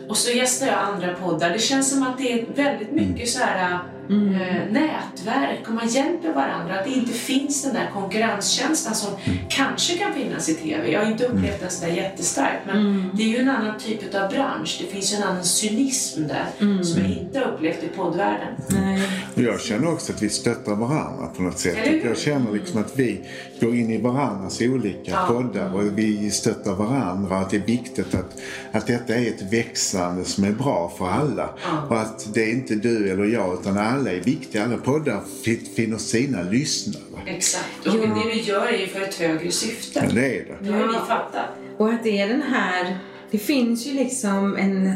Och 0.09 0.17
så 0.17 0.31
gästar 0.31 0.67
jag 0.67 0.75
andra 0.75 1.13
poddar. 1.13 1.49
Det 1.49 1.59
känns 1.59 1.89
som 1.89 2.03
att 2.03 2.17
det 2.17 2.33
är 2.33 2.45
väldigt 2.55 2.91
mycket 2.91 3.29
så 3.29 3.39
här 3.39 3.79
eh, 4.09 4.71
nätverk 4.71 5.67
och 5.67 5.73
man 5.73 5.87
hjälper 5.87 6.33
varandra. 6.33 6.79
Att 6.79 6.85
det 6.85 6.91
inte 6.91 7.13
finns 7.13 7.63
den 7.63 7.73
där 7.73 7.89
konkurrenskänslan 7.93 8.95
som 8.95 9.09
kanske 9.49 9.97
kan 9.97 10.13
finnas 10.13 10.49
i 10.49 10.53
TV. 10.53 10.91
Jag 10.91 10.99
har 11.03 11.11
inte 11.11 11.25
upplevt 11.25 11.59
den 11.59 11.71
sådär 11.71 11.93
jättestarkt 11.93 12.61
men 12.65 13.09
det 13.13 13.23
är 13.23 13.27
ju 13.27 13.37
en 13.37 13.49
annan 13.49 13.79
typ 13.79 14.15
av 14.15 14.29
bransch. 14.29 14.77
Det 14.81 14.87
finns 14.93 15.13
ju 15.13 15.17
en 15.17 15.23
annan 15.23 15.43
cynism 15.43 16.27
där 16.27 16.45
som 16.83 17.01
jag 17.01 17.11
inte 17.11 17.39
har 17.39 17.45
upplevt 17.45 17.83
i 17.83 17.87
poddvärlden. 17.87 18.53
Nej. 18.69 19.01
Och 19.35 19.41
jag 19.41 19.61
känner 19.61 19.91
också 19.93 20.13
att 20.13 20.21
vi 20.23 20.29
stöttar 20.29 20.75
varandra 20.75 21.27
på 21.35 21.41
något 21.43 21.59
sätt. 21.59 21.77
Hur? 21.83 22.05
Jag 22.05 22.17
känner 22.17 22.51
liksom 22.53 22.79
att 22.81 22.99
vi 22.99 23.21
går 23.61 23.75
in 23.75 23.91
i 23.91 24.01
varandras 24.01 24.61
olika 24.61 25.11
Ja. 25.11 25.25
poddar 25.27 25.73
och 25.75 25.97
vi 25.97 26.31
stöttar 26.31 26.75
varandra. 26.75 27.37
Att 27.37 27.49
det 27.49 27.57
är 27.57 27.65
viktigt 27.65 28.15
att, 28.15 28.37
att 28.71 28.87
detta 28.87 29.15
är 29.15 29.27
ett 29.27 29.53
växande 29.53 30.25
som 30.25 30.43
är 30.43 30.51
bra 30.51 30.93
för 30.97 31.07
alla. 31.09 31.49
Ja. 31.63 31.87
Och 31.89 32.01
att 32.01 32.33
det 32.33 32.43
är 32.43 32.51
inte 32.51 32.75
du 32.75 33.09
eller 33.09 33.25
jag 33.25 33.53
utan 33.61 33.77
alla 33.77 34.11
är 34.11 34.19
viktiga. 34.21 34.63
Alla 34.63 34.77
poddar 34.77 35.21
fin- 35.43 35.67
finner 35.75 35.97
sina 35.97 36.41
lyssnare. 36.43 37.03
Exakt. 37.25 37.87
Och 37.87 37.93
det 37.93 38.29
vi 38.33 38.41
gör 38.41 38.65
är 38.67 38.77
ju 38.79 38.87
för 38.87 39.01
ett 39.01 39.15
högre 39.15 39.51
syfte. 39.51 40.01
Ja, 40.07 40.15
det 40.15 40.25
är 40.39 40.45
det. 40.45 40.71
Det 40.71 40.71
har 40.77 40.87
vi 40.87 40.93
fattat. 40.93 41.49
Och 41.77 41.89
att 41.89 42.03
det 42.03 42.21
är 42.21 42.27
den 42.27 42.41
här, 42.41 42.97
det 43.31 43.37
finns 43.37 43.85
ju 43.87 43.93
liksom 43.93 44.55
en, 44.55 44.93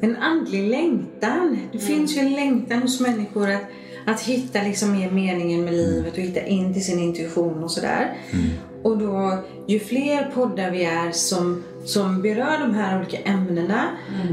en 0.00 0.16
andlig 0.16 0.70
längtan. 0.70 1.58
Det 1.72 1.78
finns 1.78 2.16
ju 2.16 2.20
en 2.20 2.32
längtan 2.32 2.82
hos 2.82 3.00
människor 3.00 3.50
att, 3.50 3.62
att 4.06 4.20
hitta 4.20 4.62
liksom 4.62 4.92
mer 4.92 5.10
meningen 5.10 5.64
med 5.64 5.74
livet 5.74 6.12
och 6.12 6.18
hitta 6.18 6.40
in 6.40 6.74
till 6.74 6.84
sin 6.84 6.98
intuition 6.98 7.64
och 7.64 7.70
sådär. 7.70 8.16
Och 8.82 8.98
då, 8.98 9.38
ju 9.66 9.78
fler 9.80 10.30
poddar 10.34 10.70
vi 10.70 10.84
är 10.84 11.12
som, 11.12 11.64
som 11.84 12.22
berör 12.22 12.58
de 12.58 12.74
här 12.74 12.98
olika 12.98 13.16
ämnena, 13.18 13.88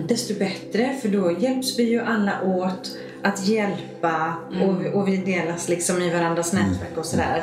desto 0.08 0.34
bättre. 0.40 0.96
För 1.02 1.10
då 1.10 1.32
hjälps 1.40 1.80
vi 1.80 1.84
ju 1.84 2.00
alla 2.00 2.42
åt 2.42 2.98
att 3.24 3.48
hjälpa 3.48 4.36
och, 4.64 4.82
vi, 4.86 4.90
och 4.94 5.08
vi 5.08 5.18
delas 5.18 5.70
liksom 5.70 6.02
i 6.02 6.10
varandras 6.14 6.54
nätverk 6.54 6.98
och 6.98 7.06
sådär. 7.06 7.42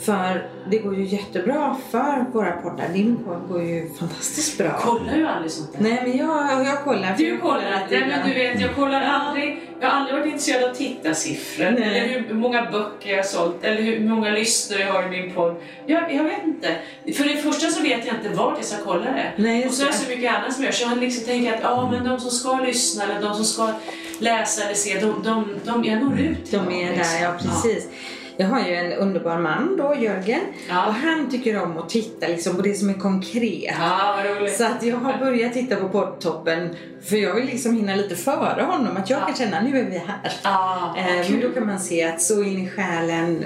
För 0.00 0.48
det 0.70 0.78
går 0.78 0.94
ju 0.96 1.04
jättebra 1.04 1.76
för 1.90 2.24
våra 2.32 2.52
poddar. 2.52 2.88
Din 2.92 3.16
podd 3.24 3.48
går 3.48 3.62
ju 3.62 3.90
fantastiskt 3.98 4.58
bra. 4.58 4.78
Kollar 4.78 5.16
ju 5.16 5.26
aldrig 5.26 5.52
sånt 5.52 5.72
där. 5.72 5.82
Nej 5.82 6.02
men 6.02 6.16
jag, 6.16 6.66
jag 6.66 6.84
kollar. 6.84 7.14
Du 7.16 7.28
jag 7.28 7.40
kollar 7.40 7.72
att 7.72 7.92
inte, 7.92 8.06
men 8.06 8.28
du 8.28 8.34
vet 8.34 8.60
jag 8.60 8.74
kollar 8.74 9.00
aldrig. 9.00 9.60
Jag 9.80 9.90
har 9.90 10.00
aldrig 10.00 10.18
varit 10.18 10.26
intresserad 10.26 10.70
av 10.70 10.74
tittarsiffror 10.74 11.70
Nej. 11.70 11.82
eller 11.82 12.08
hur 12.08 12.34
många 12.34 12.70
böcker 12.70 13.10
jag 13.10 13.16
har 13.16 13.22
sålt 13.24 13.64
eller 13.64 13.82
hur 13.82 14.00
många 14.08 14.30
lyssnare 14.30 14.80
jag 14.80 14.92
har 14.92 15.02
i 15.02 15.08
min 15.20 15.34
podd. 15.34 15.56
Jag, 15.86 16.14
jag 16.14 16.24
vet 16.24 16.44
inte. 16.44 16.76
För 17.16 17.24
det 17.24 17.36
första 17.36 17.70
så 17.70 17.82
vet 17.82 18.06
jag 18.06 18.16
inte 18.16 18.28
vart 18.28 18.56
jag 18.56 18.64
ska 18.64 18.84
kolla 18.84 19.04
det. 19.04 19.32
Nej, 19.36 19.66
och 19.66 19.74
så 19.74 19.82
är 19.82 19.86
det 19.86 19.92
så 19.92 20.08
mycket 20.10 20.34
annat 20.34 20.52
som 20.52 20.64
jag 20.64 20.74
så 20.74 20.88
jag 20.88 20.98
liksom 20.98 21.24
tänker 21.24 21.54
att 21.54 21.60
ja, 21.62 21.90
men 21.90 22.04
de 22.04 22.20
som 22.20 22.30
ska 22.30 22.54
lyssna 22.54 23.04
eller 23.04 23.20
de 23.20 23.34
som 23.34 23.44
ska 23.44 23.70
läsa 24.18 24.64
eller 24.64 24.74
se, 24.74 25.00
de, 25.00 25.22
de, 25.24 25.60
de, 25.64 25.84
jag 25.84 26.02
når 26.02 26.20
ut 26.20 26.44
till 26.44 26.58
De 26.58 26.64
dem, 26.64 26.72
är 26.72 26.96
liksom. 26.96 27.18
där, 27.18 27.24
ja 27.24 27.34
precis. 27.42 27.88
Jag 28.36 28.46
har 28.46 28.60
ju 28.60 28.74
en 28.74 28.92
underbar 28.92 29.38
man 29.38 29.76
då, 29.76 29.94
Jörgen. 30.00 30.40
Ja. 30.68 30.86
Och 30.86 30.94
han 30.94 31.30
tycker 31.30 31.62
om 31.62 31.78
att 31.78 31.88
titta 31.88 32.26
liksom 32.28 32.56
på 32.56 32.62
det 32.62 32.74
som 32.74 32.88
är 32.90 32.94
konkret. 32.94 33.74
Ja, 33.78 34.14
vad 34.16 34.36
roligt. 34.40 34.56
Så 34.56 34.64
att 34.64 34.82
jag 34.82 34.96
har 34.96 35.18
börjat 35.18 35.52
titta 35.52 35.76
på 35.76 35.88
poddtoppen 35.88 36.74
för 37.04 37.16
jag 37.16 37.34
vill 37.34 37.46
liksom 37.46 37.74
hinna 37.76 37.94
lite 37.94 38.16
före 38.16 38.62
honom. 38.62 38.96
Att 38.96 39.10
jag 39.10 39.20
Ja. 39.20 39.26
kan 39.26 39.34
känna 39.36 39.60
nu 39.60 39.78
är 39.80 39.84
vi 39.90 39.98
här. 39.98 40.32
Ja, 40.44 40.94
Eh, 40.98 41.30
men 41.30 41.40
då 41.40 41.48
kan 41.50 41.66
man 41.66 41.80
se 41.80 42.04
att 42.04 42.22
så 42.22 42.42
in 42.42 42.58
i 42.66 42.68
själen 42.68 43.44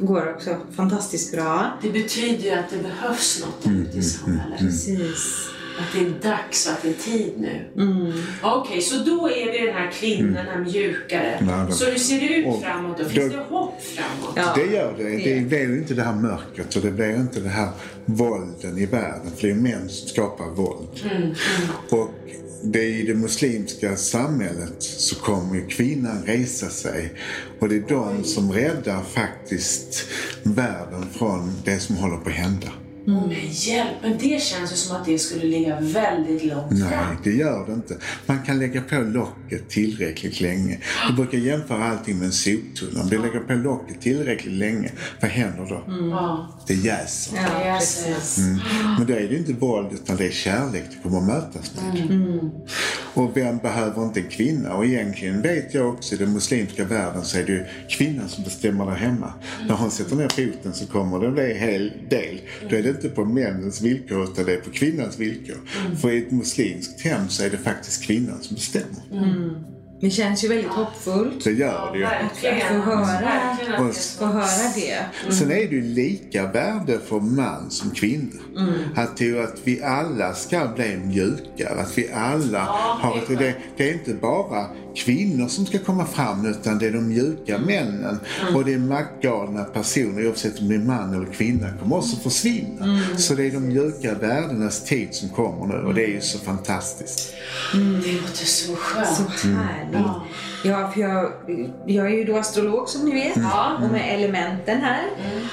går 0.00 0.30
också 0.34 0.56
fantastiskt 0.76 1.32
bra. 1.34 1.66
Det 1.82 1.90
betyder 1.90 2.44
ju 2.44 2.50
att 2.50 2.70
det 2.70 2.76
behövs 2.78 3.44
något 3.46 3.72
ute 3.72 3.98
i 3.98 4.02
samhället. 4.02 4.58
Precis. 4.58 5.48
Att 5.78 5.92
det 5.92 5.98
är 6.28 6.30
dags 6.32 6.68
att 6.68 6.82
det 6.82 6.88
är 6.88 6.92
tid 6.92 7.32
nu. 7.36 7.82
Mm. 7.82 8.12
Okej, 8.42 8.80
så 8.80 8.98
då 9.04 9.28
är 9.30 9.52
vi 9.52 9.66
den 9.66 9.74
här 9.74 9.90
kvinnan, 9.92 10.32
den 10.34 10.46
här 10.46 10.58
mjukare. 10.58 11.64
Det- 11.68 11.74
Så 11.74 11.84
hur 11.90 11.98
ser 11.98 12.20
det 12.20 12.34
ut 12.34 12.46
och 12.46 12.62
framåt 12.62 12.98
då? 12.98 13.04
Finns 13.04 13.32
det 13.32 13.38
hopp 13.48 13.82
framåt? 13.82 14.32
Ja. 14.36 14.52
Det 14.56 14.74
gör 14.76 14.94
det. 14.98 15.34
Det 15.34 15.40
blir 15.40 15.58
ju 15.68 15.78
inte 15.78 15.94
det 15.94 16.02
här 16.02 16.14
mörkret 16.14 16.76
och 16.76 16.82
det 16.82 16.90
blir 16.90 17.16
inte 17.16 17.40
det 17.40 17.48
här 17.48 17.68
vålden 18.04 18.78
i 18.78 18.86
världen. 18.86 19.30
För 19.36 19.46
det 19.46 19.50
är 19.52 19.56
män 19.56 19.88
som 19.88 20.08
skapar 20.08 20.46
våld. 20.54 20.88
Och 21.90 22.10
det 22.62 22.78
är 22.80 22.88
i 22.88 23.02
det 23.02 23.14
muslimska 23.14 23.96
samhället 23.96 24.74
så 24.78 25.14
kommer 25.16 25.70
kvinnan 25.70 26.22
resa 26.26 26.68
sig. 26.68 27.12
Och 27.58 27.68
det 27.68 27.76
är 27.76 27.84
de 27.88 28.24
som 28.24 28.52
räddar 28.52 29.02
faktiskt 29.02 30.06
världen 30.42 31.06
från 31.18 31.52
det 31.64 31.78
som 31.78 31.96
håller 31.96 32.16
på 32.16 32.28
att 32.28 32.34
hända. 32.34 32.68
Men 33.08 33.30
hjälp, 33.50 33.96
men 34.02 34.18
det 34.18 34.42
känns 34.42 34.72
ju 34.72 34.76
som 34.76 34.96
att 34.96 35.04
det 35.06 35.18
skulle 35.18 35.44
ligga 35.44 35.80
väldigt 35.80 36.44
långt 36.44 36.70
Nej, 36.70 36.88
fram. 36.90 37.16
det 37.24 37.30
gör 37.30 37.66
det 37.66 37.72
inte. 37.72 37.96
Man 38.26 38.42
kan 38.42 38.58
lägga 38.58 38.80
på 38.80 38.94
locket 39.00 39.68
tillräckligt 39.68 40.40
länge. 40.40 40.78
Du 41.08 41.14
brukar 41.16 41.38
jämföra 41.38 41.84
allting 41.84 42.18
med 42.18 42.26
en 42.26 42.32
soptunna. 42.32 43.02
Om 43.02 43.08
du 43.08 43.18
lägger 43.18 43.40
på 43.40 43.52
locket 43.52 44.00
tillräckligt 44.00 44.52
länge, 44.54 44.90
vad 45.20 45.30
händer 45.30 45.66
då? 45.68 45.82
Ja, 46.10 46.48
Det 46.66 46.74
jäser. 46.74 47.36
Ja, 47.36 47.76
precis. 47.78 48.34
så. 48.34 48.40
Men 48.98 49.06
då 49.06 49.12
är 49.12 49.20
det 49.20 49.26
ju 49.26 49.38
inte 49.38 49.52
våld 49.52 49.92
utan 49.92 50.16
det 50.16 50.26
är 50.26 50.30
kärlek 50.30 50.84
det 50.90 51.02
kommer 51.02 51.18
att 51.18 51.26
mötas 51.26 51.72
med. 51.76 52.50
Och 53.14 53.36
vem 53.36 53.58
behöver 53.58 54.04
inte 54.04 54.20
en 54.20 54.28
kvinna? 54.28 54.74
Och 54.74 54.84
egentligen 54.86 55.42
vet 55.42 55.74
jag 55.74 55.88
också 55.88 56.14
i 56.14 56.18
den 56.18 56.32
muslimska 56.32 56.84
världen 56.84 57.24
så 57.24 57.38
är 57.38 57.44
det 57.44 57.52
ju 57.52 57.64
kvinnan 57.90 58.28
som 58.28 58.44
bestämmer 58.44 58.86
där 58.86 58.94
hemma. 58.94 59.32
När 59.68 59.74
hon 59.74 59.90
sätter 59.90 60.16
ner 60.16 60.28
foten 60.28 60.72
så 60.74 60.86
kommer 60.86 61.18
det 61.20 61.30
bli 61.30 61.52
en 61.52 61.58
hel 61.58 61.92
del. 62.10 62.40
Då 62.70 62.76
är 62.76 62.82
det 62.82 62.88
inte 63.04 63.08
på 63.08 63.24
männens 63.24 63.80
villkor 63.82 64.24
utan 64.24 64.44
det 64.44 64.52
är 64.52 64.60
på 64.60 64.70
kvinnans 64.70 65.18
villkor. 65.18 65.56
För 66.00 66.10
i 66.10 66.18
ett 66.18 66.30
muslimskt 66.30 67.00
hem 67.00 67.28
så 67.28 67.44
är 67.44 67.50
det 67.50 67.58
faktiskt 67.58 68.02
kvinnan 68.04 68.38
som 68.42 68.54
bestämmer. 68.54 69.64
Det 70.00 70.10
känns 70.10 70.44
ju 70.44 70.48
väldigt 70.48 70.66
hoppfullt 70.70 71.44
Det 71.44 71.52
gör 71.52 71.92
det 71.92 71.98
ju. 71.98 72.04
Att 72.04 72.36
få 72.68 72.74
höra- 72.74 73.28
att 73.74 73.80
Och- 73.80 73.88
att 73.88 74.16
få 74.18 74.24
höra 74.26 74.72
det. 74.74 75.32
Sen 75.34 75.50
är 75.50 75.54
det 75.54 75.62
ju 75.76 75.82
lika 75.82 76.46
värde 76.52 76.98
för 77.06 77.20
man 77.20 77.70
som 77.70 77.90
kvinna. 77.90 78.40
Att, 78.96 79.20
ju 79.20 79.42
att 79.42 79.56
vi 79.64 79.82
alla 79.82 80.34
ska 80.34 80.68
bli 80.76 80.96
mjukare. 80.96 81.80
Att 81.80 81.98
vi 81.98 82.08
alla 82.12 82.58
har 83.00 83.18
ett... 83.18 83.28
och 83.30 83.36
Det, 83.36 83.54
det 83.76 83.88
är 83.90 83.92
inte 83.92 84.14
bara 84.14 84.66
kvinnor 85.04 85.48
som 85.48 85.66
ska 85.66 85.78
komma 85.78 86.06
fram 86.06 86.46
utan 86.46 86.78
det 86.78 86.86
är 86.86 86.92
de 86.92 87.08
mjuka 87.08 87.58
männen. 87.58 88.18
Och 88.54 88.64
det 88.64 88.74
är 88.74 88.78
maktgalna 88.78 89.64
personer, 89.64 90.26
oavsett 90.26 90.60
om 90.60 90.68
det 90.68 90.74
är 90.74 90.78
man 90.78 91.14
eller 91.14 91.32
kvinna, 91.32 91.66
kommer 91.80 91.96
också 91.96 92.16
försvinna. 92.16 93.00
Så 93.16 93.34
det 93.34 93.46
är 93.46 93.50
de 93.50 93.68
mjuka 93.68 94.14
värdenas 94.14 94.84
tid 94.84 95.14
som 95.14 95.28
kommer 95.28 95.66
nu 95.66 95.86
och 95.86 95.94
det 95.94 96.04
är 96.04 96.08
ju 96.08 96.20
så 96.20 96.38
fantastiskt. 96.38 97.34
Det 97.72 98.12
låter 98.12 98.44
så 98.44 98.74
skönt. 98.76 99.38
Så 99.38 99.48
härligt. 99.48 100.06
Ja, 100.64 100.90
för 100.94 101.00
jag, 101.00 101.32
jag 101.86 102.06
är 102.06 102.16
ju 102.16 102.24
då 102.24 102.36
astrolog 102.36 102.88
som 102.88 103.04
ni 103.04 103.14
vet. 103.14 103.36
Ja. 103.36 103.78
Och 103.82 103.92
med 103.92 104.14
elementen 104.14 104.80
här. 104.80 105.04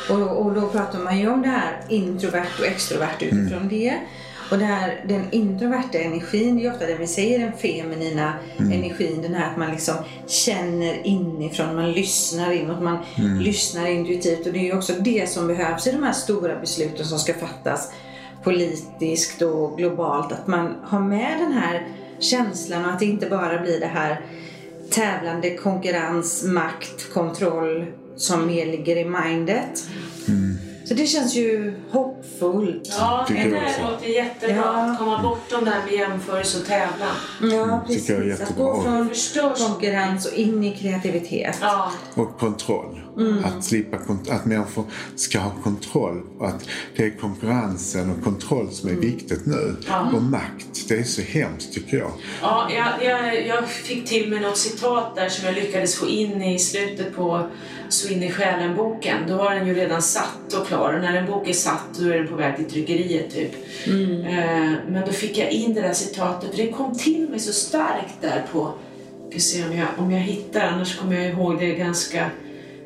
Och, 0.09 0.45
och 0.45 0.53
då 0.53 0.67
pratar 0.67 0.99
man 0.99 1.19
ju 1.19 1.29
om 1.29 1.41
det 1.41 1.47
här 1.47 1.81
introvert 1.89 2.59
och 2.59 2.65
extrovert 2.65 3.17
utifrån 3.19 3.67
det. 3.69 3.93
Och 4.51 4.57
det 4.57 4.65
här, 4.65 5.05
den 5.07 5.23
introverta 5.31 5.97
energin, 5.97 6.57
det 6.57 6.65
är 6.65 6.71
ofta 6.71 6.85
det 6.85 6.95
vi 6.95 7.07
säger 7.07 7.39
den 7.39 7.53
feminina 7.53 8.33
energin. 8.57 9.21
Den 9.21 9.33
här 9.33 9.51
att 9.51 9.57
man 9.57 9.71
liksom 9.71 9.95
känner 10.27 11.07
inifrån, 11.07 11.75
man 11.75 11.91
lyssnar 11.91 12.51
inåt, 12.51 12.81
man 12.81 12.97
lyssnar 13.39 13.87
intuitivt. 13.87 14.47
Och 14.47 14.53
det 14.53 14.59
är 14.59 14.63
ju 14.63 14.77
också 14.77 14.93
det 14.99 15.29
som 15.29 15.47
behövs 15.47 15.87
i 15.87 15.91
de 15.91 16.03
här 16.03 16.13
stora 16.13 16.59
besluten 16.59 17.05
som 17.05 17.19
ska 17.19 17.33
fattas 17.33 17.91
politiskt 18.43 19.41
och 19.41 19.77
globalt. 19.77 20.31
Att 20.31 20.47
man 20.47 20.75
har 20.83 20.99
med 20.99 21.39
den 21.39 21.51
här 21.51 21.87
känslan 22.19 22.85
och 22.85 22.91
att 22.91 22.99
det 22.99 23.05
inte 23.05 23.29
bara 23.29 23.61
blir 23.61 23.79
det 23.79 23.85
här 23.85 24.21
tävlande, 24.89 25.55
konkurrens, 25.55 26.43
makt, 26.43 27.13
kontroll 27.13 27.85
som 28.15 28.47
mer 28.47 28.65
ligger 28.65 28.97
i 28.97 29.05
mindet. 29.05 29.83
Så 30.85 30.93
det 30.93 31.07
känns 31.07 31.35
ju 31.35 31.73
hoppfullt. 31.91 32.87
Ja, 32.99 33.25
det 33.27 33.63
låter 33.91 34.07
jättebra. 34.07 34.55
Ja. 34.55 34.63
Att 34.91 34.99
komma 34.99 35.21
bortom 35.23 35.65
det 35.65 35.71
här 35.71 35.85
med 35.85 35.93
jämförelse 35.93 36.57
och 36.59 36.65
tävlan. 36.65 37.15
Ja, 37.41 37.83
precis. 37.87 38.07
tycker 38.07 38.21
jag 38.21 38.39
är 38.39 38.43
att 38.43 38.55
gå 38.55 38.81
från 38.83 39.09
Förstår 39.09 39.55
så 39.55 39.67
konkurrens 39.67 40.25
och 40.25 40.33
in 40.33 40.63
i 40.63 40.77
kreativitet. 40.77 41.57
Ja, 41.61 41.91
Och 42.13 42.39
kontroll. 42.39 43.01
Att, 43.43 43.63
slippa, 43.63 43.97
kont- 43.97 44.31
att 44.31 44.45
människor 44.45 44.83
ska 45.15 45.39
ha 45.39 45.51
kontroll. 45.63 46.21
Att 46.41 46.67
det 46.95 47.03
är 47.05 47.09
konkurrensen 47.19 48.11
och 48.11 48.23
kontroll 48.23 48.71
som 48.71 48.89
är 48.89 48.93
viktigt 48.93 49.45
nu. 49.45 49.75
Och 50.15 50.21
makt. 50.21 50.87
Det 50.87 50.99
är 50.99 51.03
så 51.03 51.21
hemskt 51.21 51.73
tycker 51.73 51.97
jag. 51.97 52.11
ja 52.41 52.67
jag, 52.75 53.09
jag, 53.09 53.47
jag 53.47 53.67
fick 53.69 54.05
till 54.09 54.29
mig 54.29 54.39
något 54.39 54.57
citat 54.57 55.15
där 55.15 55.29
som 55.29 55.45
jag 55.45 55.55
lyckades 55.55 55.95
få 55.95 56.07
in 56.07 56.41
i 56.41 56.59
slutet 56.59 57.15
på 57.15 57.47
Så 57.95 58.09
in 58.09 58.23
i 58.23 58.31
själen-boken. 58.31 59.17
Då 59.27 59.37
var 59.37 59.55
den 59.55 59.67
ju 59.67 59.73
redan 59.73 60.01
satt 60.01 60.53
och 60.53 60.67
klar. 60.67 60.93
Och 60.93 61.01
när 61.01 61.17
en 61.17 61.25
bok 61.25 61.47
är 61.47 61.53
satt 61.53 61.85
då 61.99 62.09
är 62.09 62.17
den 62.17 62.27
på 62.27 62.35
väg 62.35 62.55
till 62.55 62.65
tryckeriet 62.65 63.33
typ. 63.33 63.51
Eh, 64.25 64.71
men 64.87 65.03
då 65.05 65.11
fick 65.11 65.37
jag 65.37 65.51
in 65.51 65.73
det 65.73 65.81
där 65.81 65.93
citatet 65.93 66.49
och 66.49 66.55
det 66.55 66.71
kom 66.71 66.97
till 66.97 67.29
mig 67.29 67.39
så 67.39 67.53
starkt 67.53 68.21
där 68.21 68.45
på... 68.51 68.73
Ska 69.29 69.39
se 69.39 69.65
om 69.65 69.77
jag, 69.77 69.87
om 69.97 70.11
jag 70.11 70.19
hittar, 70.19 70.61
annars 70.61 70.99
kommer 70.99 71.15
jag 71.15 71.25
ihåg 71.25 71.59
det 71.59 71.75
ganska, 71.75 72.29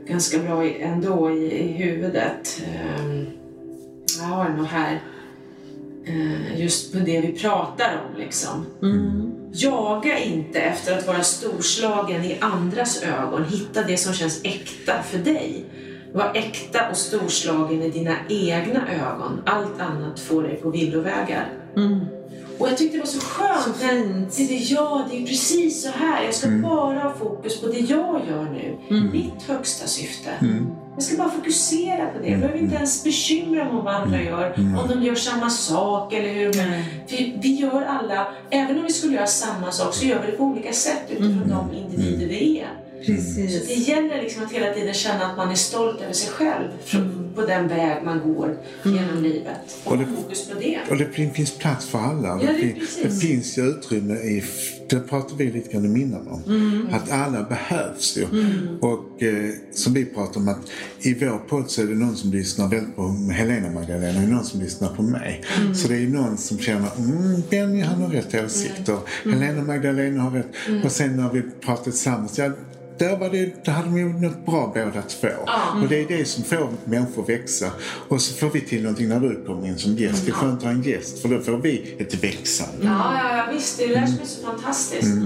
ganska 0.08 0.40
bra 0.40 0.68
ändå 0.68 1.32
i, 1.32 1.60
i 1.60 1.68
huvudet. 1.68 2.62
Eh, 2.66 3.24
jag 4.20 4.26
har 4.26 4.50
det 4.50 4.56
nog 4.56 4.66
här. 4.66 5.02
Eh, 6.06 6.62
just 6.62 6.94
på 6.94 7.00
det 7.00 7.22
vi 7.22 7.32
pratar 7.32 8.02
om 8.10 8.22
liksom. 8.22 8.66
Jaga 9.54 10.20
inte 10.20 10.60
efter 10.60 10.98
att 10.98 11.08
vara 11.08 11.24
storslagen 11.24 12.24
i 12.24 12.38
andras 12.40 13.04
ögon. 13.04 13.44
Hitta 13.44 13.84
det 13.84 13.98
som 13.98 14.14
känns 14.14 14.42
äkta 14.44 15.04
för 15.04 15.18
dig. 15.18 15.66
Var 16.14 16.32
äkta 16.34 16.90
och 16.90 16.98
storslagen 16.98 17.82
i 17.82 17.90
dina 17.90 18.16
egna 18.30 18.82
ögon. 18.92 19.42
Allt 19.46 19.82
annat 19.82 20.20
får 20.20 20.44
dig 20.44 20.56
på 20.56 20.70
villovägar. 20.70 21.50
Mm. 21.76 22.19
Och 22.60 22.68
jag 22.68 22.78
tyckte 22.78 22.98
det 22.98 23.02
var 23.02 23.08
så 23.08 23.20
skönt. 23.20 23.64
Så 23.64 23.74
fint. 23.74 24.38
Det 24.50 24.58
är, 24.58 24.74
ja, 24.74 25.08
det 25.12 25.18
är 25.18 25.26
precis 25.26 25.84
så 25.84 25.90
här. 25.90 26.24
Jag 26.24 26.34
ska 26.34 26.50
bara 26.50 27.00
ha 27.00 27.14
fokus 27.14 27.62
på 27.62 27.68
det 27.68 27.80
jag 27.80 28.22
gör 28.30 28.44
nu. 28.54 28.78
Mitt 29.14 29.44
högsta 29.48 29.88
syfte. 29.88 30.30
Jag 30.96 31.04
ska 31.04 31.18
bara 31.18 31.30
fokusera 31.30 32.06
på 32.06 32.20
det. 32.22 32.28
Jag 32.30 32.40
behöver 32.40 32.60
inte 32.60 32.76
ens 32.76 33.04
bekymra 33.04 33.64
mig 33.64 33.74
om 33.74 33.86
vad 33.86 33.96
andra 33.96 34.22
gör. 34.22 34.54
Om 34.58 34.90
de 34.90 35.04
gör 35.04 35.16
samma 35.16 35.50
sak 35.50 36.14
eller 36.14 36.34
hur. 36.34 36.54
Vi, 37.08 37.40
vi 37.42 37.56
gör 37.56 37.82
alla, 37.82 38.28
även 38.50 38.78
om 38.78 38.84
vi 38.84 38.94
skulle 38.94 39.16
göra 39.16 39.28
samma 39.28 39.72
sak 39.72 39.94
så 39.94 40.06
gör 40.06 40.22
vi 40.26 40.32
det 40.32 40.38
på 40.38 40.44
olika 40.44 40.74
sätt 40.74 41.04
utifrån 41.10 41.50
de 41.50 41.78
individer 41.78 42.28
vi 42.28 42.60
är. 42.60 42.90
Så 43.06 43.12
det 43.12 43.16
Precis. 43.16 43.88
gäller 43.88 44.22
liksom 44.22 44.44
att 44.44 44.52
hela 44.52 44.74
tiden 44.74 44.94
känna 44.94 45.26
att 45.26 45.38
man 45.38 45.52
är 45.52 45.56
stolt 45.56 46.02
över 46.02 46.14
sig 46.14 46.30
själv 46.32 46.68
på 47.42 47.46
den 47.48 47.68
väg 47.68 48.04
man 48.06 48.20
går 48.34 48.58
genom 48.84 49.24
livet. 49.24 49.78
Och 49.84 49.92
Och 49.92 49.98
det- 49.98 50.06
fokus 50.06 50.48
på 50.50 50.60
det. 50.60 50.80
Och 50.90 50.98
det 50.98 51.06
fin- 51.06 51.34
finns 51.34 51.58
plats 51.58 51.86
för 51.88 52.00
alla. 52.00 52.28
Ja, 52.28 52.36
det, 52.36 52.46
det 52.46 52.52
är 52.54 52.58
fin- 52.62 52.74
precis. 52.80 53.04
det 53.22 53.28
finns 53.28 53.58
ju 53.58 53.62
utrymme 53.70 54.14
i, 54.14 54.44
det 54.90 55.00
pratar 55.00 55.36
vi 55.36 55.52
lite 55.52 55.74
grann 55.74 55.98
innan 55.98 56.28
om, 56.28 56.88
att 56.92 57.12
alla 57.12 57.44
behövs 57.44 58.18
ju. 58.18 58.24
Och 58.82 59.24
eh, 59.24 59.50
som 59.74 59.94
vi 59.94 60.06
pratar 60.06 60.40
om 60.42 60.48
att 60.48 60.60
i 61.02 61.14
vår 61.14 61.38
podd 61.48 61.70
så 61.72 61.82
är 61.82 61.86
det 61.86 61.96
någon 61.96 62.16
som 62.16 62.32
lyssnar 62.32 62.68
väldigt 62.70 62.96
på 62.96 63.08
Helena 63.34 63.72
Magdalena 63.72 64.24
och 64.24 64.30
någon 64.30 64.46
som 64.46 64.60
lyssnar 64.62 64.96
på 64.96 65.02
mig. 65.02 65.42
Så 65.76 65.88
det 65.88 65.96
är 65.96 66.08
någon 66.08 66.38
som 66.38 66.58
känner, 66.60 66.90
mm, 66.98 67.42
Benny 67.50 67.82
han 67.82 68.02
har 68.02 68.10
rätt 68.10 68.46
åsikter, 68.46 68.98
Helena 69.26 69.64
Magdalena 69.64 70.22
har 70.22 70.32
rätt. 70.32 70.86
Och 70.86 70.92
sen 70.92 71.16
när 71.18 71.30
vi 71.34 71.42
pratar 71.42 71.84
tillsammans, 71.84 72.38
ja, 72.38 72.52
där, 73.00 73.18
var 73.18 73.30
det, 73.30 73.66
där 73.66 73.72
hade 73.72 73.88
de 73.88 73.98
ju 73.98 74.14
något 74.14 74.46
bra 74.46 74.72
båda 74.76 75.02
två. 75.02 75.28
Och 75.82 75.88
det 75.90 76.02
är 76.02 76.08
det 76.18 76.26
som 76.26 76.44
får 76.44 76.70
människor 76.86 77.26
växa. 77.26 77.72
Och 78.08 78.22
så 78.22 78.34
får 78.36 78.50
vi 78.50 78.62
till 78.62 78.84
någonting 78.84 79.10
när 79.10 79.20
du 79.20 79.44
kommer 79.46 79.68
in 79.68 79.78
som 79.78 79.96
gäst. 79.96 80.26
Det 80.26 80.32
är 80.32 80.34
skönt 80.34 80.58
att 80.58 80.64
ha 80.64 80.72
en 80.72 80.84
gäst 80.84 81.22
för 81.22 81.30
då 81.30 81.40
får 81.40 81.58
vi 81.58 81.96
ett 82.00 82.24
växande. 82.24 82.78
Ja, 82.82 83.14
ja, 83.24 83.38
ja, 83.38 83.54
visst. 83.54 83.78
Det 83.78 83.84
är 83.84 84.02
det 84.02 84.08
som 84.08 84.20
är 84.22 84.26
så 84.26 84.46
fantastiskt. 84.46 85.18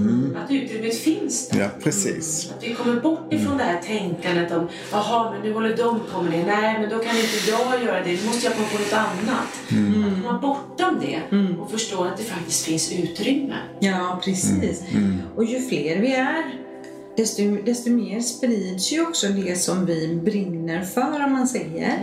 Att 0.43 0.51
utrymmet 0.51 0.97
finns 0.97 1.49
där. 1.49 1.59
Ja, 1.59 1.67
precis. 1.83 2.51
Att 2.57 2.63
vi 2.63 2.73
kommer 2.73 3.01
bort 3.01 3.33
ifrån 3.33 3.57
det 3.57 3.63
här 3.63 3.81
tänkandet 3.81 4.51
om 4.51 4.67
jaha, 4.91 5.31
men 5.31 5.41
nu 5.41 5.53
håller 5.53 5.77
de 5.77 5.99
på 6.13 6.21
med 6.21 6.31
det. 6.31 6.45
Nej, 6.45 6.79
men 6.79 6.89
då 6.89 6.99
kan 6.99 7.15
inte 7.17 7.49
jag 7.49 7.83
göra 7.83 8.03
det. 8.03 8.11
Nu 8.11 8.25
måste 8.25 8.45
jag 8.45 8.55
komma 8.55 8.67
på 8.67 8.79
något 8.79 8.93
annat. 8.93 9.51
Att 9.67 10.23
komma 10.23 10.39
bortom 10.39 10.99
det 11.01 11.37
och 11.59 11.71
förstå 11.71 12.03
att 12.03 12.17
det 12.17 12.23
faktiskt 12.23 12.65
finns 12.65 12.91
utrymme. 12.91 13.55
Ja, 13.79 14.21
precis. 14.23 14.83
Och 15.35 15.45
ju 15.45 15.61
fler 15.61 16.01
vi 16.01 16.13
är, 16.13 16.62
desto, 17.17 17.43
desto 17.65 17.89
mer 17.89 18.19
sprids 18.19 18.93
ju 18.93 19.01
också 19.01 19.27
det 19.27 19.55
som 19.55 19.85
vi 19.85 20.21
brinner 20.23 20.81
för, 20.81 21.25
om 21.25 21.31
man 21.31 21.47
säger. 21.47 21.97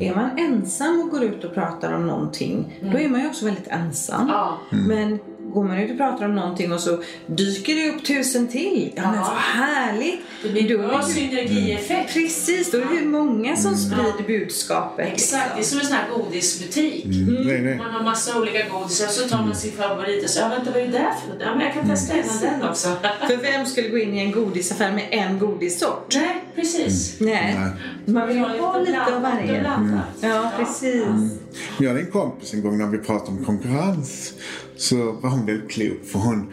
Är 0.00 0.14
man 0.14 0.38
ensam 0.38 1.00
och 1.00 1.10
går 1.10 1.24
ut 1.24 1.44
och 1.44 1.54
pratar 1.54 1.92
om 1.92 2.06
någonting, 2.06 2.80
då 2.92 2.98
är 2.98 3.08
man 3.08 3.20
ju 3.20 3.26
också 3.26 3.44
väldigt 3.44 3.68
ensam. 3.68 4.28
Ja. 4.28 4.58
Men 4.70 5.18
går 5.54 5.64
man 5.64 5.78
ut 5.78 5.90
och 5.90 5.96
pratar 5.96 6.24
om 6.24 6.34
någonting 6.34 6.72
och 6.72 6.80
så 6.80 7.02
dyker 7.26 7.74
det 7.74 7.88
upp 7.88 8.04
tusen 8.04 8.48
till. 8.48 8.92
Ja, 8.96 9.02
men 9.02 9.20
vad 9.20 9.36
härligt! 9.36 10.20
Det 10.42 10.48
blir 10.48 10.78
bra 10.78 11.02
synergieffekt. 11.02 12.12
Precis, 12.12 12.70
då 12.70 12.78
är 12.78 12.84
det 12.84 12.94
ju 12.94 13.06
många 13.06 13.56
som 13.56 13.76
sprider 13.76 14.24
budskapet. 14.26 15.12
Exakt, 15.12 15.50
det 15.54 15.60
är 15.60 15.64
som 15.64 15.78
en 15.80 15.86
sån 15.86 15.96
här 15.96 16.08
godisbutik. 16.16 17.04
Mm. 17.04 17.34
Nej, 17.34 17.60
nej. 17.60 17.76
Man 17.76 17.90
har 17.90 18.02
massa 18.02 18.40
olika 18.40 18.68
godisar 18.68 19.06
så 19.06 19.28
tar 19.28 19.38
man 19.38 19.54
sin 19.54 19.72
favorit 19.72 20.24
och 20.24 20.30
så, 20.30 20.40
ja 20.40 20.48
vänta 20.48 20.70
vad 20.70 20.82
är 20.82 20.86
det 20.86 20.92
där 20.92 21.12
för 21.22 21.28
något? 21.28 21.42
Ja 21.42 21.54
men 21.54 21.66
jag 21.66 21.74
kan 21.74 21.88
testa 21.88 22.14
en 22.14 22.30
av 22.30 22.40
den 22.40 22.70
också. 22.70 22.88
För 23.26 23.36
vem 23.36 23.66
skulle 23.66 23.88
gå 23.88 23.98
in 23.98 24.14
i 24.14 24.20
en 24.20 24.32
godisaffär 24.32 24.92
med 24.92 25.08
en 25.10 25.38
godissort? 25.38 26.14
Nej, 26.14 26.43
precis. 26.54 27.20
Nej, 27.20 27.70
man 28.06 28.28
vill 28.28 28.38
ha 28.38 28.78
lite 28.78 29.16
av 29.16 29.22
varje. 29.22 29.60
blandat. 29.60 30.04
Ja, 30.20 30.52
precis. 30.58 31.04
Jag 31.78 31.88
hade 31.88 32.00
en 32.00 32.10
kompis 32.10 32.54
en 32.54 32.62
gång 32.62 32.78
när 32.78 32.86
vi 32.86 32.98
pratade 32.98 33.38
om 33.38 33.44
konkurrens. 33.44 34.32
Så 34.76 35.12
var 35.12 35.30
hon 35.30 35.46
väldigt 35.46 35.70
klok 35.70 36.04
för 36.04 36.18
hon 36.18 36.52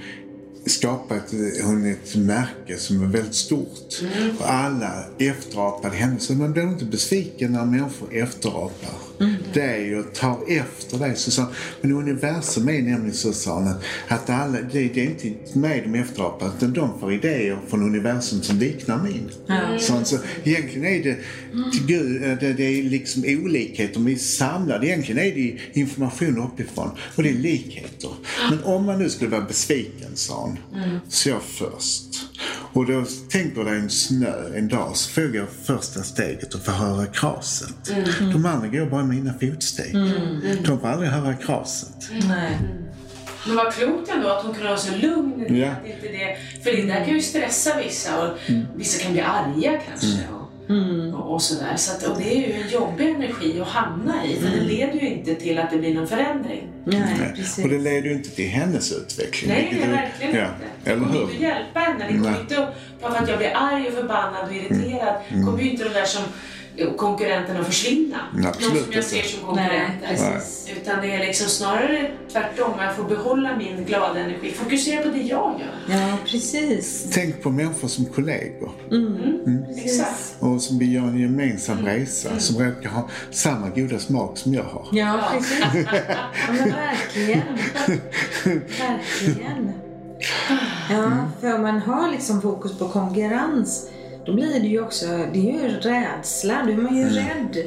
skapade 0.66 1.20
ett, 1.20 1.64
hon 1.64 1.86
ett 1.86 2.16
märke 2.16 2.78
som 2.78 3.00
var 3.00 3.08
väldigt 3.08 3.36
stort. 3.36 4.02
Och 4.40 4.50
alla 4.50 5.06
efterapade 5.20 5.96
henne. 5.96 6.20
Så 6.20 6.34
man 6.34 6.54
blir 6.54 6.64
inte 6.64 6.86
besviken 6.86 7.52
när 7.52 7.66
människor 7.66 8.16
efterapar 8.16 9.12
dig 9.54 9.96
och 9.96 10.14
tar 10.14 10.40
efter 10.48 11.00
dig. 11.00 11.16
Så 11.16 11.32
sa 11.32 11.48
men 11.82 11.92
universum 11.92 12.70
är 12.70 12.82
nämligen 12.82 13.14
så 13.14 13.34
sa 13.34 13.54
hon 13.54 13.74
att, 14.08 14.30
alla, 14.30 14.62
det, 14.62 14.88
det 14.94 15.06
är 15.06 15.26
inte 15.26 15.60
mig 15.60 15.82
de 15.82 16.00
efterapar 16.00 16.52
utan 16.58 16.74
de 16.74 17.00
får 17.00 17.14
idéer 17.14 17.60
från 17.68 17.84
universum 17.84 18.42
som 18.42 18.60
liknar 18.60 19.04
min. 19.04 19.30
Så, 19.80 20.04
så 20.04 20.18
egentligen 20.44 20.86
är 20.86 21.04
det, 21.04 21.18
till 21.72 21.86
Gud, 21.86 22.24
eh, 22.24 22.38
det, 22.40 22.54
det 22.54 22.64
är 22.64 22.84
liksom 22.84 23.24
olikheter 23.26 24.00
vi 24.00 24.18
samlar. 24.18 24.86
Egentligen 24.86 25.26
är 25.26 25.36
det 25.36 25.80
information 25.80 26.38
uppifrån 26.38 26.90
och 27.16 27.24
det 27.24 27.30
är 27.30 27.34
likheter. 27.34 28.10
Men 28.50 28.64
om 28.64 28.86
man 28.86 29.00
nu 29.00 29.10
skulle 29.10 29.30
vara 29.30 29.46
besviken, 29.46 30.10
sa 30.14 30.42
hon, 30.42 30.51
så 31.08 31.30
är 31.30 31.34
jag 31.34 31.42
först. 31.42 32.28
Och 32.74 32.86
då 32.86 33.06
tänker 33.30 33.64
dig 33.64 33.80
en 33.80 33.90
snö 33.90 34.58
en 34.58 34.68
dag 34.68 34.98
så 34.98 35.10
får 35.10 35.36
jag 35.36 35.48
första 35.64 36.04
steget 36.04 36.54
och 36.54 36.66
får 36.66 36.72
höra 36.72 37.06
kraset. 37.06 37.92
De 38.20 38.46
andra 38.46 38.68
går 38.68 38.86
bara 38.86 39.04
mina 39.04 39.34
fotsteg. 39.34 39.94
De 40.66 40.80
får 40.80 40.88
aldrig 40.88 41.10
höra 41.10 41.34
kraset. 41.34 42.10
Nej. 42.28 42.58
Men 43.48 43.56
vad 43.56 43.74
klokt 43.74 44.10
ändå 44.10 44.30
att 44.30 44.44
hon 44.44 44.54
kunde 44.54 44.70
vara 44.70 44.78
så 44.80 44.96
lugn. 44.96 45.56
Ja. 45.56 45.72
Att 45.72 45.86
inte 45.86 46.08
det, 46.08 46.38
för 46.64 46.72
det 46.72 46.88
där 46.88 47.06
kan 47.06 47.14
ju 47.14 47.22
stressa 47.22 47.78
vissa 47.78 48.28
och 48.28 48.38
vissa 48.76 49.04
kan 49.04 49.12
bli 49.12 49.22
arga 49.22 49.82
kanske. 49.90 50.08
Och, 51.14 51.20
och, 51.20 51.34
och 51.34 51.42
sådär. 51.42 51.74
Så 51.76 51.92
att, 51.92 52.04
och 52.04 52.18
det 52.22 52.34
är 52.34 52.48
ju 52.48 52.54
en 52.54 52.70
jobbig 52.70 53.10
energi 53.10 53.62
att 53.62 53.68
hamna 53.68 54.26
i 54.26 54.36
för 54.36 54.50
det 54.50 54.62
leder 54.64 54.94
ju 55.00 55.08
inte 55.10 55.36
till 55.36 55.60
att 55.60 55.72
det 55.72 55.78
blir 55.78 55.94
någon 55.96 56.08
förändring. 56.08 56.68
Nej, 56.86 57.04
Nej. 57.20 57.34
precis. 57.36 57.64
Och 57.66 57.70
det 57.70 57.78
leder 57.80 58.10
ju 58.10 58.14
inte 58.14 58.30
till 58.30 58.48
hennes 58.50 58.92
utveckling. 58.92 59.52
Nej, 59.52 59.70
nej, 59.72 59.82
är- 59.84 59.92
verkligen 59.92 60.36
ja. 60.36 60.46
inte. 60.46 60.90
Eller 60.92 61.00
Det 61.00 61.06
kommer 61.06 61.20
hur? 61.20 61.32
inte 61.32 61.44
hjälpa 61.44 61.80
henne. 61.80 62.06
Det 62.08 62.14
kommer 62.18 62.42
inte 62.42 62.64
att, 62.64 62.76
bara 63.02 63.12
för 63.12 63.24
att 63.24 63.30
jag 63.30 63.38
blir 63.38 63.52
arg 63.56 63.88
och 63.88 63.94
förbannad 63.94 64.48
och 64.50 64.56
irriterad 64.56 65.16
kommer 65.46 65.60
ju 65.64 65.72
inte 65.72 65.84
de 65.84 65.90
där 65.90 66.06
som 66.06 66.24
konkurrenterna 66.98 67.64
försvinna. 67.64 68.18
Absolut 68.48 68.74
de 68.74 68.84
som 68.84 68.94
jag 68.94 69.04
ser 69.04 69.24
som 69.24 69.46
konkurrenter. 69.46 70.08
precis. 70.08 70.70
Utan 70.82 71.02
det 71.02 71.16
är 71.16 71.20
liksom 71.20 71.50
snarare 71.50 72.12
tvärtom. 72.32 72.72
Jag 72.80 72.96
får 72.96 73.04
behålla 73.04 73.58
min 73.58 73.86
glada 73.86 74.20
energi. 74.20 74.52
Fokusera 74.52 75.04
på 75.04 75.10
det 75.10 75.18
jag 75.22 75.60
gör. 75.60 75.98
Ja, 75.98 76.18
precis. 76.26 77.08
Tänk 77.14 77.44
på 77.44 77.50
människor 77.50 77.88
som 77.88 78.06
kollegor 78.06 78.72
Exakt. 79.78 80.36
och 80.40 80.62
som 80.62 80.80
vill 80.80 80.94
göra 80.94 81.08
en 81.08 81.20
gemensam 81.20 81.86
resa. 81.86 82.40
Som 82.40 82.66
råkar 82.66 82.90
ha 82.90 83.10
samma 83.32 83.70
goda 83.70 84.00
smak 84.00 84.38
som 84.38 84.54
jag 84.54 84.64
har. 84.64 84.88
Ja, 84.92 85.20
precis. 85.34 85.60
Ja, 86.08 86.54
men 86.54 86.70
verkligen. 86.70 87.42
Verkligen. 88.80 89.72
Ja, 90.90 91.12
för 91.42 91.56
om 91.56 91.62
man 91.62 91.80
har 91.80 92.12
liksom 92.12 92.42
fokus 92.42 92.78
på 92.78 92.88
konkurrens 92.90 93.90
då 94.32 94.36
blir 94.36 94.60
det 94.60 94.68
ju 94.68 94.82
också, 94.82 95.06
det 95.34 95.40
är 95.40 95.54
ju 95.64 95.68
rädsla. 95.80 96.64
Då 96.66 96.72
är 96.72 96.78
man 96.78 96.98
ju 96.98 97.06
rädd 97.10 97.58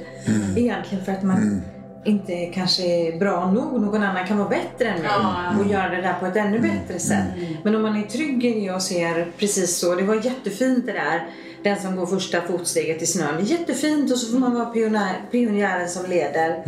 egentligen 0.57 1.05
för 1.05 1.13
att 1.13 1.23
man 1.23 1.63
inte 2.05 2.47
kanske 2.47 2.83
är 2.83 3.19
bra 3.19 3.53
nog. 3.53 3.81
Någon 3.81 4.03
annan 4.03 4.27
kan 4.27 4.39
vara 4.39 4.49
bättre 4.49 4.89
än 4.89 5.01
mig 5.03 5.11
Ja. 5.11 5.55
och 5.61 5.71
göra 5.71 5.89
det 5.89 6.03
där 6.03 6.15
på 6.21 6.27
ett 6.27 6.37
ännu 6.37 6.59
bättre 6.61 6.99
sätt. 7.01 7.25
Men 7.65 7.75
om 7.75 7.83
man 7.83 7.97
är 7.97 8.03
trygg 8.03 8.45
i 8.45 8.61
det 8.61 8.73
och 8.75 8.83
ser 8.83 9.33
precis 9.39 9.77
så. 9.79 9.95
Det 9.95 10.03
var 10.03 10.15
jättefint 10.15 10.87
det 10.87 10.93
där. 10.93 11.27
Den 11.65 11.81
som 11.83 11.97
går 11.97 12.07
första 12.07 12.41
fotsteget 12.41 13.03
i 13.03 13.07
snön. 13.07 13.35
Det 13.37 13.43
är 13.43 13.59
jättefint 13.59 14.13
och 14.13 14.19
så 14.19 14.33
får 14.33 14.39
man 14.39 14.55
vara 14.55 14.65
pionjär, 14.65 15.21
pionjären 15.31 15.89
som 15.89 16.11
leder 16.11 16.65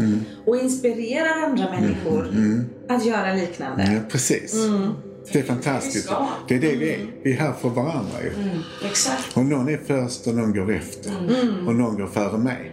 och 0.46 0.56
inspirerar 0.56 1.42
andra 1.44 1.70
människor 1.70 2.28
att 2.88 3.04
göra 3.06 3.34
liknande. 3.34 3.92
Ja, 3.94 4.00
precis. 4.10 4.54
Det 5.32 5.38
är 5.38 5.42
fantastiskt. 5.42 6.12
Det 6.48 6.54
är 6.54 6.60
det 6.60 6.76
vi 6.76 6.94
är. 6.94 7.06
Vi 7.22 7.32
är 7.32 7.36
här 7.36 7.52
för 7.52 7.68
varandra 7.68 8.22
ju. 8.22 8.32
Exakt. 8.88 9.36
Och 9.36 9.44
någon 9.44 9.68
är 9.68 9.80
först 9.86 10.26
och 10.26 10.34
någon 10.34 10.54
går 10.54 10.72
efter. 10.72 11.12
Och 11.66 11.74
någon 11.74 11.96
går 11.96 12.06
före 12.06 12.38
mig. 12.38 12.72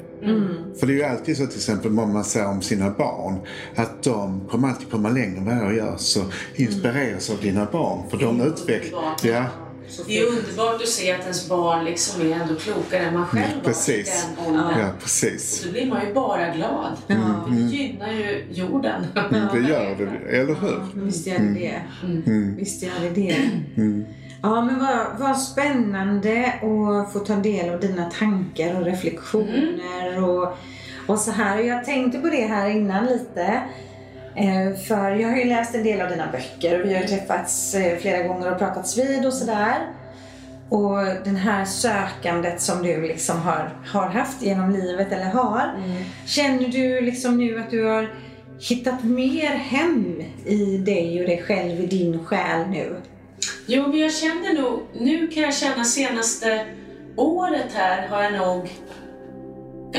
För 0.79 0.87
det 0.87 0.93
är 0.93 0.97
ju 0.97 1.03
alltid 1.03 1.37
så 1.37 1.47
till 1.47 1.57
exempel 1.57 1.99
om 1.99 2.13
man 2.13 2.23
säger 2.23 2.47
om 2.47 2.61
sina 2.61 2.89
barn 2.89 3.39
att 3.75 4.03
de 4.03 4.47
kommer 4.49 4.67
alltid 4.67 4.91
komma 4.91 5.09
längre 5.09 5.37
än 5.37 5.45
vad 5.45 5.55
jag 5.55 5.75
gör. 5.75 5.97
Så 5.97 6.21
inspireras 6.55 7.29
av 7.29 7.37
dina 7.41 7.67
barn. 7.71 8.09
För 8.09 8.17
de 8.17 8.41
utvecklar... 8.41 9.15
Ja, 9.23 9.45
Det 10.07 10.19
är 10.19 10.25
underbart 10.25 10.81
att 10.81 10.87
se 10.87 11.11
att 11.11 11.21
ens 11.21 11.49
barn 11.49 11.85
liksom 11.85 12.21
är 12.21 12.31
ändå 12.35 12.55
klokare 12.55 13.03
än 13.03 13.13
man 13.13 13.25
själv 13.25 13.55
var 13.55 13.63
precis. 13.63 14.07
i 14.07 14.35
den 14.37 14.47
åldern. 14.47 14.79
ja 14.79 14.89
precis. 15.01 15.61
Så 15.61 15.71
blir 15.71 15.85
man 15.85 16.07
ju 16.07 16.13
bara 16.13 16.49
glad. 16.49 16.97
För 17.07 17.51
det 17.51 17.61
gynnar 17.61 18.11
ju 18.11 18.45
jorden. 18.51 19.05
Det 19.53 19.59
gör 19.59 19.95
det, 19.95 20.37
eller 20.37 20.55
hur? 20.55 20.81
Visst 20.93 21.27
gör 21.27 21.39
det 21.39 21.53
det. 21.53 21.81
Visst 22.57 22.83
gör 22.83 22.99
det 23.01 23.09
det. 23.09 23.35
Ja, 24.41 24.61
men 24.61 24.79
vad, 24.79 25.19
vad 25.19 25.41
spännande 25.41 26.53
att 26.53 27.13
få 27.13 27.19
ta 27.19 27.35
del 27.35 27.73
av 27.73 27.79
dina 27.79 28.09
tankar 28.09 28.79
och 28.79 28.85
reflektioner 28.85 30.23
och, 30.23 30.57
och 31.07 31.19
så 31.19 31.31
här. 31.31 31.59
Och 31.59 31.65
jag 31.65 31.85
tänkte 31.85 32.19
på 32.19 32.27
det 32.27 32.47
här 32.47 32.69
innan 32.69 33.05
lite. 33.05 33.61
Eh, 34.35 34.75
för 34.87 35.11
jag 35.11 35.29
har 35.29 35.37
ju 35.37 35.45
läst 35.45 35.75
en 35.75 35.83
del 35.83 36.01
av 36.01 36.09
dina 36.09 36.27
böcker 36.31 36.81
och 36.81 36.89
vi 36.89 36.93
har 36.93 37.03
träffats 37.03 37.75
eh, 37.75 37.97
flera 37.97 38.27
gånger 38.27 38.51
och 38.51 38.57
pratats 38.57 38.97
vid 38.97 39.25
och 39.25 39.33
sådär. 39.33 39.87
Och 40.69 40.97
den 41.23 41.35
här 41.35 41.65
sökandet 41.65 42.61
som 42.61 42.83
du 42.83 43.01
liksom 43.01 43.41
har, 43.41 43.69
har 43.85 44.07
haft 44.07 44.41
genom 44.41 44.71
livet 44.71 45.11
eller 45.11 45.25
har. 45.25 45.71
Känner 46.25 46.67
du 46.67 47.01
liksom 47.01 47.37
nu 47.37 47.59
att 47.59 47.71
du 47.71 47.85
har 47.85 48.09
hittat 48.59 49.03
mer 49.03 49.49
hem 49.49 50.21
i 50.45 50.77
dig 50.77 51.21
och 51.21 51.27
dig 51.27 51.43
själv, 51.47 51.79
i 51.79 51.85
din 51.85 52.25
själ 52.25 52.67
nu? 52.69 52.95
Jo, 53.65 53.87
men 53.87 53.99
jag 53.99 54.13
känner 54.13 54.61
nog, 54.61 54.79
nu 54.93 55.27
kan 55.27 55.43
jag 55.43 55.53
känna 55.53 55.83
senaste 55.83 56.65
året 57.15 57.73
här 57.73 58.07
har 58.07 58.23
jag 58.23 58.33
nog, 58.33 58.69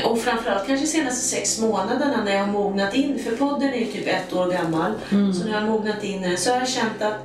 och 0.03 0.19
framförallt 0.19 0.67
kanske 0.67 0.87
senaste 0.87 1.25
sex 1.25 1.61
månaderna 1.61 2.23
när 2.23 2.31
jag 2.31 2.45
har 2.45 2.51
mognat 2.53 2.95
in, 2.95 3.19
för 3.19 3.37
podden 3.37 3.73
är 3.73 3.77
ju 3.77 3.85
typ 3.85 4.07
ett 4.07 4.33
år 4.33 4.51
gammal, 4.51 4.91
så 5.09 5.45
när 5.45 5.51
jag 5.51 5.61
har 5.61 5.67
mognat 5.67 6.03
in 6.03 6.21
nu 6.21 6.37
så 6.37 6.51
har 6.51 6.57
jag 6.57 6.69
känt 6.69 7.01
att 7.01 7.17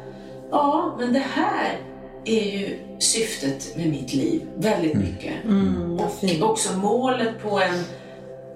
ja, 0.50 0.96
men 0.98 1.12
det 1.12 1.24
här 1.34 1.78
är 2.24 2.58
ju 2.58 2.78
syftet 2.98 3.76
med 3.76 3.90
mitt 3.90 4.14
liv, 4.14 4.42
väldigt 4.56 4.94
mycket. 4.94 5.44
Mm, 5.44 5.96
vad 5.96 6.12
fint. 6.12 6.42
Och 6.42 6.50
också 6.50 6.76
målet 6.76 7.42
på 7.42 7.60
en 7.60 7.84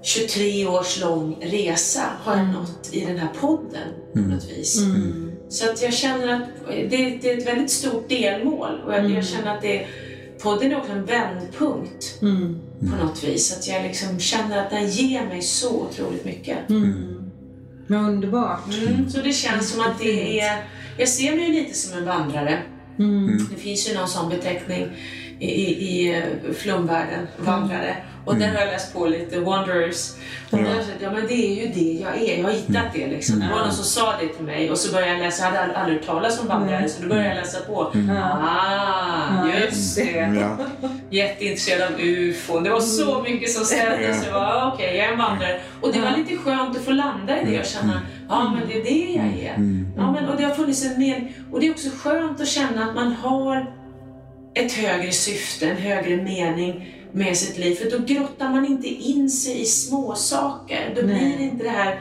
23 0.02 0.66
års 0.66 1.00
lång 1.00 1.36
resa 1.40 2.02
har 2.22 2.36
jag 2.36 2.46
nått 2.46 2.88
i 2.92 3.04
den 3.04 3.18
här 3.18 3.28
podden 3.40 3.88
på 4.12 4.18
något 4.18 4.50
vis. 4.50 4.80
Så 5.48 5.70
att 5.70 5.82
jag 5.82 5.94
känner 5.94 6.28
att 6.28 6.48
det, 6.68 7.18
det 7.22 7.30
är 7.30 7.38
ett 7.38 7.46
väldigt 7.46 7.70
stort 7.70 8.08
delmål. 8.08 8.80
Och 8.86 8.92
jag, 8.92 9.10
jag 9.10 9.24
känner 9.24 9.54
att 9.54 9.62
det, 9.62 9.86
podden 10.42 10.72
är 10.72 10.78
också 10.78 10.92
en 10.92 11.04
vändpunkt. 11.04 12.18
Mm. 12.22 12.60
På 12.90 13.04
något 13.04 13.24
vis. 13.24 13.58
Att 13.58 13.68
jag 13.68 13.82
liksom 13.82 14.20
känner 14.20 14.58
att 14.64 14.70
den 14.70 14.88
ger 14.88 15.26
mig 15.26 15.42
så 15.42 15.80
otroligt 15.80 16.24
mycket. 16.24 16.58
Men 17.86 18.04
underbart. 18.04 18.74
Mm. 18.74 19.10
Så 19.10 19.20
det 19.20 19.32
känns 19.32 19.70
som 19.70 19.80
att 19.80 19.98
det 19.98 20.40
är... 20.40 20.64
Jag 20.98 21.08
ser 21.08 21.36
mig 21.36 21.46
ju 21.46 21.52
lite 21.52 21.78
som 21.78 21.98
en 21.98 22.04
vandrare. 22.04 22.62
Det 23.50 23.56
finns 23.56 23.90
ju 23.90 23.94
någon 23.94 24.08
sån 24.08 24.28
beteckning 24.28 24.88
i, 25.38 25.46
i, 25.46 26.16
eh, 26.16 26.52
flumvärlden, 26.54 27.26
vandrare. 27.38 27.96
Och 28.24 28.36
där 28.36 28.48
har 28.48 28.60
jag 28.60 28.66
läst 28.66 28.94
på 28.94 29.06
lite, 29.06 29.40
wanderers. 29.40 30.12
Och 30.50 30.58
har 30.58 30.66
jag 30.66 30.84
sett, 30.84 30.94
ja 31.00 31.12
men 31.12 31.26
det 31.26 31.34
är 31.34 31.64
ju 31.64 31.72
det 31.72 32.00
jag 32.02 32.16
är, 32.16 32.38
jag 32.38 32.44
har 32.44 32.52
hittat 32.52 32.92
det 32.94 33.06
liksom. 33.06 33.40
Det 33.40 33.48
var 33.52 33.60
någon 33.60 33.72
som 33.72 33.84
sa 33.84 34.14
det 34.20 34.28
till 34.28 34.44
mig 34.44 34.70
och 34.70 34.78
så 34.78 34.92
började 34.92 35.12
jag 35.12 35.20
läsa, 35.20 35.44
jag 35.44 35.50
hade 35.50 35.76
aldrig, 35.76 35.98
hört 35.98 36.06
talas 36.06 36.40
om 36.40 36.46
vandrare 36.46 36.88
så 36.88 37.02
då 37.02 37.08
började 37.08 37.28
jag 37.28 37.36
läsa 37.36 37.60
på. 37.60 37.92
Ah, 38.12 39.48
just 39.64 39.96
det. 39.96 40.38
Ja. 40.40 40.58
Jätteintresserad 41.10 41.92
av 41.92 42.00
ufon. 42.00 42.64
Det 42.64 42.70
var 42.70 42.80
så 42.80 43.22
mycket 43.22 43.50
som 43.50 43.64
stämde 43.64 44.14
så 44.14 44.26
jag 44.26 44.32
var 44.32 44.40
ah, 44.40 44.72
okej, 44.74 44.96
jag 44.96 45.06
är 45.06 45.12
en 45.12 45.18
vandrare. 45.18 45.60
Och 45.80 45.92
det 45.92 46.00
var 46.00 46.10
lite 46.16 46.36
skönt 46.36 46.76
att 46.76 46.84
få 46.84 46.90
landa 46.90 47.42
i 47.42 47.44
det 47.44 47.60
och 47.60 47.66
känna, 47.66 48.00
ja 48.28 48.54
men 48.58 48.68
det 48.68 48.80
är 48.80 48.84
det 48.84 49.12
jag 49.12 49.26
är. 49.26 49.82
Ja, 49.96 50.12
men, 50.12 50.28
och 50.28 50.36
det 50.36 50.44
har 50.44 50.54
funnits 50.54 50.84
en 50.84 50.98
men 50.98 51.28
Och 51.52 51.60
det 51.60 51.66
är 51.66 51.70
också 51.70 51.88
skönt 51.98 52.40
att 52.40 52.48
känna 52.48 52.84
att 52.84 52.94
man 52.94 53.12
har 53.12 53.83
ett 54.54 54.72
högre 54.72 55.12
syfte, 55.12 55.70
en 55.70 55.76
högre 55.76 56.16
mening 56.16 56.94
med 57.12 57.36
sitt 57.36 57.58
liv. 57.58 57.74
För 57.74 57.90
då 57.90 58.04
grottar 58.04 58.50
man 58.50 58.66
inte 58.66 58.88
in 58.88 59.30
sig 59.30 59.60
i 59.60 59.64
små 59.64 60.14
saker. 60.14 60.92
Då 60.96 61.02
Nej. 61.06 61.18
blir 61.18 61.38
det 61.38 61.44
inte 61.44 61.64
det 61.64 61.70
här 61.70 62.00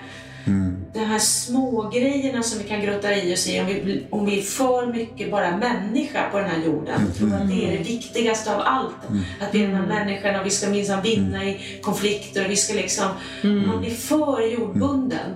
de 0.93 0.99
här 0.99 1.19
små 1.19 1.89
grejerna 1.93 2.43
som 2.43 2.59
vi 2.59 2.63
kan 2.63 2.81
grotta 2.81 3.15
i 3.15 3.33
oss 3.33 3.47
i 3.47 3.59
om 3.59 3.65
vi, 3.65 4.05
om 4.09 4.25
vi 4.25 4.39
är 4.39 4.41
för 4.41 4.87
mycket 4.87 5.31
bara 5.31 5.57
människa 5.57 6.29
på 6.31 6.37
den 6.39 6.49
här 6.49 6.63
jorden. 6.65 7.11
Tror 7.17 7.33
att 7.33 7.49
det 7.49 7.65
är 7.65 7.77
det 7.77 7.83
viktigaste 7.83 8.55
av 8.55 8.61
allt. 8.61 8.95
Att 9.41 9.55
vi 9.55 9.63
är 9.63 9.67
den 9.67 9.75
här 9.75 9.87
människan 9.87 10.39
och 10.39 10.45
vi 10.45 10.49
ska 10.49 10.69
minsann 10.69 11.01
vinna 11.01 11.45
i 11.45 11.79
konflikter 11.81 12.45
och 12.45 12.51
vi 12.51 12.55
ska 12.55 12.73
liksom... 12.73 13.05
Om 13.43 13.67
man 13.67 13.79
blir 13.79 13.91
för 13.91 14.53
jordbunden, 14.53 15.35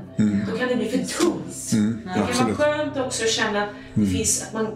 då 0.52 0.58
kan 0.58 0.68
det 0.68 0.76
bli 0.76 0.86
för 0.86 0.98
tungt. 0.98 1.72
Det 1.72 2.14
kan 2.14 2.24
absolut. 2.24 2.60
vara 2.60 2.78
skönt 2.78 2.98
också 2.98 3.24
att 3.24 3.32
känna 3.32 3.64
att, 3.64 3.70
det 3.94 4.06
finns, 4.06 4.44
att 4.44 4.54
man 4.54 4.68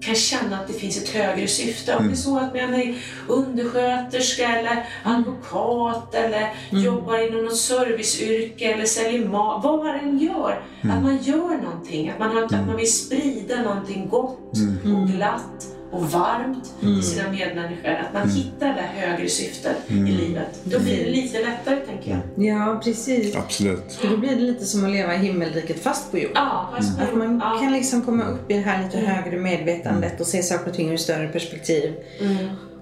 kan 0.00 0.14
känna 0.14 0.60
att 0.60 0.66
det 0.66 0.72
finns 0.72 1.02
ett 1.02 1.08
högre 1.08 1.48
syfte. 1.48 1.96
Om 1.96 2.06
det 2.06 2.12
är 2.12 2.16
så 2.16 2.38
att 2.38 2.54
man 2.54 2.74
är 2.74 2.98
undersköterska 3.28 4.48
eller 4.48 4.84
advokat 5.04 6.14
eller 6.14 6.54
jobbar 6.70 7.28
inom 7.28 7.44
något 7.44 7.56
serviceyrke 7.56 8.72
eller 8.72 8.84
säljer 8.84 9.28
mat. 9.28 9.64
Vad 9.64 9.84
man 9.84 9.94
än 9.94 10.18
gör, 10.18 10.62
att 10.82 11.02
man 11.02 11.18
gör 11.22 11.62
någonting. 11.62 12.10
Att 12.10 12.18
man, 12.18 12.36
har, 12.36 12.42
att 12.42 12.66
man 12.66 12.76
vill 12.76 12.92
sprida 12.92 13.62
någonting 13.62 14.08
gott 14.08 14.52
och 14.84 15.08
glatt 15.08 15.77
och 15.90 16.10
varmt 16.10 16.74
till 16.80 17.02
sina 17.02 17.30
medmänniskor. 17.30 17.88
Att 17.88 18.14
man 18.14 18.28
hittar 18.30 18.66
det 18.66 18.74
där 18.74 19.06
högre 19.06 19.28
syftet 19.28 19.76
i 19.88 19.94
livet. 19.94 20.60
Då 20.64 20.80
blir 20.80 21.04
det 21.04 21.10
lite 21.10 21.38
lättare, 21.38 21.76
tänker 21.76 22.10
jag. 22.10 22.46
Ja, 22.46 22.80
precis. 22.84 23.36
Absolut. 23.36 23.92
För 23.92 24.08
då 24.08 24.16
blir 24.16 24.36
det 24.36 24.42
lite 24.42 24.64
som 24.64 24.84
att 24.84 24.90
leva 24.90 25.14
i 25.14 25.18
himmelriket 25.18 25.82
fast 25.82 26.10
på 26.10 26.18
jord. 26.18 26.32
Ja, 26.34 26.72
fast 26.76 27.00
Att 27.00 27.14
man 27.16 27.40
ja. 27.44 27.58
kan 27.62 27.72
liksom 27.72 28.02
komma 28.02 28.24
upp 28.24 28.50
i 28.50 28.54
det 28.54 28.60
här 28.60 28.84
lite 28.84 28.98
högre 28.98 29.38
medvetandet 29.38 30.20
och 30.20 30.26
se 30.26 30.42
saker 30.42 30.70
och 30.70 30.76
ting 30.76 30.88
ur 30.88 30.94
ett 30.94 31.00
större 31.00 31.28
perspektiv. 31.28 31.94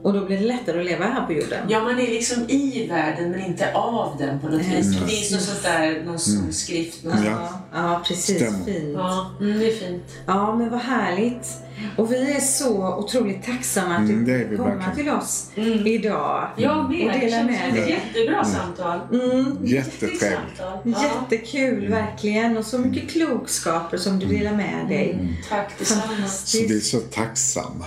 Och 0.06 0.12
då 0.12 0.24
blir 0.26 0.38
det 0.38 0.44
lättare 0.46 0.78
att 0.80 0.86
leva 0.86 1.04
här 1.04 1.26
på 1.26 1.32
jorden. 1.32 1.66
Ja, 1.68 1.80
man 1.82 1.98
är 2.00 2.06
liksom 2.06 2.42
i 2.50 2.86
världen 2.90 3.30
men 3.30 3.40
inte 3.44 3.72
av 3.74 4.16
den 4.18 4.40
på 4.40 4.48
något 4.48 4.60
vis. 4.60 5.00
Det 5.00 5.06
finns 5.06 5.32
något 5.32 5.42
sånt 5.42 5.62
där, 5.62 6.02
någon 6.04 6.18
sån 6.18 6.52
skrift. 6.52 7.04
Någon 7.04 7.24
Ja. 7.24 7.60
Ja, 7.74 8.02
precis. 8.08 8.36
Stämmer. 8.36 8.64
Fint. 8.64 8.94
Ja, 8.94 9.30
mm, 9.40 9.58
det 9.58 9.72
är 9.72 9.76
fint. 9.86 10.02
Ja, 10.26 10.54
men 10.56 10.70
vad 10.70 10.80
härligt. 10.80 11.48
Och 11.96 12.12
vi 12.12 12.32
är 12.32 12.40
så 12.40 12.94
otroligt 12.96 13.44
tacksamma 13.46 13.94
att 13.94 14.00
Mm, 14.00 14.24
det 14.24 14.32
är 14.32 14.38
du 14.48 14.56
verkligen. 14.56 14.96
till 14.96 15.08
oss 15.10 15.50
idag. 15.86 16.48
Jag 16.56 16.90
med. 16.90 17.06
Och 17.06 17.12
Det 17.12 17.18
dela 17.18 17.42
med 17.42 17.60
som 17.68 17.74
dig. 17.76 17.90
jättebra 17.90 18.44
samtal. 18.44 18.98
Mm. 19.12 19.56
Jättetrevligt. 19.64 20.60
Jättekul, 20.84 21.88
verkligen. 21.88 22.56
Och 22.56 22.64
så 22.64 22.78
mycket 22.78 23.10
klokskaper 23.10 23.96
som 23.96 24.18
du 24.18 24.26
delar 24.26 24.52
med 24.56 24.88
dig. 24.88 25.36
Tack 25.48 25.78
detsamma. 25.78 26.02
Så 26.28 26.58
vi 26.58 26.76
är 26.76 26.80
så 26.80 27.00
tacksamma. 27.00 27.84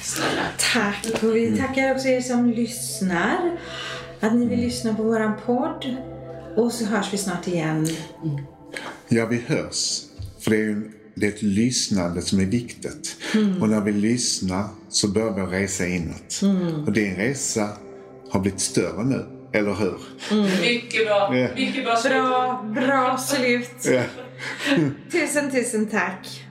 Snälla. 0.00 0.42
Tack. 0.72 1.22
Och 1.22 1.36
vi 1.36 1.56
tackar 1.58 1.94
också 1.94 2.08
er 2.08 2.20
som 2.20 2.50
lyssnar. 2.50 3.58
Att 4.20 4.34
ni 4.34 4.46
vill 4.46 4.60
lyssna 4.60 4.94
på 4.94 5.02
våran 5.02 5.32
podd. 5.46 5.96
Och 6.56 6.72
så 6.72 6.84
hörs 6.84 7.12
vi 7.12 7.18
snart 7.18 7.46
igen. 7.46 7.88
Ja, 9.08 9.26
vi 9.26 9.36
hörs. 9.46 10.02
För 10.40 10.50
det 10.50 10.56
är 10.56 10.60
ju 10.60 10.90
det 11.14 11.26
är 11.26 11.30
ett 11.30 11.42
lyssnande 11.42 12.22
som 12.22 12.40
är 12.40 12.44
viktigt. 12.44 13.16
Och 13.60 13.68
när 13.68 13.80
vi 13.80 13.92
lyssnar 13.92 14.64
så 14.88 15.08
börjar 15.08 15.30
vår 15.30 15.46
resa 15.46 15.86
inåt. 15.86 16.40
Och 16.86 16.92
din 16.92 17.16
resa 17.16 17.68
har 18.30 18.40
blivit 18.40 18.60
större 18.60 19.04
nu, 19.04 19.26
eller 19.52 19.74
hur? 19.74 19.98
Mycket 20.60 21.06
bra. 21.06 21.36
Ja. 21.36 21.48
Mycket 21.56 21.84
bra. 21.84 21.96
Bra, 22.02 22.64
bra 22.74 23.18
slut. 23.18 23.84
Ja. 23.84 24.02
Tusen, 25.12 25.50
tusen 25.50 25.86
tack. 25.86 26.44